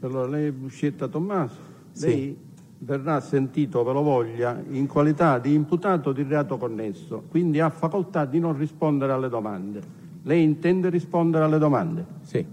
Allora, 0.01 0.27
lei 0.27 0.51
Buscetta 0.51 1.07
Tommaso, 1.07 1.59
lei 1.97 2.37
verrà 2.79 3.19
sentito 3.19 3.83
per 3.83 3.93
lo 3.93 4.01
voglia 4.01 4.61
in 4.69 4.87
qualità 4.87 5.37
di 5.39 5.53
imputato 5.53 6.13
di 6.13 6.23
reato 6.23 6.57
connesso, 6.57 7.23
quindi 7.27 7.59
ha 7.59 7.69
facoltà 7.69 8.25
di 8.25 8.39
non 8.39 8.57
rispondere 8.57 9.11
alle 9.11 9.29
domande. 9.29 9.81
Lei 10.23 10.43
intende 10.43 10.89
rispondere 10.89 11.43
alle 11.43 11.57
domande? 11.57 12.05
Sì. 12.21 12.45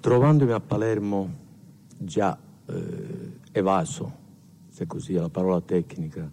Trovandomi 0.00 0.50
a 0.50 0.60
Palermo 0.60 1.30
già 1.96 2.36
eh, 2.66 3.32
evaso, 3.52 4.12
se 4.68 4.86
così 4.86 5.14
è 5.14 5.20
la 5.20 5.28
parola 5.28 5.60
tecnica, 5.60 6.28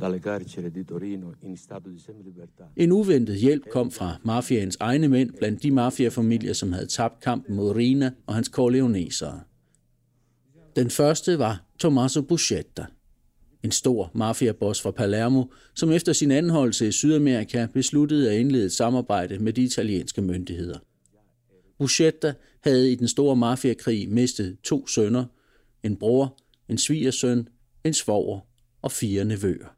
dalle 0.00 0.18
carceri 0.18 0.70
di 0.70 0.84
Torino 0.84 1.34
in 1.42 1.56
stato 1.56 1.90
di 1.90 1.98
semilibertà. 1.98 2.64
En 2.76 2.92
uventet 2.92 3.36
hjælp 3.36 3.68
kom 3.70 3.90
fra 3.90 4.16
mafiaens 4.24 4.76
egne 4.80 5.08
mænd 5.08 5.30
blandt 5.38 5.62
de 5.62 5.70
mafiafamilier, 5.70 6.52
som 6.52 6.72
havde 6.72 6.86
tabt 6.86 7.20
kampen 7.20 7.56
mod 7.56 7.76
Rina 7.76 8.10
og 8.26 8.34
hans 8.34 8.46
corleonesere. 8.46 9.40
Den 10.76 10.90
første 10.90 11.38
var 11.38 11.64
Tommaso 11.78 12.22
Buscetta, 12.22 12.86
en 13.62 13.70
stor 13.70 14.10
mafiaboss 14.14 14.82
fra 14.82 14.90
Palermo, 14.90 15.44
som 15.74 15.92
efter 15.92 16.12
sin 16.12 16.30
anholdelse 16.30 16.88
i 16.88 16.92
Sydamerika 16.92 17.66
besluttede 17.72 18.30
at 18.30 18.40
indlede 18.40 18.64
et 18.64 18.72
samarbejde 18.72 19.38
med 19.38 19.52
de 19.52 19.62
italienske 19.62 20.22
myndigheder. 20.22 20.78
Buscetta 21.78 22.34
havde 22.60 22.92
i 22.92 22.94
den 22.94 23.08
store 23.08 23.36
mafiakrig 23.36 24.10
mistet 24.10 24.56
to 24.62 24.86
sønner, 24.86 25.24
en 25.82 25.96
bror, 25.96 26.36
en 26.68 26.78
svigersøn, 26.78 27.48
en 27.84 27.94
svoger 27.94 28.40
og 28.82 28.92
fire 28.92 29.24
nevøer. 29.24 29.77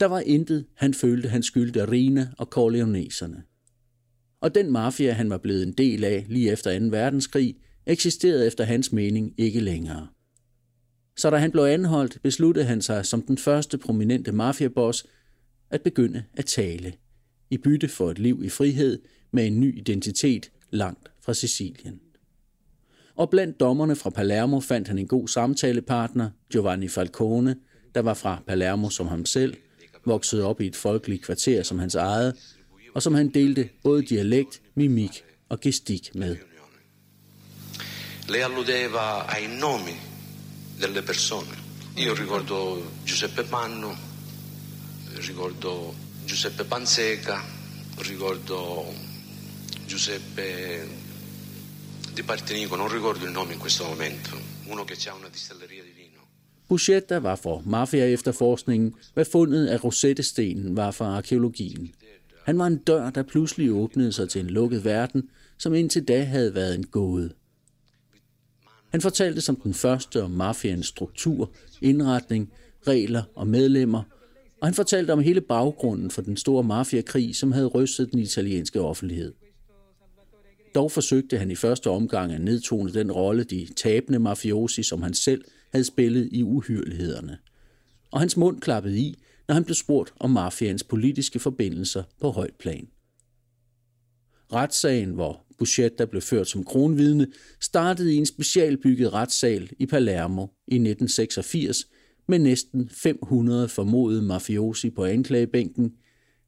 Der 0.00 0.06
var 0.06 0.20
intet, 0.20 0.66
han 0.74 0.94
følte, 0.94 1.28
han 1.28 1.42
skyldte 1.42 1.90
Rina 1.90 2.28
og 2.38 2.46
Corleoneserne. 2.46 3.42
Og 4.40 4.54
den 4.54 4.70
mafia, 4.70 5.12
han 5.12 5.30
var 5.30 5.38
blevet 5.38 5.62
en 5.62 5.72
del 5.72 6.04
af 6.04 6.26
lige 6.28 6.50
efter 6.52 6.78
2. 6.78 6.84
verdenskrig, 6.86 7.56
eksisterede 7.86 8.46
efter 8.46 8.64
hans 8.64 8.92
mening 8.92 9.34
ikke 9.38 9.60
længere. 9.60 10.08
Så 11.16 11.30
da 11.30 11.36
han 11.36 11.50
blev 11.50 11.62
anholdt, 11.62 12.18
besluttede 12.22 12.64
han 12.64 12.82
sig 12.82 13.06
som 13.06 13.22
den 13.22 13.38
første 13.38 13.78
prominente 13.78 14.32
mafiaboss 14.32 15.06
at 15.70 15.82
begynde 15.82 16.24
at 16.34 16.44
tale, 16.44 16.92
i 17.50 17.58
bytte 17.58 17.88
for 17.88 18.10
et 18.10 18.18
liv 18.18 18.40
i 18.44 18.48
frihed 18.48 19.02
med 19.32 19.46
en 19.46 19.60
ny 19.60 19.78
identitet 19.78 20.50
langt 20.70 21.10
fra 21.20 21.34
Sicilien. 21.34 22.00
Og 23.14 23.30
blandt 23.30 23.60
dommerne 23.60 23.96
fra 23.96 24.10
Palermo 24.10 24.60
fandt 24.60 24.88
han 24.88 24.98
en 24.98 25.08
god 25.08 25.28
samtalepartner, 25.28 26.30
Giovanni 26.52 26.88
Falcone, 26.88 27.56
der 27.94 28.00
var 28.00 28.14
fra 28.14 28.42
Palermo 28.46 28.90
som 28.90 29.06
ham 29.06 29.24
selv, 29.24 29.56
voksede 30.04 30.44
op 30.44 30.60
i 30.60 30.66
et 30.66 30.76
folkeligt 30.76 31.24
kvarter 31.24 31.62
som 31.62 31.78
hans 31.78 31.94
eget, 31.94 32.36
og 32.94 33.02
som 33.02 33.14
han 33.14 33.28
delte 33.28 33.68
både 33.82 34.02
dialekt, 34.02 34.60
mimik 34.74 35.24
og 35.48 35.60
gestik 35.60 36.14
med. 36.14 36.36
Lei 38.28 38.40
alludeva 38.46 39.24
ai 39.26 39.46
nomi 39.46 39.94
delle 40.80 41.02
persone. 41.02 41.58
Io 41.96 42.14
ricordo 42.14 42.86
Giuseppe 43.06 43.42
Manno, 43.50 43.96
ricordo 45.16 45.94
Giuseppe 46.26 46.64
Panzeca, 46.64 47.42
ricordo 47.98 48.86
Giuseppe 49.86 50.88
Di 52.14 52.22
Partenico, 52.22 52.76
non 52.76 52.88
ricordo 52.88 53.24
il 53.24 53.32
nome 53.32 53.54
in 53.54 53.58
questo 53.58 53.84
momento, 53.84 54.30
uno 54.64 54.84
che 54.84 54.96
ha 55.08 55.14
una 55.14 55.28
distilleria 55.28 55.82
di 55.82 55.89
vino. 56.70 56.74
Buschetta 56.74 57.18
var 57.18 57.36
for 57.36 57.62
mafia-efterforskningen, 57.66 58.94
hvad 59.14 59.24
fundet 59.24 59.66
af 59.66 59.84
rosettestenen 59.84 60.76
var 60.76 60.90
for 60.90 61.04
arkeologien. 61.04 61.90
Han 62.44 62.58
var 62.58 62.66
en 62.66 62.76
dør, 62.76 63.10
der 63.10 63.22
pludselig 63.22 63.72
åbnede 63.72 64.12
sig 64.12 64.28
til 64.28 64.40
en 64.40 64.50
lukket 64.50 64.84
verden, 64.84 65.28
som 65.58 65.74
indtil 65.74 66.04
da 66.04 66.22
havde 66.22 66.54
været 66.54 66.74
en 66.74 66.86
gåde. 66.86 67.30
Han 68.90 69.00
fortalte 69.00 69.40
som 69.40 69.56
den 69.56 69.74
første 69.74 70.22
om 70.22 70.30
mafians 70.30 70.86
struktur, 70.86 71.50
indretning, 71.80 72.52
regler 72.86 73.22
og 73.34 73.46
medlemmer, 73.46 74.02
og 74.60 74.66
han 74.66 74.74
fortalte 74.74 75.10
om 75.12 75.20
hele 75.20 75.40
baggrunden 75.40 76.10
for 76.10 76.22
den 76.22 76.36
store 76.36 76.62
mafiakrig, 76.62 77.36
som 77.36 77.52
havde 77.52 77.66
rystet 77.66 78.12
den 78.12 78.20
italienske 78.20 78.80
offentlighed. 78.80 79.32
Dog 80.74 80.92
forsøgte 80.92 81.38
han 81.38 81.50
i 81.50 81.54
første 81.54 81.90
omgang 81.90 82.32
at 82.32 82.40
nedtone 82.40 82.92
den 82.92 83.12
rolle, 83.12 83.44
de 83.44 83.68
tabende 83.76 84.18
mafiosi, 84.18 84.82
som 84.82 85.02
han 85.02 85.14
selv 85.14 85.44
havde 85.72 85.84
spillet 85.84 86.28
i 86.32 86.42
uhyrlighederne. 86.42 87.38
Og 88.10 88.20
hans 88.20 88.36
mund 88.36 88.60
klappede 88.60 88.98
i, 88.98 89.18
når 89.48 89.54
han 89.54 89.64
blev 89.64 89.74
spurgt 89.74 90.12
om 90.20 90.30
mafians 90.30 90.84
politiske 90.84 91.38
forbindelser 91.38 92.02
på 92.20 92.30
højt 92.30 92.54
plan. 92.58 92.88
Retssagen, 94.52 95.10
hvor 95.10 95.46
Buscetta 95.58 96.04
blev 96.04 96.22
ført 96.22 96.48
som 96.48 96.64
kronvidne, 96.64 97.26
startede 97.60 98.14
i 98.14 98.16
en 98.16 98.26
specialbygget 98.26 99.12
retssal 99.12 99.70
i 99.78 99.86
Palermo 99.86 100.42
i 100.42 100.74
1986 100.74 101.86
med 102.28 102.38
næsten 102.38 102.88
500 102.88 103.68
formodede 103.68 104.22
mafiosi 104.22 104.90
på 104.90 105.04
anklagebænken, 105.04 105.92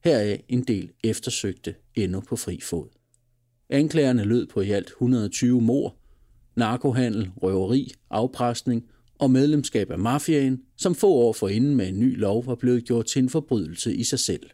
heraf 0.03 0.43
en 0.47 0.63
del 0.63 0.91
eftersøgte 1.03 1.75
endnu 1.95 2.21
på 2.21 2.35
fri 2.35 2.59
fod. 2.61 2.87
Anklagerne 3.69 4.23
lød 4.23 4.47
på 4.47 4.61
i 4.61 4.71
alt 4.71 4.87
120 4.87 5.61
mord, 5.61 5.97
narkohandel, 6.55 7.31
røveri, 7.37 7.91
afpresning 8.09 8.85
og 9.23 9.31
medlemskab 9.31 9.91
af 9.91 9.99
mafiaen, 9.99 10.61
som 10.77 10.95
få 10.95 11.07
år 11.07 11.33
forinden 11.33 11.75
med 11.75 11.87
en 11.87 11.99
ny 11.99 12.19
lov 12.19 12.45
var 12.45 12.55
blevet 12.55 12.85
gjort 12.85 13.05
til 13.05 13.23
en 13.23 13.29
forbrydelse 13.29 13.95
i 13.95 14.03
sig 14.03 14.19
selv. 14.19 14.49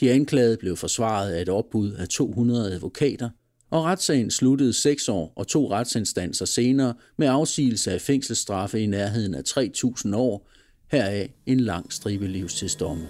De 0.00 0.10
anklagede 0.10 0.56
blev 0.56 0.76
forsvaret 0.76 1.32
af 1.32 1.42
et 1.42 1.48
opbud 1.48 1.92
af 1.92 2.08
200 2.08 2.72
advokater, 2.72 3.30
og 3.70 3.84
retssagen 3.84 4.30
sluttede 4.30 4.72
seks 4.72 5.08
år 5.08 5.32
og 5.36 5.46
to 5.46 5.70
retsinstanser 5.70 6.44
senere 6.44 6.94
med 7.16 7.26
afsigelse 7.26 7.92
af 7.92 8.00
fængselsstraffe 8.00 8.80
i 8.80 8.86
nærheden 8.86 9.34
af 9.34 9.42
3.000 9.48 10.16
år, 10.16 10.48
heraf 10.90 11.32
en 11.46 11.60
lang 11.60 11.92
stribe 11.92 12.26
livstidsdomme. 12.26 13.08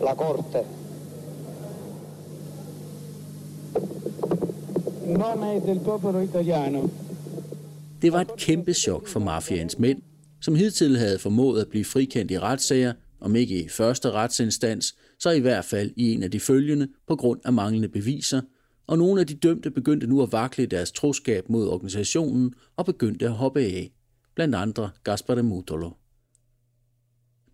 La 0.00 0.14
Corte. 0.14 0.58
Nome 5.06 5.60
del 5.66 5.80
popolo 5.80 6.20
italiano. 6.20 6.88
Det 8.04 8.12
var 8.12 8.20
et 8.20 8.36
kæmpe 8.38 8.74
chok 8.74 9.08
for 9.08 9.20
mafiaens 9.20 9.78
mænd, 9.78 10.02
som 10.40 10.54
hidtil 10.54 10.98
havde 10.98 11.18
formået 11.18 11.60
at 11.60 11.68
blive 11.68 11.84
frikendt 11.84 12.30
i 12.30 12.38
retssager, 12.38 12.92
om 13.20 13.36
ikke 13.36 13.64
i 13.64 13.68
første 13.68 14.10
retsinstans, 14.10 14.96
så 15.18 15.30
i 15.30 15.40
hvert 15.40 15.64
fald 15.64 15.90
i 15.96 16.12
en 16.12 16.22
af 16.22 16.30
de 16.30 16.40
følgende 16.40 16.88
på 17.06 17.16
grund 17.16 17.40
af 17.44 17.52
manglende 17.52 17.88
beviser, 17.88 18.40
og 18.86 18.98
nogle 18.98 19.20
af 19.20 19.26
de 19.26 19.34
dømte 19.34 19.70
begyndte 19.70 20.06
nu 20.06 20.22
at 20.22 20.32
vakle 20.32 20.66
deres 20.66 20.92
troskab 20.92 21.48
mod 21.48 21.68
organisationen 21.68 22.54
og 22.76 22.86
begyndte 22.86 23.24
at 23.24 23.32
hoppe 23.32 23.60
af, 23.60 23.92
blandt 24.34 24.54
andre 24.54 24.90
Gaspare 25.04 25.42
Mutolo. 25.42 25.90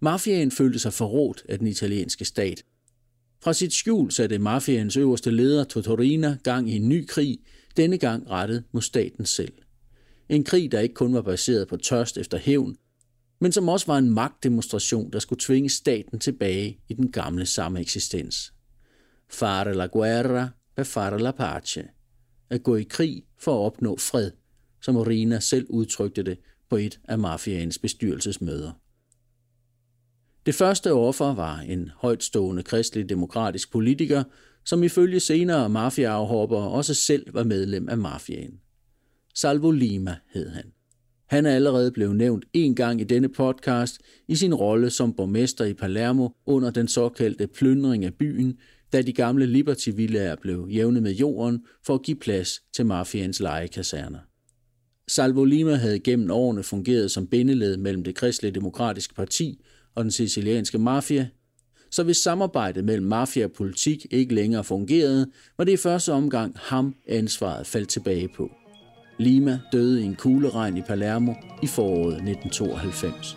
Mafiaen 0.00 0.50
følte 0.50 0.78
sig 0.78 0.92
forrådt 0.92 1.44
af 1.48 1.58
den 1.58 1.66
italienske 1.66 2.24
stat. 2.24 2.64
Fra 3.42 3.52
sit 3.52 3.72
skjul 3.72 4.10
satte 4.10 4.38
mafiaens 4.38 4.96
øverste 4.96 5.30
leder 5.30 5.64
Totorina 5.64 6.36
gang 6.42 6.70
i 6.70 6.76
en 6.76 6.88
ny 6.88 7.06
krig, 7.06 7.38
denne 7.76 7.98
gang 7.98 8.30
rettet 8.30 8.64
mod 8.72 8.82
staten 8.82 9.26
selv. 9.26 9.52
En 10.30 10.44
krig, 10.44 10.72
der 10.72 10.80
ikke 10.80 10.94
kun 10.94 11.14
var 11.14 11.22
baseret 11.22 11.68
på 11.68 11.76
tørst 11.76 12.18
efter 12.18 12.38
hævn, 12.38 12.76
men 13.40 13.52
som 13.52 13.68
også 13.68 13.86
var 13.86 13.98
en 13.98 14.10
magtdemonstration, 14.10 15.12
der 15.12 15.18
skulle 15.18 15.40
tvinge 15.40 15.68
staten 15.68 16.18
tilbage 16.18 16.78
i 16.88 16.94
den 16.94 17.12
gamle 17.12 17.46
sameksistens. 17.46 18.52
Fare 19.30 19.74
la 19.74 19.86
guerra 19.86 20.48
per 20.76 20.84
fare 20.84 21.18
la 21.18 21.30
pace. 21.30 21.84
At 22.50 22.62
gå 22.62 22.76
i 22.76 22.82
krig 22.82 23.24
for 23.38 23.52
at 23.54 23.66
opnå 23.66 23.96
fred, 23.96 24.30
som 24.82 24.96
Orina 24.96 25.40
selv 25.40 25.66
udtrykte 25.70 26.22
det 26.22 26.38
på 26.68 26.76
et 26.76 27.00
af 27.04 27.18
mafiaens 27.18 27.78
bestyrelsesmøder. 27.78 28.72
Det 30.46 30.54
første 30.54 30.92
offer 30.92 31.34
var 31.34 31.58
en 31.58 31.90
højtstående 31.96 32.62
kristelig 32.62 33.08
demokratisk 33.08 33.72
politiker, 33.72 34.24
som 34.64 34.82
ifølge 34.82 35.20
senere 35.20 35.68
mafiaafhoppere 35.68 36.68
også 36.68 36.94
selv 36.94 37.34
var 37.34 37.44
medlem 37.44 37.88
af 37.88 37.98
mafiaen. 37.98 38.60
Salvo 39.40 39.70
Lima 39.70 40.16
hed 40.32 40.48
han. 40.48 40.64
Han 41.26 41.46
er 41.46 41.50
allerede 41.50 41.92
blevet 41.92 42.16
nævnt 42.16 42.44
en 42.52 42.74
gang 42.74 43.00
i 43.00 43.04
denne 43.04 43.28
podcast 43.28 43.98
i 44.28 44.34
sin 44.34 44.54
rolle 44.54 44.90
som 44.90 45.12
borgmester 45.12 45.64
i 45.64 45.74
Palermo 45.74 46.28
under 46.46 46.70
den 46.70 46.88
såkaldte 46.88 47.46
plyndring 47.46 48.04
af 48.04 48.14
byen, 48.14 48.58
da 48.92 49.02
de 49.02 49.12
gamle 49.12 49.46
liberty 49.46 49.88
villager 49.94 50.36
blev 50.42 50.68
jævnet 50.70 51.02
med 51.02 51.12
jorden 51.12 51.64
for 51.86 51.94
at 51.94 52.02
give 52.02 52.16
plads 52.16 52.60
til 52.74 52.86
mafians 52.86 53.40
legekaserner. 53.40 54.18
Salvo 55.08 55.44
Lima 55.44 55.74
havde 55.74 55.98
gennem 55.98 56.30
årene 56.30 56.62
fungeret 56.62 57.10
som 57.10 57.26
bindeled 57.26 57.76
mellem 57.76 58.04
det 58.04 58.14
kristelige 58.14 58.54
demokratiske 58.54 59.14
parti 59.14 59.60
og 59.94 60.04
den 60.04 60.10
sicilianske 60.10 60.78
mafia, 60.78 61.28
så 61.90 62.02
hvis 62.02 62.16
samarbejdet 62.16 62.84
mellem 62.84 63.06
mafia 63.06 63.44
og 63.44 63.52
politik 63.52 64.06
ikke 64.10 64.34
længere 64.34 64.64
fungerede, 64.64 65.30
var 65.58 65.64
det 65.64 65.72
i 65.72 65.76
første 65.76 66.12
omgang 66.12 66.54
ham 66.56 66.94
ansvaret 67.08 67.66
faldt 67.66 67.88
tilbage 67.88 68.28
på. 68.28 68.50
Lima 69.20 69.58
døde 69.72 70.00
i 70.00 70.04
en 70.04 70.14
kugleregn 70.14 70.76
i 70.76 70.82
Palermo 70.82 71.34
i 71.62 71.66
foråret 71.66 72.22
1992. 72.24 73.36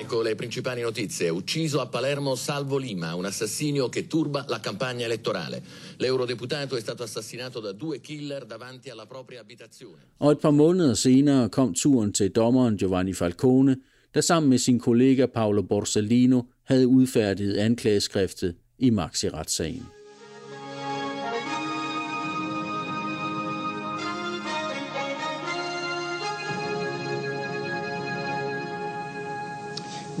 Ecco 0.00 0.22
le 0.22 0.34
principali 0.34 0.82
notizie. 0.82 1.30
Ucciso 1.30 1.80
a 1.80 1.86
Palermo 1.86 2.34
Salvo 2.34 2.76
Lima, 2.76 3.14
un 3.14 3.24
assassinio 3.24 3.88
che 3.88 4.06
turba 4.06 4.44
la 4.48 4.60
campagna 4.60 5.06
elettorale. 5.06 5.62
L'eurodeputato 5.96 6.76
è 6.76 6.80
stato 6.80 7.02
assassinato 7.02 7.60
da 7.60 7.72
due 7.72 8.00
killer 8.00 8.44
davanti 8.44 8.90
alla 8.90 9.06
propria 9.06 9.40
abitazione. 9.40 10.02
Og 10.18 10.32
et 10.32 10.40
par 10.40 10.52
måneder 10.52 10.94
senere 10.94 11.48
kom 11.48 11.74
turen 11.74 12.12
til 12.12 12.30
dommeren 12.30 12.76
Giovanni 12.76 13.14
Falcone, 13.14 13.76
der 14.14 14.20
sammen 14.20 14.48
med 14.50 14.58
sin 14.58 14.78
kollega 14.78 15.26
Paolo 15.26 15.62
Borsellino 15.62 16.42
havde 16.64 16.88
udfærdiget 16.88 17.56
anklageskriftet 17.56 18.54
i 18.78 18.90
Maxi-retssagen. 18.90 20.01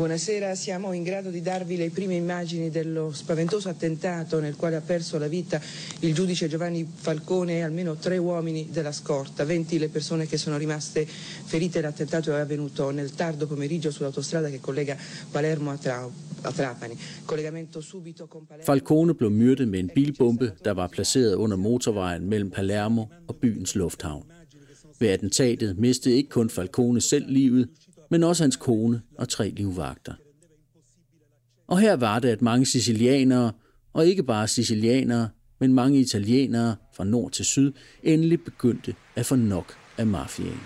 Buonasera, 0.02 0.56
siamo 0.56 0.92
in 0.94 1.04
grado 1.04 1.30
di 1.30 1.40
darvi 1.40 1.76
le 1.76 1.90
prime 1.90 2.16
immagini 2.16 2.70
dello 2.70 3.12
spaventoso 3.12 3.68
attentato 3.68 4.40
nel 4.40 4.56
quale 4.56 4.74
ha 4.74 4.80
perso 4.80 5.16
la 5.16 5.28
vita 5.28 5.60
il 6.00 6.12
giudice 6.12 6.48
Giovanni 6.48 6.84
Falcone 6.92 7.58
e 7.58 7.60
almeno 7.60 7.94
tre 7.94 8.18
uomini 8.18 8.68
della 8.72 8.90
scorta, 8.90 9.44
20 9.44 9.78
le 9.78 9.88
persone 9.90 10.26
che 10.26 10.38
sono 10.38 10.56
rimaste 10.56 11.06
ferite. 11.06 11.80
L'attentato 11.80 12.34
è 12.34 12.40
avvenuto 12.40 12.90
nel 12.90 13.14
tardo 13.14 13.46
pomeriggio 13.46 13.92
sull'autostrada 13.92 14.50
che 14.50 14.58
collega 14.58 14.96
Palermo 15.30 15.70
a, 15.70 15.76
Tra- 15.76 16.10
a 16.40 16.50
Trapani. 16.50 16.98
Collegamento 17.24 17.80
subito 17.80 18.26
con 18.26 18.44
Palermo. 18.44 18.64
Falcone 18.64 19.14
blev 19.14 19.30
myrdet 19.30 19.68
med 19.68 19.78
en 19.78 19.90
bilbombe, 19.94 20.52
der 20.64 20.72
var 20.72 20.88
placeret 20.88 21.34
under 21.34 21.56
motorvejen 21.56 22.28
mellem 22.28 22.50
Palermo 22.50 23.06
og 23.28 23.36
byens 23.36 23.74
lufthavn. 23.76 24.24
Ved 24.98 25.08
attentatet 25.08 25.78
mistede 25.78 26.16
ikke 26.16 26.28
kun 26.28 26.50
Falcone 26.50 27.00
selv 27.00 27.24
livet, 27.28 27.68
men 28.12 28.22
også 28.22 28.44
hans 28.44 28.56
kone 28.56 29.02
og 29.18 29.28
tre 29.28 29.50
livvagter. 29.50 30.14
Og 31.66 31.78
her 31.78 31.96
var 31.96 32.18
det, 32.18 32.28
at 32.28 32.42
mange 32.42 32.66
sicilianere, 32.66 33.52
og 33.92 34.06
ikke 34.06 34.22
bare 34.22 34.48
sicilianere, 34.48 35.28
men 35.60 35.72
mange 35.72 36.00
italienere 36.00 36.76
fra 36.96 37.04
nord 37.04 37.30
til 37.30 37.44
syd, 37.44 37.72
endelig 38.02 38.44
begyndte 38.44 38.94
at 39.16 39.26
få 39.26 39.34
nok 39.34 39.74
af 39.98 40.06
mafiaen. 40.06 40.60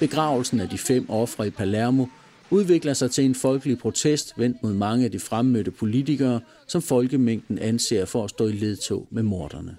Begravelsen 0.00 0.60
af 0.60 0.68
de 0.68 0.78
fem 0.78 1.10
ofre 1.10 1.46
i 1.46 1.50
Palermo 1.50 2.06
udvikler 2.50 2.94
sig 2.94 3.10
til 3.10 3.24
en 3.24 3.34
folkelig 3.34 3.78
protest 3.78 4.34
vendt 4.36 4.62
mod 4.62 4.72
mange 4.72 5.04
af 5.04 5.10
de 5.10 5.18
fremmødte 5.18 5.70
politikere, 5.70 6.40
som 6.66 6.82
folkemængden 6.82 7.58
anser 7.58 8.04
for 8.04 8.24
at 8.24 8.30
stå 8.30 8.46
i 8.46 8.52
ledtog 8.52 9.06
med 9.10 9.22
morderne. 9.22 9.76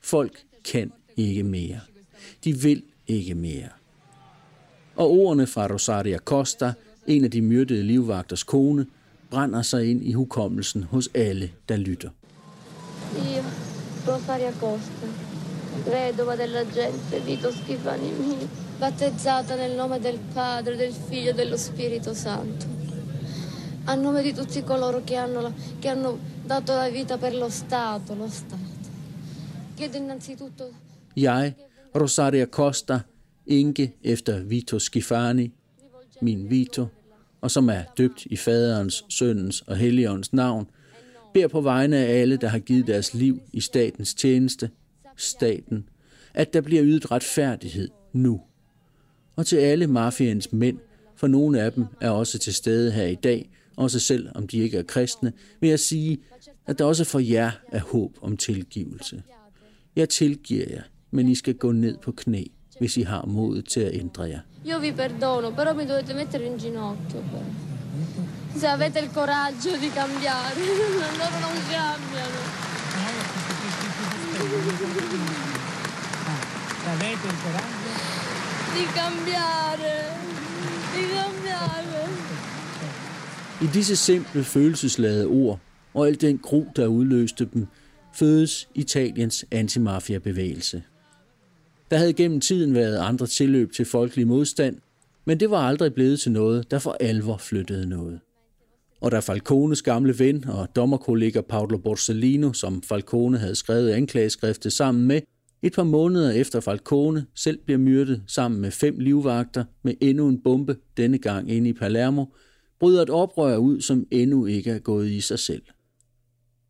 Folk 0.00 0.42
kan 0.64 0.92
ikke 1.16 1.42
mere. 1.42 1.80
De 2.44 2.52
vil 2.58 2.82
ikke 3.06 3.34
mere. 3.34 3.68
Og 4.96 5.10
ordene 5.10 5.46
fra 5.46 5.66
Rosaria 5.66 6.18
Costa, 6.18 6.72
en 7.06 7.24
af 7.24 7.30
de 7.30 7.42
myrdede 7.42 7.82
livvagters 7.82 8.42
kone, 8.42 8.86
brænder 9.30 9.62
sig 9.62 9.90
ind 9.90 10.04
i 10.04 10.12
hukommelsen 10.12 10.82
hos 10.82 11.08
alle, 11.14 11.50
der 11.68 11.76
lytter. 11.76 12.10
Io 13.16 13.42
Rosaria 14.08 14.52
Costa, 14.52 15.06
vedova 15.86 16.36
della 16.36 16.60
gente, 16.60 17.26
Vito 17.26 17.52
Schifani 17.52 18.10
mio, 18.10 18.65
battezzata 18.78 19.54
nel 19.54 19.74
nome 19.74 19.98
del 19.98 20.18
Padre, 20.32 20.76
del 20.76 20.92
Figlio 20.92 21.30
e 21.30 21.34
dello 21.34 21.56
Spirito 21.56 22.14
Santo. 22.14 22.66
A 23.84 23.94
nome 23.94 24.22
di 24.22 24.32
tutti 24.34 24.62
coloro 24.62 25.02
che 25.04 25.16
hanno, 25.16 25.54
che 25.78 25.88
hanno 25.88 26.18
dato 26.44 26.74
la 26.74 26.88
vita 26.88 27.18
per 27.18 27.34
lo 27.34 27.48
Stato, 27.48 28.14
lo 28.14 28.28
Stato. 28.28 28.64
Chiedo 29.74 29.96
innanzitutto 29.96 30.72
Jeg, 31.14 31.54
Rosaria 31.92 32.46
Costa, 32.46 33.06
enke 33.44 33.96
efter 34.02 34.42
Vito 34.42 34.78
Schifani, 34.78 35.52
min 36.20 36.50
Vito, 36.50 36.88
og 37.40 37.50
som 37.50 37.68
er 37.68 37.84
døbt 37.96 38.26
i 38.26 38.36
faderens, 38.36 39.04
søndens 39.08 39.60
og 39.60 39.76
helligåndens 39.76 40.32
navn, 40.32 40.66
beder 41.34 41.48
på 41.48 41.60
vegne 41.60 41.96
af 41.96 42.20
alle, 42.20 42.36
der 42.36 42.48
har 42.48 42.58
givet 42.58 42.86
deres 42.86 43.14
liv 43.14 43.40
i 43.52 43.60
statens 43.60 44.14
tjeneste, 44.14 44.70
staten, 45.16 45.88
at 46.34 46.52
der 46.52 46.60
bliver 46.60 46.84
ydet 46.84 47.10
retfærdighed 47.10 47.88
nu. 48.12 48.40
Og 49.36 49.46
til 49.46 49.56
alle 49.56 49.86
mafiens 49.86 50.52
mænd, 50.52 50.78
for 51.16 51.26
nogle 51.26 51.60
af 51.60 51.72
dem 51.72 51.86
er 52.00 52.10
også 52.10 52.38
til 52.38 52.54
stede 52.54 52.90
her 52.90 53.06
i 53.06 53.14
dag, 53.14 53.50
også 53.76 53.98
selv 54.00 54.28
om 54.34 54.48
de 54.48 54.58
ikke 54.58 54.78
er 54.78 54.82
kristne, 54.82 55.32
vil 55.60 55.70
jeg 55.70 55.80
sige, 55.80 56.18
at 56.66 56.78
der 56.78 56.84
også 56.84 57.04
for 57.04 57.18
jer 57.18 57.50
er 57.72 57.80
håb 57.80 58.18
om 58.22 58.36
tilgivelse. 58.36 59.22
Jeg 59.96 60.08
tilgiver 60.08 60.64
jer, 60.70 60.82
men 61.10 61.28
I 61.28 61.34
skal 61.34 61.54
gå 61.54 61.72
ned 61.72 61.96
på 62.02 62.12
knæ, 62.12 62.44
hvis 62.78 62.96
I 62.96 63.02
har 63.02 63.24
modet 63.26 63.68
til 63.68 63.80
at 63.80 63.94
ændre 63.94 64.22
jer. 64.22 64.40
Io 64.64 64.78
vi 64.78 64.92
perdono, 64.92 65.50
però 65.50 65.74
mi 65.74 65.84
dovete 65.86 66.14
mettere 66.14 66.44
in 66.44 66.58
ginocchio. 66.58 67.22
Se 68.60 68.66
avete 68.66 68.98
il 68.98 69.10
coraggio 69.18 69.70
di 69.82 69.88
cambiare, 69.98 70.60
loro 71.20 71.38
non 71.44 71.56
cambiano. 71.70 72.40
Avete 76.92 77.26
il 77.32 77.38
coraggio? 77.44 78.05
Di 78.76 78.84
cambiare, 78.98 79.96
di 80.94 81.02
cambiare. 81.14 82.08
I 83.62 83.66
disse 83.74 83.96
simple 83.96 84.42
følelsesladede 84.44 85.26
ord 85.26 85.60
og 85.94 86.06
al 86.06 86.20
den 86.20 86.38
gro, 86.38 86.66
der 86.76 86.86
udløste 86.86 87.48
dem, 87.54 87.66
fødes 88.14 88.68
Italiens 88.74 89.44
antimafia-bevægelse. 89.50 90.82
Der 91.90 91.96
havde 91.96 92.12
gennem 92.12 92.40
tiden 92.40 92.74
været 92.74 92.98
andre 92.98 93.26
tilløb 93.26 93.72
til 93.72 93.84
folkelig 93.84 94.26
modstand, 94.26 94.76
men 95.24 95.40
det 95.40 95.50
var 95.50 95.68
aldrig 95.68 95.94
blevet 95.94 96.20
til 96.20 96.32
noget, 96.32 96.70
der 96.70 96.78
for 96.78 96.96
alvor 97.00 97.36
flyttede 97.36 97.88
noget. 97.88 98.20
Og 99.00 99.10
da 99.10 99.18
Falcones 99.18 99.82
gamle 99.82 100.18
ven 100.18 100.48
og 100.48 100.68
dommerkollega 100.76 101.40
Paolo 101.40 101.78
Borsellino, 101.78 102.52
som 102.52 102.82
Falcone 102.82 103.38
havde 103.38 103.54
skrevet 103.54 103.90
anklageskriftet 103.90 104.72
sammen 104.72 105.06
med, 105.06 105.20
et 105.66 105.72
par 105.72 105.84
måneder 105.84 106.30
efter 106.30 106.60
Falcone 106.60 107.26
selv 107.34 107.58
bliver 107.64 107.78
myrdet 107.78 108.22
sammen 108.26 108.60
med 108.60 108.70
fem 108.70 108.98
livvagter 108.98 109.64
med 109.82 109.94
endnu 110.00 110.28
en 110.28 110.42
bombe, 110.42 110.76
denne 110.96 111.18
gang 111.18 111.50
inde 111.50 111.68
i 111.68 111.72
Palermo, 111.72 112.24
bryder 112.80 113.02
et 113.02 113.10
oprør 113.10 113.56
ud, 113.56 113.80
som 113.80 114.06
endnu 114.10 114.46
ikke 114.46 114.70
er 114.70 114.78
gået 114.78 115.10
i 115.10 115.20
sig 115.20 115.38
selv. 115.38 115.62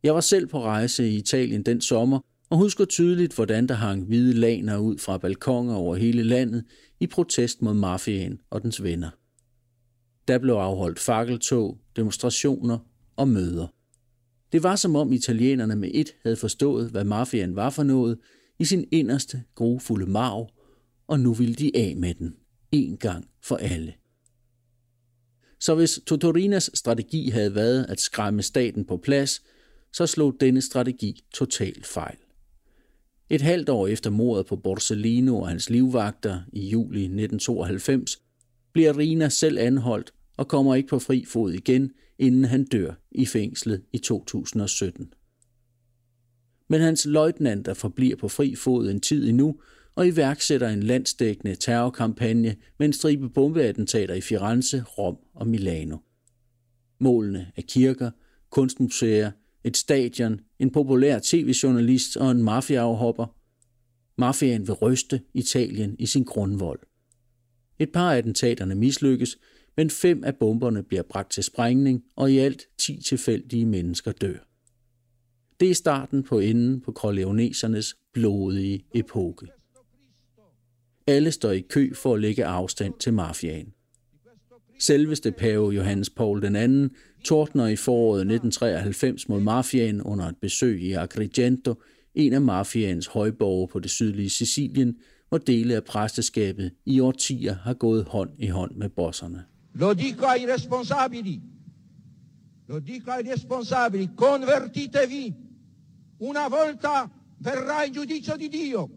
Jeg 0.03 0.15
var 0.15 0.21
selv 0.21 0.47
på 0.47 0.63
rejse 0.63 1.09
i 1.09 1.15
Italien 1.15 1.63
den 1.63 1.81
sommer, 1.81 2.19
og 2.49 2.57
husker 2.57 2.85
tydeligt, 2.85 3.35
hvordan 3.35 3.67
der 3.67 3.75
hang 3.75 4.05
hvide 4.05 4.33
laner 4.33 4.77
ud 4.77 4.97
fra 4.97 5.17
balkonger 5.17 5.75
over 5.75 5.95
hele 5.95 6.23
landet 6.23 6.63
i 6.99 7.07
protest 7.07 7.61
mod 7.61 7.73
mafiaen 7.73 8.39
og 8.49 8.63
dens 8.63 8.83
venner. 8.83 9.09
Der 10.27 10.37
blev 10.37 10.53
afholdt 10.53 10.99
fakkeltog, 10.99 11.77
demonstrationer 11.95 12.77
og 13.15 13.27
møder. 13.27 13.67
Det 14.51 14.63
var 14.63 14.75
som 14.75 14.95
om 14.95 15.13
italienerne 15.13 15.75
med 15.75 15.89
et 15.93 16.15
havde 16.23 16.35
forstået, 16.35 16.89
hvad 16.89 17.03
mafiaen 17.03 17.55
var 17.55 17.69
for 17.69 17.83
noget 17.83 18.17
i 18.59 18.65
sin 18.65 18.87
inderste 18.91 19.43
grofulde 19.55 20.05
marv, 20.05 20.49
og 21.07 21.19
nu 21.19 21.33
ville 21.33 21.55
de 21.55 21.71
af 21.75 21.95
med 21.97 22.13
den, 22.13 22.35
en 22.71 22.97
gang 22.97 23.29
for 23.41 23.55
alle. 23.55 23.93
Så 25.59 25.75
hvis 25.75 25.99
Totorinas 26.07 26.71
strategi 26.73 27.29
havde 27.29 27.55
været 27.55 27.85
at 27.89 27.99
skræmme 27.99 28.41
staten 28.41 28.85
på 28.85 28.97
plads, 28.97 29.41
så 29.93 30.07
slog 30.07 30.33
denne 30.39 30.61
strategi 30.61 31.21
totalt 31.33 31.87
fejl. 31.87 32.17
Et 33.29 33.41
halvt 33.41 33.69
år 33.69 33.87
efter 33.87 34.09
mordet 34.09 34.45
på 34.45 34.55
Borsellino 34.55 35.39
og 35.39 35.47
hans 35.47 35.69
livvagter 35.69 36.41
i 36.53 36.69
juli 36.69 36.99
1992, 36.99 38.17
bliver 38.73 38.97
Rina 38.97 39.29
selv 39.29 39.59
anholdt 39.59 40.13
og 40.37 40.47
kommer 40.47 40.75
ikke 40.75 40.89
på 40.89 40.99
fri 40.99 41.25
fod 41.25 41.51
igen, 41.51 41.91
inden 42.19 42.45
han 42.45 42.65
dør 42.65 42.93
i 43.11 43.25
fængslet 43.25 43.83
i 43.93 43.97
2017. 43.97 45.13
Men 46.69 46.81
hans 46.81 47.05
løjtnanter 47.05 47.73
forbliver 47.73 48.15
på 48.15 48.27
fri 48.27 48.55
fod 48.55 48.89
en 48.89 49.01
tid 49.01 49.29
endnu 49.29 49.59
og 49.95 50.07
iværksætter 50.07 50.69
en 50.69 50.83
landsdækkende 50.83 51.55
terrorkampagne 51.55 52.55
med 52.79 52.87
en 52.87 52.93
stribe 52.93 53.29
bombeattentater 53.29 54.13
i 54.13 54.21
Firenze, 54.21 54.83
Rom 54.83 55.17
og 55.35 55.47
Milano. 55.47 55.97
Målene 56.99 57.51
er 57.55 57.61
kirker, 57.61 58.11
kunstmuseer, 58.49 59.31
et 59.63 59.77
stadion, 59.77 60.39
en 60.59 60.71
populær 60.71 61.19
tv-journalist 61.23 62.17
og 62.17 62.31
en 62.31 62.43
mafiaafhopper. 62.43 63.35
Mafiaen 64.17 64.67
vil 64.67 64.73
ryste 64.73 65.21
Italien 65.33 65.95
i 65.99 66.05
sin 66.05 66.23
grundvold. 66.23 66.79
Et 67.79 67.91
par 67.91 68.11
af 68.11 68.17
attentaterne 68.17 68.75
mislykkes, 68.75 69.37
men 69.77 69.89
fem 69.89 70.23
af 70.23 70.35
bomberne 70.35 70.83
bliver 70.83 71.03
bragt 71.03 71.31
til 71.31 71.43
sprængning, 71.43 72.03
og 72.15 72.31
i 72.31 72.37
alt 72.37 72.63
ti 72.77 73.01
tilfældige 73.01 73.65
mennesker 73.65 74.11
dør. 74.11 74.37
Det 75.59 75.69
er 75.69 75.75
starten 75.75 76.23
på 76.23 76.39
enden 76.39 76.81
på 76.81 76.91
korleonesernes 76.91 77.95
blodige 78.13 78.85
epoke. 78.95 79.47
Alle 81.07 81.31
står 81.31 81.51
i 81.51 81.59
kø 81.59 81.93
for 81.93 82.13
at 82.13 82.21
lægge 82.21 82.45
afstand 82.45 82.93
til 82.99 83.13
mafiaen. 83.13 83.73
Selveste 84.79 85.31
pave 85.31 85.71
Johannes 85.71 86.09
Paul 86.09 86.55
II 86.55 86.89
tordner 87.23 87.67
i 87.67 87.75
foråret 87.75 88.19
1993 88.19 89.29
mod 89.29 89.39
mafiaen 89.39 90.01
under 90.01 90.25
et 90.25 90.37
besøg 90.41 90.81
i 90.81 90.91
Agrigento, 90.93 91.75
en 92.15 92.33
af 92.33 92.41
mafiaens 92.41 93.07
højborge 93.07 93.67
på 93.67 93.79
det 93.79 93.91
sydlige 93.91 94.29
Sicilien, 94.29 94.95
hvor 95.29 95.37
dele 95.37 95.75
af 95.75 95.83
præsteskabet 95.83 96.71
i 96.85 96.99
årtier 96.99 97.55
har 97.55 97.73
gået 97.73 98.05
hånd 98.05 98.29
i 98.37 98.47
hånd 98.47 98.75
med 98.75 98.89
bosserne. 98.89 99.43
Lo 99.73 99.93
dico 99.93 100.25
ai 100.25 100.45
responsabili. 100.53 101.41
Lo 102.67 102.79
dico 102.79 103.11
ai 103.11 103.31
responsabili. 103.33 104.09
Convertitevi. 104.17 105.33
Una 106.19 106.49
volta 106.49 107.09
verrà 107.39 107.83
il 107.83 107.93
giudizio 107.93 108.35
di 108.37 108.49
Dio. 108.49 108.89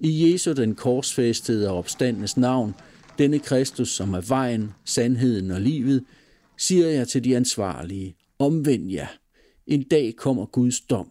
I 0.00 0.08
Jesu 0.08 0.52
den 0.52 0.74
korsfæstede 0.74 1.70
og 1.70 1.78
opstandens 1.78 2.36
navn, 2.36 2.74
denne 3.18 3.38
Kristus, 3.38 3.88
som 3.88 4.14
er 4.14 4.20
vejen, 4.20 4.72
sandheden 4.84 5.50
og 5.50 5.60
livet, 5.60 6.04
siger 6.56 6.86
jeg 6.86 7.08
til 7.08 7.24
de 7.24 7.36
ansvarlige, 7.36 8.16
omvend 8.38 8.90
jer. 8.90 9.06
En 9.66 9.82
dag 9.82 10.14
kommer 10.16 10.46
Guds 10.46 10.80
dom, 10.80 11.10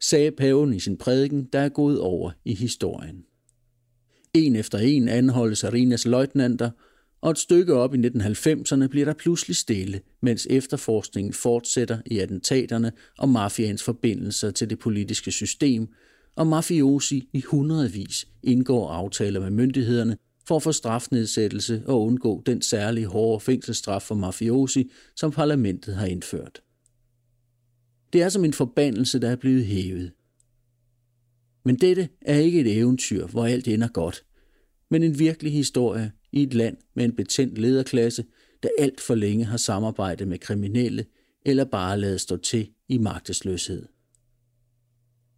sagde 0.00 0.30
paven 0.30 0.74
i 0.74 0.80
sin 0.80 0.96
prædiken, 0.96 1.48
der 1.52 1.58
er 1.58 1.68
gået 1.68 2.00
over 2.00 2.30
i 2.44 2.54
historien. 2.54 3.24
En 4.34 4.56
efter 4.56 4.78
en 4.78 5.08
anholdes 5.08 5.64
Arinas 5.64 6.06
løjtnanter, 6.06 6.70
og 7.20 7.30
et 7.30 7.38
stykke 7.38 7.74
op 7.74 7.94
i 7.94 7.98
1990'erne 7.98 8.86
bliver 8.86 9.04
der 9.04 9.12
pludselig 9.12 9.56
stille, 9.56 10.00
mens 10.22 10.46
efterforskningen 10.50 11.32
fortsætter 11.32 11.98
i 12.06 12.18
attentaterne 12.18 12.92
og 13.18 13.28
mafiaens 13.28 13.82
forbindelser 13.82 14.50
til 14.50 14.70
det 14.70 14.78
politiske 14.78 15.30
system, 15.30 15.88
og 16.36 16.46
mafiosi 16.46 17.28
i 17.32 17.40
hundredvis 17.40 18.28
indgår 18.42 18.90
aftaler 18.90 19.40
med 19.40 19.50
myndighederne 19.50 20.16
for 20.48 20.56
at 20.56 20.62
få 20.62 20.72
strafnedsættelse 20.72 21.82
og 21.86 22.02
undgå 22.02 22.42
den 22.46 22.62
særlige 22.62 23.06
hårde 23.06 23.40
fængselsstraf 23.40 24.02
for 24.02 24.14
mafiosi, 24.14 24.90
som 25.16 25.30
parlamentet 25.30 25.94
har 25.94 26.06
indført. 26.06 26.62
Det 28.12 28.22
er 28.22 28.28
som 28.28 28.44
en 28.44 28.52
forbandelse, 28.52 29.18
der 29.18 29.30
er 29.30 29.36
blevet 29.36 29.66
hævet. 29.66 30.12
Men 31.64 31.76
dette 31.76 32.08
er 32.20 32.38
ikke 32.38 32.60
et 32.60 32.78
eventyr, 32.78 33.26
hvor 33.26 33.46
alt 33.46 33.68
ender 33.68 33.88
godt, 33.88 34.24
men 34.90 35.02
en 35.02 35.18
virkelig 35.18 35.52
historie 35.52 36.12
i 36.32 36.42
et 36.42 36.54
land 36.54 36.76
med 36.94 37.04
en 37.04 37.16
betændt 37.16 37.58
lederklasse, 37.58 38.24
der 38.62 38.68
alt 38.78 39.00
for 39.00 39.14
længe 39.14 39.44
har 39.44 39.56
samarbejdet 39.56 40.28
med 40.28 40.38
kriminelle 40.38 41.04
eller 41.46 41.64
bare 41.64 42.00
lavet 42.00 42.20
stå 42.20 42.36
til 42.36 42.68
i 42.88 42.98
magtesløshed. 42.98 43.86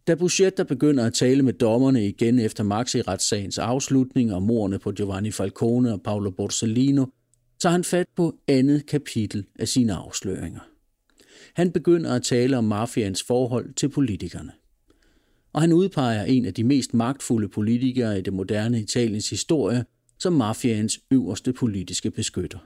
Da 0.07 0.15
Buschetta 0.15 0.63
begynder 0.63 1.05
at 1.05 1.13
tale 1.13 1.43
med 1.43 1.53
dommerne 1.53 2.07
igen 2.07 2.39
efter 2.39 2.63
Maxi-retssagens 2.63 3.57
afslutning 3.57 4.33
og 4.33 4.41
morerne 4.41 4.79
på 4.79 4.91
Giovanni 4.91 5.31
Falcone 5.31 5.93
og 5.93 6.01
Paolo 6.01 6.31
Borsellino, 6.31 7.05
tager 7.59 7.71
han 7.71 7.83
fat 7.83 8.07
på 8.15 8.35
andet 8.47 8.85
kapitel 8.85 9.45
af 9.59 9.67
sine 9.67 9.93
afsløringer. 9.93 10.59
Han 11.53 11.71
begynder 11.71 12.13
at 12.13 12.23
tale 12.23 12.57
om 12.57 12.63
mafians 12.63 13.23
forhold 13.23 13.73
til 13.73 13.89
politikerne. 13.89 14.51
Og 15.53 15.61
han 15.61 15.73
udpeger 15.73 16.23
en 16.23 16.45
af 16.45 16.53
de 16.53 16.63
mest 16.63 16.93
magtfulde 16.93 17.49
politikere 17.49 18.19
i 18.19 18.21
det 18.21 18.33
moderne 18.33 18.79
Italiens 18.79 19.29
historie 19.29 19.85
som 20.23 20.33
mafiaens 20.33 20.99
øverste 21.11 21.53
politiske 21.53 22.11
beskytter. 22.11 22.59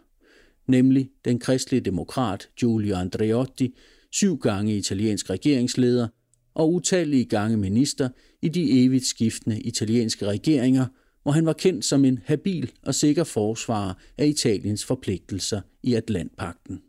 Nemlig 0.67 1.09
den 1.25 1.39
kristelige 1.39 1.81
demokrat 1.81 2.49
Giulio 2.59 2.95
Andreotti, 2.95 3.75
syv 4.11 4.39
gange 4.39 4.77
italiensk 4.77 5.29
regeringsleder 5.29 6.07
og 6.53 6.73
utallige 6.73 7.25
gange 7.25 7.57
minister 7.57 8.09
i 8.41 8.49
de 8.49 8.85
evigt 8.85 9.05
skiftende 9.05 9.59
italienske 9.61 10.25
regeringer, 10.25 10.85
hvor 11.23 11.31
han 11.31 11.45
var 11.45 11.53
kendt 11.53 11.85
som 11.85 12.05
en 12.05 12.19
habil 12.25 12.71
og 12.83 12.95
sikker 12.95 13.23
forsvarer 13.23 13.93
af 14.17 14.27
Italiens 14.27 14.85
forpligtelser 14.85 15.61
i 15.83 15.93
Atlantpakten. 15.93 16.81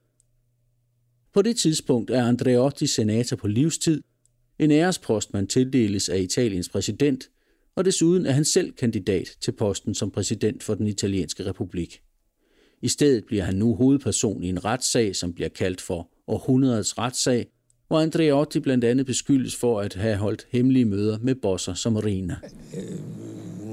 På 1.35 1.43
det 1.43 1.57
tidspunkt 1.57 2.11
er 2.11 2.25
Andreotti 2.25 2.87
senator 2.87 3.37
på 3.37 3.47
livstid, 3.47 4.03
en 4.59 4.71
ærespost 4.71 5.33
man 5.33 5.47
tildeles 5.47 6.09
af 6.09 6.19
Italiens 6.21 6.69
præsident, 6.69 7.29
og 7.79 7.85
desuden 7.85 8.27
er 8.27 8.33
han 8.33 8.45
selv 8.45 8.73
kandidat 8.73 9.29
til 9.41 9.53
posten 9.53 9.95
som 9.95 10.11
præsident 10.11 10.63
for 10.63 10.75
den 10.75 10.87
italienske 10.87 11.47
republik. 11.47 12.03
I 12.83 12.89
stedet 12.89 13.25
bliver 13.25 13.45
han 13.45 13.55
nu 13.55 13.75
hovedperson 13.75 14.43
i 14.43 14.49
en 14.49 14.65
retssag, 14.65 15.17
som 15.17 15.33
bliver 15.33 15.49
kaldt 15.49 15.81
for 15.81 16.09
århundredets 16.27 16.99
retssag, 16.99 17.47
hvor 17.89 18.01
Andreotti 18.01 18.61
blandt 18.61 18.85
andet 18.85 19.07
beskyldes 19.07 19.57
for 19.57 19.81
at 19.81 19.95
have 19.95 20.17
holdt 20.17 20.47
hemmelige 20.51 20.85
møder 20.85 21.19
med 21.19 21.35
bosser 21.35 21.75
som 21.75 21.97
Rina. 21.97 22.37
Øh, 22.77 22.99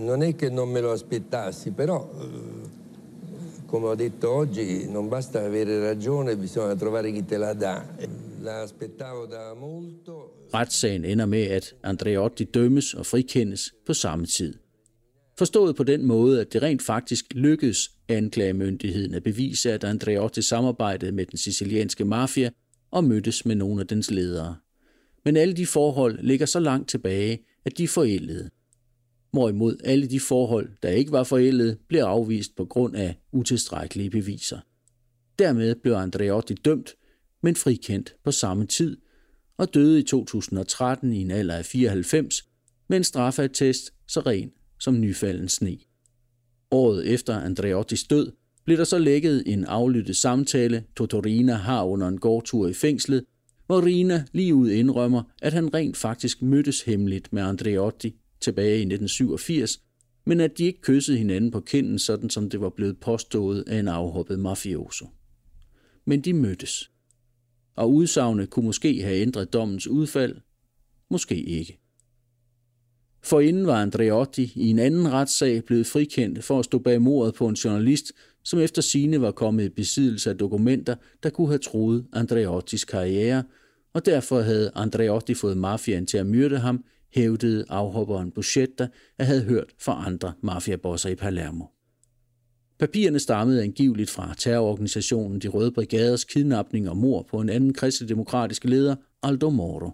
non 0.07 0.21
è 0.21 0.35
che 0.35 0.49
non 0.49 0.69
me 0.69 0.79
lo 0.81 0.91
aspettassi, 0.91 1.71
però 1.71 2.09
eh, 2.21 3.65
come 3.65 3.87
ho 3.87 3.95
detto 3.95 4.29
oggi 4.29 4.87
non 4.89 5.09
basta 5.09 5.45
avere 5.45 5.79
ragione, 5.79 6.35
bisogna 6.35 6.75
trovare 6.75 7.11
chi 7.11 7.25
te 7.25 7.37
la 7.37 7.53
dà. 7.53 7.85
Da 8.45 9.53
molto. 9.59 10.13
Retssagen 10.53 11.05
ender 11.05 11.25
med, 11.25 11.43
at 11.43 11.75
Andreotti 11.83 12.43
dømmes 12.43 12.93
og 12.93 13.05
frikendes 13.05 13.73
på 13.85 13.93
samme 13.93 14.25
tid. 14.25 14.53
Forstået 15.37 15.75
på 15.75 15.83
den 15.83 16.05
måde, 16.05 16.41
at 16.41 16.53
det 16.53 16.61
rent 16.61 16.81
faktisk 16.81 17.25
lykkedes 17.31 17.91
anklagemyndigheden 18.07 19.13
at 19.13 19.23
bevise, 19.23 19.73
at 19.73 19.83
Andreotti 19.83 20.41
samarbejdede 20.41 21.11
med 21.11 21.25
den 21.25 21.37
sicilianske 21.37 22.05
mafia 22.05 22.49
og 22.91 23.03
mødtes 23.03 23.45
med 23.45 23.55
nogle 23.55 23.81
af 23.81 23.87
dens 23.87 24.11
ledere. 24.11 24.55
Men 25.25 25.37
alle 25.37 25.53
de 25.53 25.65
forhold 25.65 26.19
ligger 26.21 26.45
så 26.45 26.59
langt 26.59 26.89
tilbage, 26.89 27.39
at 27.65 27.77
de 27.77 27.83
er 27.83 27.87
forældede. 27.87 28.49
Hvorimod 29.31 29.77
alle 29.83 30.07
de 30.07 30.19
forhold, 30.19 30.69
der 30.83 30.89
ikke 30.89 31.11
var 31.11 31.23
forældede, 31.23 31.77
blev 31.87 32.01
afvist 32.01 32.55
på 32.55 32.65
grund 32.65 32.95
af 32.95 33.15
utilstrækkelige 33.31 34.09
beviser. 34.09 34.59
Dermed 35.39 35.75
blev 35.75 35.93
Andreotti 35.93 36.53
dømt, 36.53 36.95
men 37.45 37.55
frikendt 37.55 38.15
på 38.23 38.31
samme 38.31 38.65
tid, 38.65 38.97
og 39.57 39.73
døde 39.73 39.99
i 39.99 40.03
2013 40.03 41.13
i 41.13 41.21
en 41.21 41.31
alder 41.31 41.55
af 41.55 41.65
94 41.65 42.43
med 42.89 42.97
en 42.97 43.03
straffeattest 43.03 43.93
så 44.07 44.19
ren 44.19 44.51
som 44.79 44.99
nyfalden 44.99 45.49
sne. 45.49 45.77
Året 46.71 47.13
efter 47.13 47.33
Andreottis 47.35 48.03
død 48.03 48.31
blev 48.63 48.77
der 48.77 48.83
så 48.83 48.97
lækket 48.97 49.43
en 49.45 49.65
aflyttet 49.65 50.15
samtale, 50.15 50.83
Totorina 50.95 51.53
har 51.53 51.83
under 51.83 52.07
en 52.07 52.17
gårdtur 52.17 52.67
i 52.67 52.73
fængslet, 52.73 53.25
hvor 53.65 53.85
Rina 53.85 54.25
lige 54.33 54.55
ud 54.55 54.69
indrømmer, 54.69 55.23
at 55.41 55.53
han 55.53 55.73
rent 55.73 55.97
faktisk 55.97 56.41
mødtes 56.41 56.81
hemmeligt 56.81 57.33
med 57.33 57.43
Andreotti 57.43 58.15
tilbage 58.41 58.77
i 58.77 58.85
1987, 58.93 59.81
men 60.25 60.39
at 60.39 60.57
de 60.57 60.63
ikke 60.63 60.81
kyssede 60.81 61.17
hinanden 61.17 61.51
på 61.51 61.59
kinden, 61.59 61.99
sådan 61.99 62.29
som 62.29 62.49
det 62.49 62.61
var 62.61 62.69
blevet 62.69 62.99
påstået 62.99 63.63
af 63.67 63.79
en 63.79 63.87
afhoppet 63.87 64.39
mafioso. 64.39 65.07
Men 66.05 66.21
de 66.21 66.33
mødtes. 66.33 66.89
Og 67.75 67.93
udsagnet 67.93 68.49
kunne 68.49 68.65
måske 68.65 69.01
have 69.01 69.17
ændret 69.17 69.53
dommens 69.53 69.87
udfald, 69.87 70.35
måske 71.09 71.35
ikke. 71.35 71.79
For 73.23 73.39
inden 73.39 73.67
var 73.67 73.81
Andreotti 73.81 74.51
i 74.55 74.69
en 74.69 74.79
anden 74.79 75.11
retssag 75.11 75.63
blevet 75.65 75.87
frikendt 75.87 76.43
for 76.43 76.59
at 76.59 76.65
stå 76.65 76.79
bag 76.79 77.01
mordet 77.01 77.33
på 77.33 77.47
en 77.47 77.55
journalist, 77.55 78.11
som 78.43 78.59
efter 78.59 78.81
sine 78.81 79.21
var 79.21 79.31
kommet 79.31 79.63
i 79.63 79.69
besiddelse 79.69 80.29
af 80.29 80.37
dokumenter, 80.37 80.95
der 81.23 81.29
kunne 81.29 81.47
have 81.47 81.57
troet 81.57 82.05
Andreottis 82.13 82.85
karriere, 82.85 83.43
og 83.93 84.05
derfor 84.05 84.41
havde 84.41 84.71
Andreotti 84.75 85.33
fået 85.33 85.57
mafiaen 85.57 86.05
til 86.05 86.17
at 86.17 86.25
myrde 86.25 86.57
ham, 86.57 86.83
hævdede 87.13 87.65
afhopperen 87.69 88.31
Buscetta 88.31 88.87
at 89.17 89.25
have 89.25 89.41
hørt 89.41 89.73
fra 89.79 90.03
andre 90.05 90.33
mafiabosser 90.41 91.09
i 91.09 91.15
Palermo. 91.15 91.65
Papirerne 92.79 93.19
stammede 93.19 93.63
angiveligt 93.63 94.09
fra 94.09 94.33
terrororganisationen 94.37 95.39
De 95.39 95.47
Røde 95.47 95.71
Brigaders 95.71 96.23
kidnapning 96.23 96.89
og 96.89 96.97
mor 96.97 97.27
på 97.29 97.39
en 97.39 97.49
anden 97.49 97.73
kristendemokratisk 97.73 98.63
leder, 98.65 98.95
Aldo 99.23 99.49
Moro. 99.49 99.91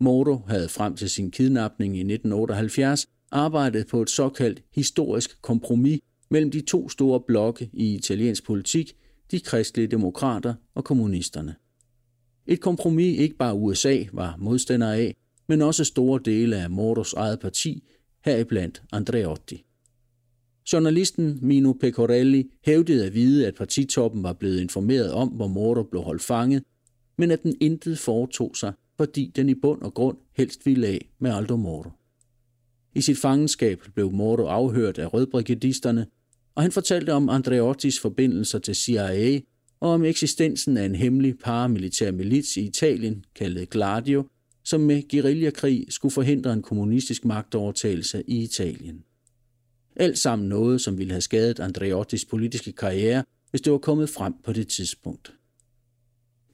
Moro 0.00 0.36
havde 0.48 0.68
frem 0.68 0.96
til 0.96 1.10
sin 1.10 1.30
kidnapning 1.30 1.96
i 1.96 2.00
1978 2.00 3.06
arbejdet 3.30 3.86
på 3.86 4.02
et 4.02 4.10
såkaldt 4.10 4.62
historisk 4.74 5.42
kompromis 5.42 6.00
mellem 6.30 6.50
de 6.50 6.60
to 6.60 6.88
store 6.88 7.20
blokke 7.20 7.70
i 7.72 7.94
italiensk 7.94 8.46
politik, 8.46 8.92
de 9.30 9.40
kristelige 9.40 9.86
demokrater 9.86 10.54
og 10.74 10.84
kommunisterne. 10.84 11.54
Et 12.46 12.60
kompromis 12.60 13.18
ikke 13.18 13.36
bare 13.36 13.54
USA 13.54 14.04
var 14.12 14.36
modstander 14.38 14.92
af, 14.92 15.14
men 15.48 15.62
også 15.62 15.84
store 15.84 16.20
dele 16.24 16.56
af 16.56 16.70
Moros 16.70 17.12
eget 17.12 17.40
parti, 17.40 17.82
heriblandt 18.24 18.82
Andreotti. 18.92 19.65
Journalisten 20.72 21.38
Mino 21.42 21.72
Pecorelli 21.72 22.50
hævdede 22.64 23.06
at 23.06 23.14
vide, 23.14 23.46
at 23.46 23.54
partitoppen 23.54 24.22
var 24.22 24.32
blevet 24.32 24.60
informeret 24.60 25.12
om, 25.12 25.28
hvor 25.28 25.46
Morder 25.46 25.82
blev 25.82 26.02
holdt 26.02 26.22
fanget, 26.22 26.62
men 27.18 27.30
at 27.30 27.42
den 27.42 27.56
intet 27.60 27.98
foretog 27.98 28.56
sig, 28.56 28.72
fordi 28.96 29.32
den 29.36 29.48
i 29.48 29.54
bund 29.54 29.82
og 29.82 29.94
grund 29.94 30.16
helst 30.36 30.66
ville 30.66 30.86
af 30.86 31.08
med 31.18 31.30
Aldo 31.30 31.56
Moro. 31.56 31.90
I 32.94 33.00
sit 33.00 33.18
fangenskab 33.18 33.82
blev 33.94 34.12
Moro 34.12 34.46
afhørt 34.46 34.98
af 34.98 35.14
rødbrigadisterne, 35.14 36.06
og 36.54 36.62
han 36.62 36.72
fortalte 36.72 37.12
om 37.12 37.28
Andreottis 37.28 38.00
forbindelser 38.00 38.58
til 38.58 38.74
CIA 38.74 39.40
og 39.80 39.90
om 39.90 40.04
eksistensen 40.04 40.76
af 40.76 40.84
en 40.84 40.94
hemmelig 40.94 41.38
paramilitær 41.38 42.10
milits 42.10 42.56
i 42.56 42.60
Italien, 42.60 43.24
kaldet 43.34 43.70
Gladio, 43.70 44.24
som 44.64 44.80
med 44.80 45.08
guerillakrig 45.10 45.86
skulle 45.88 46.12
forhindre 46.12 46.52
en 46.52 46.62
kommunistisk 46.62 47.24
magtovertagelse 47.24 48.22
i 48.26 48.42
Italien. 48.42 49.05
Alt 49.96 50.18
sammen 50.18 50.48
noget, 50.48 50.80
som 50.80 50.98
ville 50.98 51.12
have 51.12 51.20
skadet 51.20 51.60
Andreottis 51.60 52.24
politiske 52.24 52.72
karriere, 52.72 53.24
hvis 53.50 53.60
det 53.60 53.72
var 53.72 53.78
kommet 53.78 54.08
frem 54.08 54.34
på 54.44 54.52
det 54.52 54.68
tidspunkt. 54.68 55.32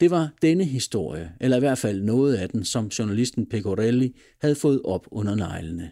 Det 0.01 0.11
var 0.11 0.31
denne 0.43 0.65
historie, 0.65 1.33
eller 1.41 1.57
i 1.57 1.61
hvert 1.61 1.79
fald 1.79 2.03
noget 2.03 2.35
af 2.35 2.49
den, 2.49 2.65
som 2.65 2.87
journalisten 2.87 3.47
Pecorelli 3.47 4.17
havde 4.41 4.55
fået 4.55 4.81
op 4.85 5.07
under 5.11 5.35
neglene. 5.35 5.91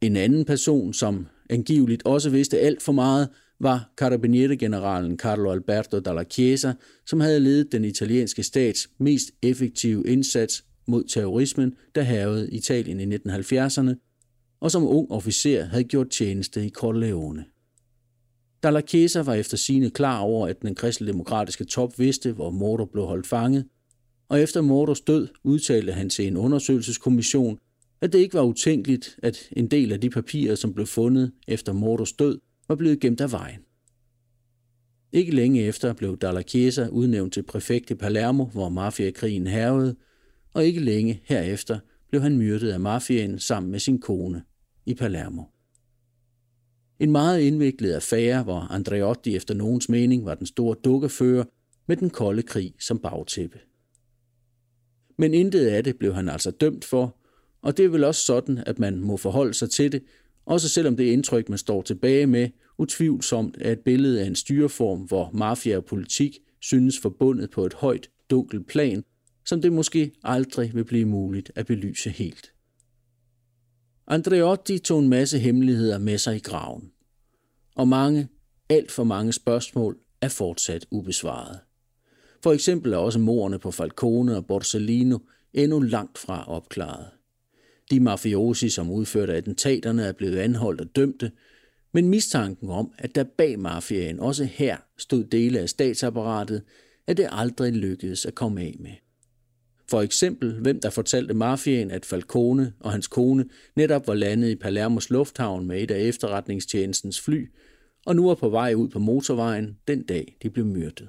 En 0.00 0.16
anden 0.16 0.44
person, 0.44 0.92
som 0.92 1.26
angiveligt 1.50 2.02
også 2.06 2.30
vidste 2.30 2.58
alt 2.58 2.82
for 2.82 2.92
meget, 2.92 3.28
var 3.60 3.92
Carabinieri-generalen 3.96 5.18
Carlo 5.18 5.50
Alberto 5.50 6.00
Dalla 6.00 6.24
Chiesa, 6.24 6.72
som 7.06 7.20
havde 7.20 7.40
ledet 7.40 7.72
den 7.72 7.84
italienske 7.84 8.42
stats 8.42 8.90
mest 8.98 9.30
effektive 9.42 10.06
indsats 10.06 10.64
mod 10.86 11.04
terrorismen, 11.04 11.74
der 11.94 12.02
havede 12.02 12.50
Italien 12.50 13.00
i 13.00 13.16
1970'erne, 13.16 14.11
og 14.62 14.70
som 14.70 14.86
ung 14.86 15.10
officer 15.10 15.64
havde 15.64 15.84
gjort 15.84 16.10
tjeneste 16.10 16.66
i 16.66 16.70
Corleone. 16.70 17.44
Dalla 18.62 18.82
var 19.14 19.34
efter 19.34 19.56
sine 19.56 19.90
klar 19.90 20.20
over, 20.20 20.48
at 20.48 20.62
den 20.62 20.74
kristendemokratiske 20.74 21.64
top 21.64 21.98
vidste, 21.98 22.32
hvor 22.32 22.50
Mordor 22.50 22.84
blev 22.84 23.04
holdt 23.04 23.26
fanget, 23.26 23.64
og 24.28 24.40
efter 24.40 24.60
Mordors 24.60 25.00
død 25.00 25.28
udtalte 25.44 25.92
han 25.92 26.10
til 26.10 26.26
en 26.26 26.36
undersøgelseskommission, 26.36 27.58
at 28.00 28.12
det 28.12 28.18
ikke 28.18 28.34
var 28.34 28.42
utænkeligt, 28.42 29.18
at 29.22 29.48
en 29.52 29.68
del 29.68 29.92
af 29.92 30.00
de 30.00 30.10
papirer, 30.10 30.54
som 30.54 30.74
blev 30.74 30.86
fundet 30.86 31.32
efter 31.48 31.72
Mordors 31.72 32.12
død, 32.12 32.38
var 32.68 32.74
blevet 32.74 33.00
gemt 33.00 33.20
af 33.20 33.32
vejen. 33.32 33.60
Ikke 35.12 35.34
længe 35.34 35.62
efter 35.62 35.92
blev 35.92 36.18
Dalla 36.18 36.42
udnævnt 36.90 37.32
til 37.32 37.42
præfekt 37.42 37.90
i 37.90 37.94
Palermo, 37.94 38.44
hvor 38.44 38.68
mafiakrigen 38.68 39.46
hervede, 39.46 39.96
og 40.54 40.64
ikke 40.64 40.80
længe 40.80 41.20
herefter 41.24 41.78
blev 42.08 42.22
han 42.22 42.38
myrdet 42.38 42.70
af 42.70 42.80
mafiaen 42.80 43.38
sammen 43.38 43.72
med 43.72 43.80
sin 43.80 44.00
kone 44.00 44.42
i 44.86 44.94
Palermo. 44.94 45.42
En 46.98 47.10
meget 47.10 47.40
indviklet 47.40 47.92
affære, 47.92 48.42
hvor 48.42 48.58
Andreotti 48.70 49.36
efter 49.36 49.54
nogens 49.54 49.88
mening 49.88 50.24
var 50.24 50.34
den 50.34 50.46
store 50.46 50.76
dukkefører 50.84 51.44
med 51.86 51.96
den 51.96 52.10
kolde 52.10 52.42
krig 52.42 52.74
som 52.80 52.98
bagtæppe. 52.98 53.58
Men 55.18 55.34
intet 55.34 55.66
af 55.66 55.84
det 55.84 55.98
blev 55.98 56.14
han 56.14 56.28
altså 56.28 56.50
dømt 56.50 56.84
for, 56.84 57.16
og 57.62 57.76
det 57.76 57.84
er 57.84 57.88
vel 57.88 58.04
også 58.04 58.24
sådan, 58.24 58.58
at 58.66 58.78
man 58.78 59.00
må 59.00 59.16
forholde 59.16 59.54
sig 59.54 59.70
til 59.70 59.92
det, 59.92 60.02
også 60.46 60.68
selvom 60.68 60.96
det 60.96 61.04
indtryk, 61.04 61.48
man 61.48 61.58
står 61.58 61.82
tilbage 61.82 62.26
med, 62.26 62.48
utvivlsomt 62.78 63.56
er 63.60 63.72
et 63.72 63.80
billede 63.80 64.20
af 64.20 64.26
en 64.26 64.34
styreform, 64.34 65.00
hvor 65.00 65.30
mafia 65.34 65.76
og 65.76 65.84
politik 65.84 66.38
synes 66.60 66.98
forbundet 66.98 67.50
på 67.50 67.66
et 67.66 67.74
højt, 67.74 68.08
dunkelt 68.30 68.66
plan, 68.66 69.04
som 69.46 69.62
det 69.62 69.72
måske 69.72 70.12
aldrig 70.24 70.74
vil 70.74 70.84
blive 70.84 71.06
muligt 71.06 71.52
at 71.54 71.66
belyse 71.66 72.10
helt. 72.10 72.51
Andreotti 74.06 74.78
tog 74.78 74.98
en 74.98 75.08
masse 75.08 75.38
hemmeligheder 75.38 75.98
med 75.98 76.18
sig 76.18 76.36
i 76.36 76.38
graven. 76.38 76.92
Og 77.74 77.88
mange, 77.88 78.28
alt 78.68 78.90
for 78.90 79.04
mange 79.04 79.32
spørgsmål 79.32 79.98
er 80.20 80.28
fortsat 80.28 80.86
ubesvaret. 80.90 81.60
For 82.42 82.52
eksempel 82.52 82.92
er 82.92 82.96
også 82.96 83.18
morerne 83.18 83.58
på 83.58 83.70
Falcone 83.70 84.36
og 84.36 84.46
Borsellino 84.46 85.18
endnu 85.52 85.80
langt 85.80 86.18
fra 86.18 86.44
opklaret. 86.48 87.06
De 87.90 88.00
mafiosi, 88.00 88.68
som 88.68 88.90
udførte 88.90 89.34
attentaterne, 89.34 90.04
er 90.04 90.12
blevet 90.12 90.38
anholdt 90.38 90.80
og 90.80 90.96
dømte, 90.96 91.32
men 91.92 92.08
mistanken 92.08 92.70
om, 92.70 92.92
at 92.98 93.14
der 93.14 93.24
bag 93.24 93.58
mafiaen 93.58 94.20
også 94.20 94.44
her 94.44 94.76
stod 94.98 95.24
dele 95.24 95.58
af 95.58 95.68
statsapparatet, 95.68 96.62
er 97.06 97.14
det 97.14 97.28
aldrig 97.30 97.72
lykkedes 97.72 98.26
at 98.26 98.34
komme 98.34 98.60
af 98.60 98.76
med. 98.80 98.92
For 99.92 100.00
eksempel, 100.02 100.60
hvem 100.60 100.80
der 100.80 100.90
fortalte 100.90 101.34
mafiaen, 101.34 101.90
at 101.90 102.06
Falcone 102.06 102.72
og 102.80 102.92
hans 102.92 103.08
kone 103.08 103.44
netop 103.76 104.06
var 104.06 104.14
landet 104.14 104.50
i 104.50 104.56
Palermos 104.56 105.10
lufthavn 105.10 105.66
med 105.66 105.82
et 105.82 105.90
af 105.90 106.00
efterretningstjenestens 106.00 107.20
fly, 107.20 107.50
og 108.06 108.16
nu 108.16 108.28
er 108.28 108.34
på 108.34 108.48
vej 108.48 108.74
ud 108.74 108.88
på 108.88 108.98
motorvejen 108.98 109.78
den 109.88 110.02
dag, 110.02 110.36
de 110.42 110.50
blev 110.50 110.66
myrdet. 110.66 111.08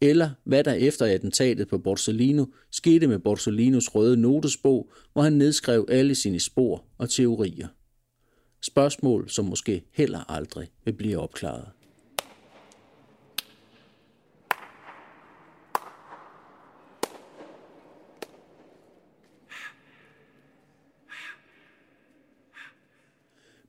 Eller 0.00 0.30
hvad 0.44 0.64
der 0.64 0.72
efter 0.72 1.06
attentatet 1.06 1.68
på 1.68 1.78
Borsellino 1.78 2.46
skete 2.72 3.06
med 3.06 3.18
Borsellinos 3.18 3.94
røde 3.94 4.16
notesbog, 4.16 4.92
hvor 5.12 5.22
han 5.22 5.32
nedskrev 5.32 5.86
alle 5.88 6.14
sine 6.14 6.40
spor 6.40 6.84
og 6.98 7.10
teorier. 7.10 7.68
Spørgsmål, 8.62 9.28
som 9.28 9.44
måske 9.44 9.84
heller 9.92 10.30
aldrig 10.30 10.68
vil 10.84 10.92
blive 10.92 11.18
opklaret. 11.18 11.79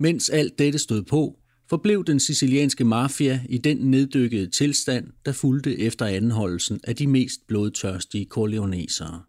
Mens 0.01 0.29
alt 0.29 0.59
dette 0.59 0.79
stod 0.79 1.03
på, 1.03 1.39
forblev 1.69 2.05
den 2.05 2.19
sicilianske 2.19 2.83
mafia 2.83 3.41
i 3.49 3.57
den 3.57 3.77
neddykkede 3.77 4.49
tilstand, 4.49 5.07
der 5.25 5.31
fulgte 5.31 5.79
efter 5.79 6.05
anholdelsen 6.05 6.79
af 6.83 6.95
de 6.95 7.07
mest 7.07 7.47
blodtørstige 7.47 8.25
corleonesere. 8.25 9.21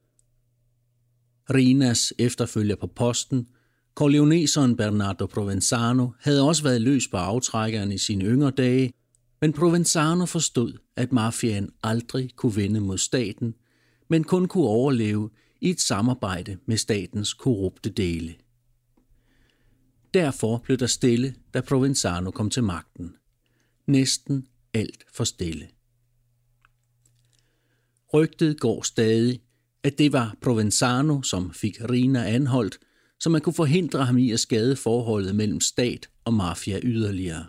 Rinas 1.54 2.12
efterfølger 2.18 2.76
på 2.76 2.86
posten, 2.86 3.46
corleoneseren 3.94 4.76
Bernardo 4.76 5.26
Provenzano, 5.26 6.08
havde 6.20 6.42
også 6.42 6.62
været 6.62 6.80
løs 6.80 7.08
på 7.08 7.16
aftrækkeren 7.16 7.92
i 7.92 7.98
sine 7.98 8.24
yngre 8.24 8.50
dage, 8.50 8.92
men 9.40 9.52
Provenzano 9.52 10.26
forstod, 10.26 10.72
at 10.96 11.12
mafiaen 11.12 11.70
aldrig 11.82 12.30
kunne 12.36 12.54
vinde 12.54 12.80
mod 12.80 12.98
staten, 12.98 13.54
men 14.10 14.24
kun 14.24 14.48
kunne 14.48 14.66
overleve 14.66 15.30
i 15.60 15.70
et 15.70 15.80
samarbejde 15.80 16.56
med 16.66 16.76
statens 16.76 17.34
korrupte 17.34 17.90
dele. 17.90 18.34
Derfor 20.14 20.58
blev 20.58 20.78
der 20.78 20.86
stille, 20.86 21.34
da 21.54 21.60
Provenzano 21.60 22.30
kom 22.30 22.50
til 22.50 22.62
magten. 22.62 23.14
Næsten 23.86 24.46
alt 24.74 25.04
for 25.12 25.24
stille. 25.24 25.68
Rygtet 28.14 28.60
går 28.60 28.82
stadig, 28.82 29.40
at 29.82 29.98
det 29.98 30.12
var 30.12 30.36
Provenzano, 30.40 31.22
som 31.22 31.52
fik 31.54 31.90
Rina 31.90 32.28
anholdt, 32.28 32.78
så 33.20 33.30
man 33.30 33.40
kunne 33.40 33.54
forhindre 33.54 34.04
ham 34.04 34.18
i 34.18 34.30
at 34.30 34.40
skade 34.40 34.76
forholdet 34.76 35.34
mellem 35.34 35.60
stat 35.60 36.08
og 36.24 36.34
mafia 36.34 36.80
yderligere. 36.82 37.46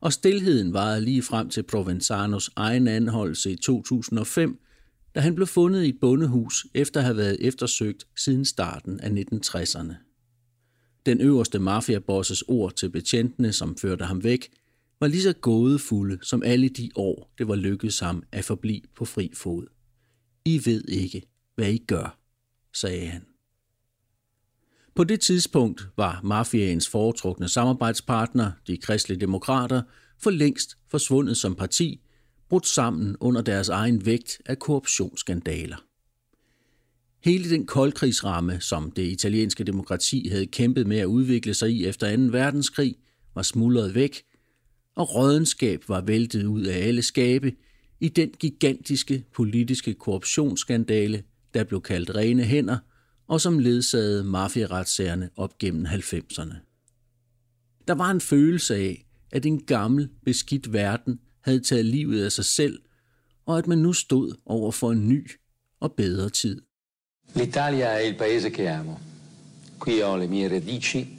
Og 0.00 0.12
stillheden 0.12 0.72
varede 0.72 1.04
lige 1.04 1.22
frem 1.22 1.50
til 1.50 1.62
Provenzanos 1.62 2.50
egen 2.56 2.88
anholdelse 2.88 3.52
i 3.52 3.56
2005, 3.56 4.60
da 5.14 5.20
han 5.20 5.34
blev 5.34 5.46
fundet 5.46 5.84
i 5.84 5.88
et 5.88 6.00
bondehus 6.00 6.66
efter 6.74 7.00
at 7.00 7.04
have 7.04 7.16
været 7.16 7.36
eftersøgt 7.40 8.06
siden 8.16 8.44
starten 8.44 9.00
af 9.00 9.08
1960'erne. 9.08 10.09
Den 11.06 11.20
øverste 11.20 11.58
mafiabosses 11.58 12.42
ord 12.48 12.72
til 12.72 12.90
betjentene, 12.90 13.52
som 13.52 13.76
førte 13.76 14.04
ham 14.04 14.24
væk, 14.24 14.48
var 15.00 15.06
lige 15.06 15.22
så 15.22 15.32
gådefulde 15.32 16.18
som 16.22 16.42
alle 16.42 16.68
de 16.68 16.90
år, 16.94 17.34
det 17.38 17.48
var 17.48 17.54
lykkedes 17.54 18.00
ham 18.00 18.22
at 18.32 18.44
forblive 18.44 18.82
på 18.96 19.04
fri 19.04 19.30
fod. 19.34 19.66
I 20.44 20.62
ved 20.64 20.84
ikke, 20.88 21.22
hvad 21.54 21.72
I 21.72 21.78
gør, 21.78 22.18
sagde 22.72 23.06
han. 23.06 23.26
På 24.94 25.04
det 25.04 25.20
tidspunkt 25.20 25.88
var 25.96 26.20
mafiaens 26.24 26.88
foretrukne 26.88 27.48
samarbejdspartner, 27.48 28.52
de 28.66 28.76
kristelige 28.76 29.20
demokrater, 29.20 29.82
for 30.18 30.30
længst 30.30 30.78
forsvundet 30.88 31.36
som 31.36 31.54
parti, 31.54 32.00
brudt 32.48 32.66
sammen 32.66 33.16
under 33.20 33.42
deres 33.42 33.68
egen 33.68 34.06
vægt 34.06 34.42
af 34.46 34.58
korruptionsskandaler. 34.58 35.89
Hele 37.24 37.50
den 37.50 37.66
koldkrigsramme, 37.66 38.60
som 38.60 38.90
det 38.90 39.02
italienske 39.02 39.64
demokrati 39.64 40.28
havde 40.28 40.46
kæmpet 40.46 40.86
med 40.86 40.98
at 40.98 41.04
udvikle 41.04 41.54
sig 41.54 41.70
i 41.70 41.86
efter 41.86 42.16
2. 42.16 42.22
verdenskrig, 42.22 42.96
var 43.34 43.42
smuldret 43.42 43.94
væk, 43.94 44.22
og 44.96 45.14
rådenskab 45.14 45.88
var 45.88 46.00
væltet 46.00 46.44
ud 46.44 46.62
af 46.62 46.86
alle 46.86 47.02
skabe 47.02 47.52
i 48.00 48.08
den 48.08 48.30
gigantiske 48.30 49.24
politiske 49.34 49.94
korruptionsskandale, 49.94 51.22
der 51.54 51.64
blev 51.64 51.80
kaldt 51.80 52.14
rene 52.14 52.44
hænder, 52.44 52.78
og 53.28 53.40
som 53.40 53.58
ledsagede 53.58 54.24
mafieretssagerne 54.24 55.30
op 55.36 55.58
gennem 55.58 55.86
90'erne. 55.86 56.54
Der 57.88 57.94
var 57.94 58.10
en 58.10 58.20
følelse 58.20 58.76
af, 58.76 59.06
at 59.30 59.46
en 59.46 59.62
gammel, 59.64 60.08
beskidt 60.24 60.72
verden 60.72 61.20
havde 61.40 61.60
taget 61.60 61.84
livet 61.84 62.24
af 62.24 62.32
sig 62.32 62.44
selv, 62.44 62.78
og 63.46 63.58
at 63.58 63.66
man 63.66 63.78
nu 63.78 63.92
stod 63.92 64.34
over 64.46 64.72
for 64.72 64.92
en 64.92 65.08
ny 65.08 65.30
og 65.80 65.92
bedre 65.92 66.28
tid. 66.28 66.62
L'Italia 67.34 67.98
è 67.98 68.02
il 68.02 68.14
paese 68.14 68.50
che 68.50 68.68
amo. 68.68 68.98
Qui 69.78 70.02
ho 70.02 70.16
le 70.16 70.26
mie 70.26 70.48
radici, 70.48 71.18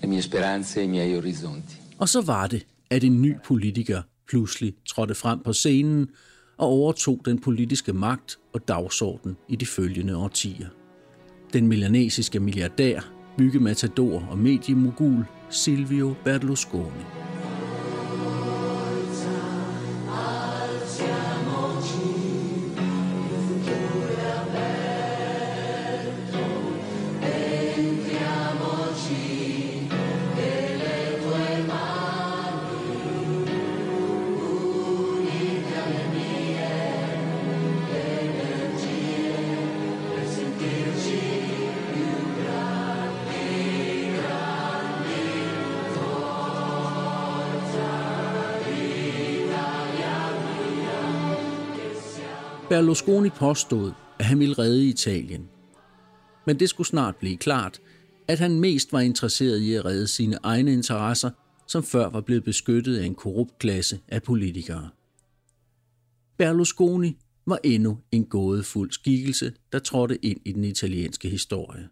le 0.00 0.08
mie 0.08 0.20
speranze 0.20 0.80
e 0.80 0.84
i 0.84 0.88
miei 0.88 1.14
orizzonti. 1.14 1.74
Og 1.98 2.08
så 2.08 2.20
var 2.20 2.46
det, 2.46 2.66
at 2.90 3.04
en 3.04 3.22
ny 3.22 3.34
politiker 3.44 4.02
pludselig 4.28 4.74
trådte 4.88 5.14
frem 5.14 5.38
på 5.40 5.52
scenen 5.52 6.08
og 6.56 6.68
overtog 6.68 7.20
den 7.24 7.38
politiske 7.38 7.92
magt 7.92 8.38
og 8.52 8.68
dagsorden 8.68 9.36
i 9.48 9.56
de 9.56 9.66
følgende 9.66 10.16
årtier. 10.16 10.68
Den 11.52 11.66
milanesiske 11.66 12.40
milliardær, 12.40 13.12
byggematador 13.38 14.26
og 14.30 14.38
mediemogul 14.38 15.24
Silvio 15.50 16.14
Berlusconi. 16.24 17.04
Berlusconi 52.76 53.30
påstod, 53.30 53.92
at 54.18 54.24
han 54.24 54.38
ville 54.38 54.54
redde 54.58 54.88
Italien. 54.88 55.48
Men 56.46 56.60
det 56.60 56.68
skulle 56.68 56.86
snart 56.86 57.16
blive 57.16 57.36
klart, 57.36 57.80
at 58.28 58.38
han 58.38 58.60
mest 58.60 58.92
var 58.92 59.00
interesseret 59.00 59.58
i 59.58 59.74
at 59.74 59.84
redde 59.84 60.06
sine 60.06 60.38
egne 60.42 60.72
interesser, 60.72 61.30
som 61.68 61.82
før 61.82 62.08
var 62.08 62.20
blevet 62.20 62.44
beskyttet 62.44 62.98
af 62.98 63.04
en 63.04 63.14
korrupt 63.14 63.58
klasse 63.58 64.00
af 64.08 64.22
politikere. 64.22 64.88
Berlusconi 66.38 67.16
var 67.46 67.58
endnu 67.64 67.98
en 68.12 68.24
gådefuld 68.24 68.90
skikkelse, 68.90 69.52
der 69.72 69.78
trådte 69.78 70.24
ind 70.24 70.40
i 70.44 70.52
den 70.52 70.64
italienske 70.64 71.28
historie. 71.28 71.88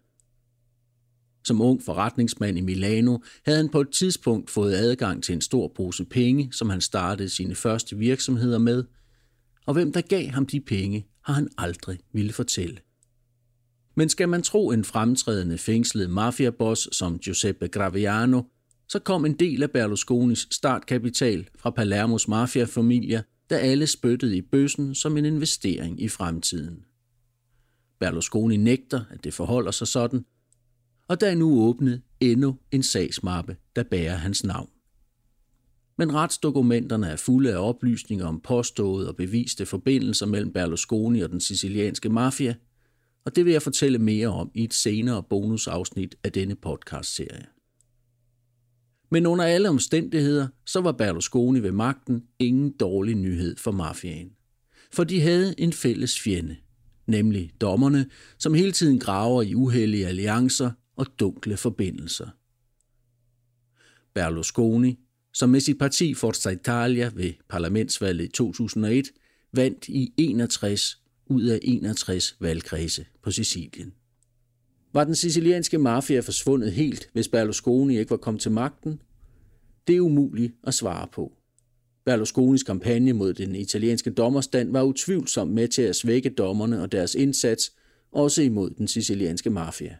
Som 1.43 1.61
ung 1.61 1.83
forretningsmand 1.83 2.57
i 2.57 2.61
Milano 2.61 3.17
havde 3.45 3.57
han 3.57 3.69
på 3.69 3.81
et 3.81 3.89
tidspunkt 3.89 4.49
fået 4.49 4.73
adgang 4.73 5.23
til 5.23 5.35
en 5.35 5.41
stor 5.41 5.71
pose 5.75 6.05
penge, 6.05 6.49
som 6.51 6.69
han 6.69 6.81
startede 6.81 7.29
sine 7.29 7.55
første 7.55 7.97
virksomheder 7.97 8.57
med– 8.57 8.83
og 9.65 9.73
hvem 9.73 9.91
der 9.91 10.01
gav 10.01 10.27
ham 10.27 10.45
de 10.45 10.59
penge, 10.59 11.07
har 11.21 11.33
han 11.33 11.49
aldrig 11.57 11.99
ville 12.13 12.33
fortælle. 12.33 12.79
Men 13.95 14.09
skal 14.09 14.29
man 14.29 14.43
tro 14.43 14.71
en 14.71 14.83
fremtrædende 14.83 15.57
fængslet 15.57 16.09
mafiaboss 16.09 16.97
som 16.97 17.19
Giuseppe 17.19 17.67
Graviano, 17.67 18.41
så 18.87 18.99
kom 18.99 19.25
en 19.25 19.33
del 19.33 19.63
af 19.63 19.71
Berlusconis 19.71 20.47
startkapital 20.51 21.47
fra 21.59 21.69
Palermos 21.69 22.27
mafiafamilier, 22.27 23.21
da 23.49 23.55
alle 23.55 23.87
spyttede 23.87 24.37
i 24.37 24.41
bøssen 24.41 24.95
som 24.95 25.17
en 25.17 25.25
investering 25.25 26.01
i 26.01 26.07
fremtiden. 26.07 26.83
Berlusconi 27.99 28.57
nægter, 28.57 29.05
at 29.09 29.23
det 29.23 29.33
forholder 29.33 29.71
sig 29.71 29.87
sådan, 29.87 30.25
og 31.07 31.21
der 31.21 31.27
er 31.27 31.35
nu 31.35 31.61
åbnet 31.61 32.01
endnu 32.19 32.57
en 32.71 32.83
sagsmappe, 32.83 33.57
der 33.75 33.83
bærer 33.83 34.15
hans 34.15 34.43
navn 34.43 34.69
men 35.97 36.13
retsdokumenterne 36.13 37.07
er 37.07 37.15
fulde 37.15 37.53
af 37.53 37.69
oplysninger 37.69 38.25
om 38.25 38.39
påståede 38.39 39.07
og 39.07 39.15
beviste 39.15 39.65
forbindelser 39.65 40.25
mellem 40.25 40.53
Berlusconi 40.53 41.21
og 41.21 41.29
den 41.29 41.39
sicilianske 41.39 42.09
mafia, 42.09 42.55
og 43.25 43.35
det 43.35 43.45
vil 43.45 43.51
jeg 43.51 43.61
fortælle 43.61 43.99
mere 43.99 44.27
om 44.27 44.51
i 44.53 44.63
et 44.63 44.73
senere 44.73 45.23
bonusafsnit 45.23 46.15
af 46.23 46.31
denne 46.31 46.55
podcastserie. 46.55 47.45
Men 49.11 49.25
under 49.25 49.45
alle 49.45 49.69
omstændigheder, 49.69 50.47
så 50.65 50.81
var 50.81 50.91
Berlusconi 50.91 51.59
ved 51.59 51.71
magten 51.71 52.23
ingen 52.39 52.71
dårlig 52.71 53.15
nyhed 53.15 53.57
for 53.57 53.71
mafiaen. 53.71 54.31
For 54.93 55.03
de 55.03 55.21
havde 55.21 55.59
en 55.59 55.73
fælles 55.73 56.19
fjende, 56.19 56.55
nemlig 57.07 57.51
dommerne, 57.61 58.09
som 58.37 58.53
hele 58.53 58.71
tiden 58.71 58.99
graver 58.99 59.41
i 59.41 59.55
uheldige 59.55 60.07
alliancer 60.07 60.71
og 60.95 61.07
dunkle 61.19 61.57
forbindelser. 61.57 62.27
Berlusconi 64.13 64.99
som 65.35 65.49
med 65.49 65.59
sit 65.59 65.77
parti 65.77 66.13
Forza 66.13 66.49
Italia 66.49 67.11
ved 67.15 67.33
parlamentsvalget 67.49 68.25
i 68.25 68.27
2001 68.27 69.05
vandt 69.53 69.87
i 69.87 70.13
61 70.17 71.01
ud 71.25 71.43
af 71.43 71.59
61 71.63 72.35
valgkredse 72.39 73.05
på 73.21 73.31
Sicilien. 73.31 73.93
Var 74.93 75.03
den 75.03 75.15
sicilianske 75.15 75.77
mafia 75.77 76.19
forsvundet 76.19 76.71
helt, 76.71 77.09
hvis 77.13 77.27
Berlusconi 77.27 77.99
ikke 77.99 78.11
var 78.11 78.17
kommet 78.17 78.41
til 78.41 78.51
magten? 78.51 79.01
Det 79.87 79.95
er 79.95 80.01
umuligt 80.01 80.53
at 80.63 80.73
svare 80.73 81.07
på. 81.13 81.31
Berlusconis 82.05 82.63
kampagne 82.63 83.13
mod 83.13 83.33
den 83.33 83.55
italienske 83.55 84.09
dommerstand 84.09 84.71
var 84.71 84.81
utvivlsomt 84.81 85.51
med 85.51 85.67
til 85.67 85.81
at 85.81 85.95
svække 85.95 86.29
dommerne 86.29 86.81
og 86.81 86.91
deres 86.91 87.15
indsats, 87.15 87.71
også 88.11 88.41
imod 88.41 88.69
den 88.69 88.87
sicilianske 88.87 89.49
mafia. 89.49 89.95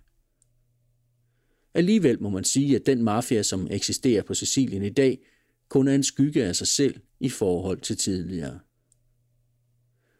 Alligevel 1.75 2.21
må 2.21 2.29
man 2.29 2.43
sige, 2.43 2.75
at 2.75 2.85
den 2.85 3.03
mafia, 3.03 3.43
som 3.43 3.67
eksisterer 3.71 4.23
på 4.23 4.33
Sicilien 4.33 4.83
i 4.83 4.89
dag, 4.89 5.19
kun 5.69 5.87
er 5.87 5.95
en 5.95 6.03
skygge 6.03 6.43
af 6.43 6.55
sig 6.55 6.67
selv 6.67 6.95
i 7.19 7.29
forhold 7.29 7.81
til 7.81 7.97
tidligere. 7.97 8.59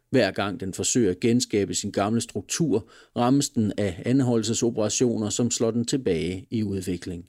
Hver 0.10 0.32
gang 0.32 0.60
den 0.60 0.74
forsøger 0.74 1.12
at 1.12 1.20
genskabe 1.20 1.74
sin 1.74 1.92
gamle 1.92 2.22
struktur, 2.22 2.90
rammes 3.16 3.50
den 3.50 3.74
af 3.78 4.02
anholdelsesoperationer, 4.06 5.30
som 5.30 5.52
slår 5.52 5.72
den 5.72 5.86
tilbage 5.86 6.48
i 6.52 6.64
udvikling. 6.64 7.26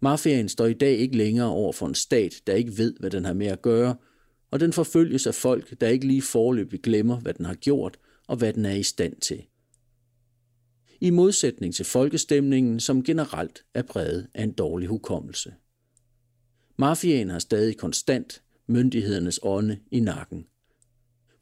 Mafiaen 0.00 0.48
står 0.48 0.66
i 0.66 0.72
dag 0.72 0.96
ikke 0.96 1.16
længere 1.16 1.50
over 1.50 1.72
for 1.72 1.86
en 1.86 1.94
stat, 1.94 2.34
der 2.46 2.54
ikke 2.54 2.78
ved, 2.78 2.94
hvad 3.00 3.10
den 3.10 3.24
har 3.24 3.32
med 3.32 3.46
at 3.46 3.62
gøre, 3.62 3.96
og 4.50 4.60
den 4.60 4.72
forfølges 4.72 5.26
af 5.26 5.34
folk, 5.34 5.80
der 5.80 5.88
ikke 5.88 6.06
lige 6.06 6.22
forløbig 6.22 6.82
glemmer, 6.82 7.20
hvad 7.20 7.34
den 7.34 7.44
har 7.44 7.54
gjort 7.54 7.98
og 8.26 8.36
hvad 8.36 8.52
den 8.52 8.64
er 8.64 8.74
i 8.74 8.82
stand 8.82 9.16
til. 9.20 9.44
I 11.00 11.10
modsætning 11.10 11.74
til 11.74 11.84
folkestemningen, 11.84 12.80
som 12.80 13.02
generelt 13.02 13.64
er 13.74 13.82
præget 13.82 14.26
af 14.34 14.42
en 14.42 14.52
dårlig 14.52 14.88
hukommelse. 14.88 15.54
Mafiaen 16.76 17.30
har 17.30 17.38
stadig 17.38 17.76
konstant 17.76 18.42
myndighedernes 18.66 19.40
ånde 19.42 19.78
i 19.90 20.00
nakken. 20.00 20.46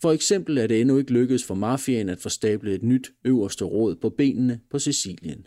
For 0.02 0.12
eksempel 0.12 0.58
er 0.58 0.66
det 0.66 0.80
endnu 0.80 0.98
ikke 0.98 1.12
lykkedes 1.12 1.44
for 1.44 1.54
mafiaen 1.54 2.08
at 2.08 2.20
forstable 2.20 2.74
et 2.74 2.82
nyt 2.82 3.12
øverste 3.24 3.64
råd 3.64 3.96
på 3.96 4.10
benene 4.10 4.60
på 4.70 4.78
Sicilien. 4.78 5.46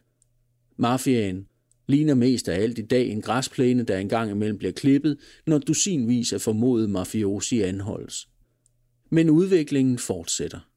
Mafiaen 0.77 1.47
ligner 1.87 2.13
mest 2.13 2.49
af 2.49 2.61
alt 2.61 2.79
i 2.79 2.81
dag 2.81 3.09
en 3.09 3.21
græsplæne, 3.21 3.83
der 3.83 3.97
engang 3.97 4.31
imellem 4.31 4.57
bliver 4.57 4.71
klippet, 4.71 5.17
når 5.47 5.57
dusinvis 5.57 6.33
af 6.33 6.41
formodet 6.41 6.89
mafiosi 6.89 7.61
anholdes. 7.61 8.29
Men 9.09 9.29
udviklingen 9.29 9.97
fortsætter. 9.97 10.68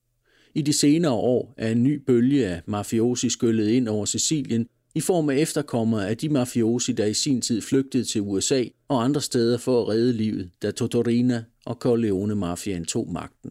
I 0.55 0.63
de 0.63 0.73
senere 0.73 1.13
år 1.13 1.55
er 1.57 1.71
en 1.71 1.83
ny 1.83 1.95
bølge 2.07 2.47
af 2.47 2.63
mafiosi 2.67 3.31
skyllet 3.31 3.69
ind 3.69 3.89
over 3.89 4.05
Sicilien 4.05 4.67
i 4.95 5.01
form 5.01 5.29
af 5.29 5.37
efterkommere 5.37 6.09
af 6.09 6.17
de 6.17 6.29
mafiosi, 6.29 6.93
der 6.93 7.07
i 7.07 7.15
sin 7.15 7.41
tid 7.41 7.61
flygtede 7.61 8.05
til 8.05 8.21
USA 8.21 8.65
og 8.89 9.05
andre 9.05 9.21
steder 9.21 9.59
for 9.59 9.83
at 9.83 9.89
redde 9.89 10.13
livet, 10.13 10.51
da 10.63 10.71
Totorina 10.71 11.45
og 11.67 11.75
Corleone-mafiaen 11.75 12.85
tog 12.85 13.13
magten. 13.13 13.51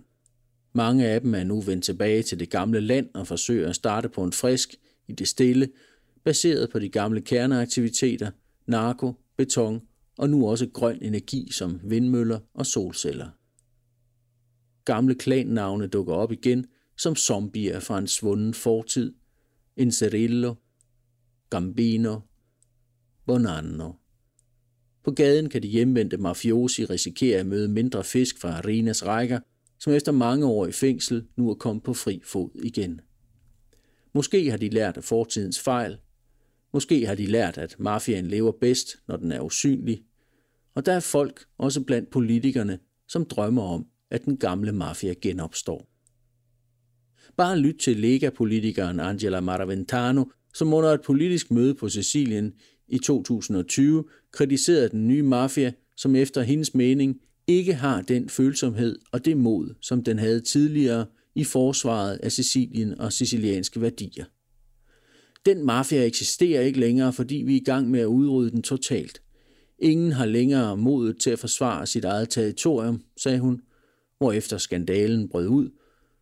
Mange 0.74 1.08
af 1.08 1.22
dem 1.22 1.36
er 1.36 1.44
nu 1.44 1.62
vendt 1.62 1.84
tilbage 1.84 2.24
til 2.24 2.40
det 2.40 2.50
gamle 2.50 2.82
land 2.82 3.10
og 3.14 3.28
forsøger 3.28 3.70
at 3.70 3.76
starte 3.76 4.10
på 4.10 4.24
en 4.24 4.32
frisk 4.32 4.76
i 5.08 5.12
det 5.12 5.28
stille, 5.28 5.70
baseret 6.24 6.70
på 6.70 6.80
de 6.80 6.90
gamle 6.90 7.22
kerneaktiviteter, 7.22 8.32
narko, 8.68 9.14
beton 9.38 9.82
og 10.18 10.30
nu 10.30 10.48
også 10.48 10.68
grøn 10.68 10.98
energi 11.02 11.52
som 11.52 11.80
vindmøller 11.84 12.40
og 12.54 12.66
solceller. 12.66 13.28
Gamle 14.86 15.16
klannavne 15.16 15.88
dukker 15.88 16.14
op 16.14 16.32
igen 16.32 16.66
som 17.02 17.16
zombier 17.16 17.80
fra 17.80 17.98
en 17.98 18.08
svunden 18.08 18.54
fortid. 18.54 19.14
Inserillo, 19.78 20.56
Gambino, 21.50 22.20
Bonanno. 23.26 23.94
På 25.04 25.12
gaden 25.12 25.50
kan 25.50 25.64
de 25.64 25.68
hjemvendte 25.68 26.18
mafiosi 26.18 26.86
risikere 26.86 27.40
at 27.40 27.46
møde 27.46 27.68
mindre 27.68 28.04
fisk 28.04 28.40
fra 28.40 28.50
Arenas 28.50 29.06
rækker, 29.06 29.40
som 29.80 29.94
efter 29.94 30.12
mange 30.12 30.46
år 30.46 30.68
i 30.68 30.72
fængsel 30.72 31.28
nu 31.38 31.50
er 31.50 31.54
kommet 31.54 31.84
på 31.84 31.94
fri 31.94 32.22
fod 32.24 32.50
igen. 32.64 33.02
Måske 34.14 34.50
har 34.50 34.58
de 34.58 34.70
lært 34.70 34.98
af 34.98 35.04
fortidens 35.04 35.60
fejl. 35.60 35.98
Måske 36.74 37.06
har 37.06 37.16
de 37.16 37.26
lært, 37.26 37.58
at 37.58 37.76
mafiaen 37.80 38.28
lever 38.28 38.52
bedst, 38.52 38.96
når 39.08 39.18
den 39.18 39.32
er 39.32 39.42
usynlig. 39.42 40.04
Og 40.76 40.86
der 40.86 40.94
er 40.94 41.00
folk, 41.00 41.46
også 41.58 41.84
blandt 41.84 42.10
politikerne, 42.10 42.80
som 43.08 43.26
drømmer 43.26 43.64
om, 43.64 43.88
at 44.10 44.26
den 44.26 44.38
gamle 44.38 44.72
mafia 44.72 45.14
genopstår. 45.22 45.91
Bare 47.42 47.60
lyt 47.60 47.76
til 47.76 47.98
Lega-politikeren 47.98 49.00
Angela 49.00 49.40
Maraventano, 49.40 50.26
som 50.54 50.74
under 50.74 50.90
et 50.90 51.02
politisk 51.02 51.52
møde 51.52 51.76
på 51.76 51.90
Sicilien 51.90 52.54
i 52.88 52.98
2020 52.98 54.04
kritiserede 54.32 54.90
den 54.90 55.08
nye 55.08 55.24
mafia, 55.24 55.72
som 55.98 56.16
efter 56.16 56.42
hendes 56.42 56.74
mening 56.74 57.22
ikke 57.48 57.74
har 57.74 58.02
den 58.02 58.30
følsomhed 58.30 59.00
og 59.12 59.26
det 59.26 59.38
mod, 59.38 59.76
som 59.82 60.04
den 60.04 60.20
havde 60.20 60.40
tidligere 60.40 61.06
i 61.36 61.44
forsvaret 61.44 62.20
af 62.24 62.32
Sicilien 62.32 63.00
og 63.00 63.14
sicilianske 63.14 63.82
værdier. 63.82 64.26
Den 65.46 65.66
mafia 65.66 66.06
eksisterer 66.06 66.62
ikke 66.62 66.80
længere, 66.80 67.14
fordi 67.14 67.36
vi 67.36 67.56
er 67.56 67.62
i 67.62 67.64
gang 67.64 67.90
med 67.90 68.00
at 68.00 68.06
udrydde 68.06 68.52
den 68.52 68.62
totalt. 68.62 69.22
Ingen 69.80 70.12
har 70.12 70.26
længere 70.26 70.78
modet 70.78 71.20
til 71.20 71.30
at 71.30 71.40
forsvare 71.40 71.88
sit 71.88 72.06
eget 72.06 72.30
territorium, 72.30 73.02
sagde 73.18 73.40
hun, 73.40 73.62
hvorefter 74.18 74.58
skandalen 74.58 75.30
brød 75.30 75.48
ud, 75.48 75.70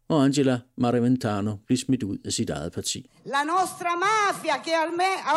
og 0.09 0.23
Angela 0.23 0.59
Maraventano 0.75 1.57
blev 1.65 1.77
smidt 1.77 2.03
ud 2.03 2.17
af 2.25 2.31
sit 2.31 2.49
eget 2.49 2.71
parti. 2.71 3.09
La 3.25 3.43
nostra 3.43 3.91
mafia 3.95 4.59
che 4.65 4.73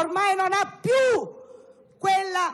ormai 0.03 0.35
non 0.37 0.53
ha 0.53 0.65
più 0.89 1.11
quella 1.99 2.47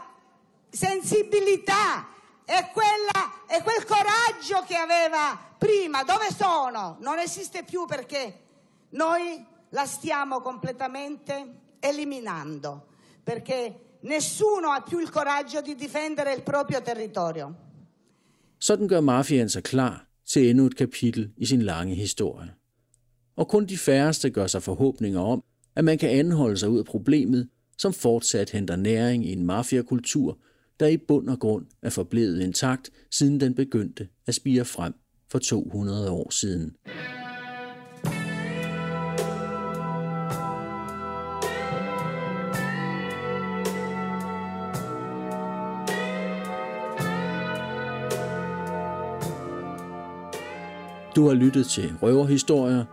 sensibilità 0.70 2.06
e, 2.44 2.58
quella, 2.72 3.20
e 3.54 3.62
quel 3.62 3.84
coraggio 3.94 4.58
che 4.68 4.76
aveva 4.76 5.38
prima, 5.58 6.02
dove 6.02 6.28
sono? 6.44 6.96
Non 7.00 7.18
esiste 7.18 7.62
più 7.62 7.86
perché 7.86 8.22
noi 8.90 9.44
la 9.70 9.86
stiamo 9.86 10.40
completamente 10.40 11.34
eliminando, 11.78 12.86
perché 13.22 13.58
nessuno 14.00 14.70
ha 14.70 14.80
più 14.80 14.98
il 14.98 15.10
coraggio 15.10 15.60
di 15.60 15.74
difendere 15.74 16.32
il 16.34 16.42
proprio 16.42 16.82
territorio. 16.82 17.54
Sådan 18.60 18.86
gør 18.86 19.00
mafiaen 19.00 19.48
sig 19.48 19.62
klar 19.62 20.07
til 20.28 20.50
endnu 20.50 20.66
et 20.66 20.76
kapitel 20.76 21.30
i 21.36 21.46
sin 21.46 21.62
lange 21.62 21.94
historie. 21.94 22.50
Og 23.36 23.48
kun 23.48 23.66
de 23.66 23.78
færreste 23.78 24.30
gør 24.30 24.46
sig 24.46 24.62
forhåbninger 24.62 25.20
om, 25.20 25.44
at 25.76 25.84
man 25.84 25.98
kan 25.98 26.10
anholde 26.10 26.56
sig 26.56 26.68
ud 26.68 26.78
af 26.78 26.84
problemet, 26.84 27.48
som 27.78 27.92
fortsat 27.92 28.50
henter 28.50 28.76
næring 28.76 29.26
i 29.26 29.32
en 29.32 29.46
mafiakultur, 29.46 30.38
der 30.80 30.86
i 30.86 30.96
bund 30.96 31.28
og 31.28 31.38
grund 31.38 31.66
er 31.82 31.90
forblevet 31.90 32.40
intakt, 32.40 32.90
siden 33.10 33.40
den 33.40 33.54
begyndte 33.54 34.08
at 34.26 34.34
spire 34.34 34.64
frem 34.64 34.94
for 35.30 35.38
200 35.38 36.10
år 36.10 36.30
siden. 36.30 36.76
Du 51.18 51.26
har 51.26 51.34
lyttet 51.34 51.66
til 51.66 51.92
Røverhistorier, 52.02 52.84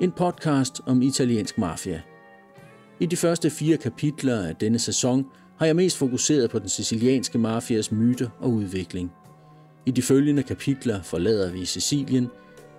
en 0.00 0.12
podcast 0.12 0.80
om 0.86 1.02
italiensk 1.02 1.58
mafia. 1.58 2.02
I 3.00 3.06
de 3.06 3.16
første 3.16 3.50
fire 3.50 3.76
kapitler 3.76 4.46
af 4.46 4.56
denne 4.56 4.78
sæson 4.78 5.26
har 5.58 5.66
jeg 5.66 5.76
mest 5.76 5.98
fokuseret 5.98 6.50
på 6.50 6.58
den 6.58 6.68
sicilianske 6.68 7.38
mafias 7.38 7.92
myter 7.92 8.28
og 8.40 8.50
udvikling. 8.50 9.12
I 9.86 9.90
de 9.90 10.02
følgende 10.02 10.42
kapitler 10.42 11.02
forlader 11.02 11.52
vi 11.52 11.64
Sicilien. 11.64 12.28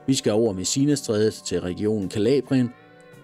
Vi 0.07 0.13
skal 0.13 0.31
over 0.31 0.53
Messinastrædet 0.53 1.33
til 1.33 1.61
regionen 1.61 2.09
Kalabrien, 2.09 2.69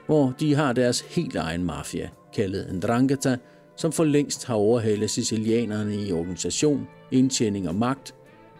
hvor 0.05 0.33
de 0.39 0.55
har 0.55 0.73
deres 0.73 1.01
helt 1.01 1.35
egen 1.35 1.63
mafia, 1.63 2.09
kaldet 2.33 2.73
Ndrangheta, 2.73 3.37
som 3.77 3.91
for 3.91 4.03
længst 4.03 4.45
har 4.45 4.55
overhalet 4.55 5.09
sicilianerne 5.09 5.95
i 5.95 6.11
organisation, 6.11 6.87
indtjening 7.11 7.67
og 7.67 7.75
magt. 7.75 8.15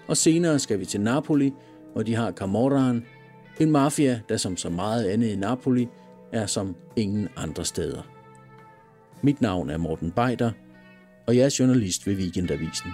Og 0.08 0.18
senere 0.18 0.60
skal 0.60 0.80
vi 0.80 0.86
til 0.86 1.02
Napoli, 1.02 1.54
og 1.96 2.08
de 2.08 2.16
har 2.16 2.32
Camorraen, 2.32 3.06
en 3.60 3.72
mafia, 3.72 4.22
der 4.30 4.38
som 4.38 4.58
så 4.58 4.70
meget 4.70 5.06
andet 5.06 5.28
i 5.28 5.36
Napoli 5.36 5.88
er 6.34 6.46
som 6.46 6.76
ingen 6.96 7.28
andre 7.38 7.66
steder. 7.66 8.02
Mit 9.22 9.42
navn 9.42 9.70
er 9.70 9.78
Morten 9.78 10.12
Beider, 10.12 10.52
og 11.28 11.36
jeg 11.36 11.46
er 11.46 11.56
journalist 11.60 12.08
ved 12.08 12.16
Weekendavisen. 12.16 12.92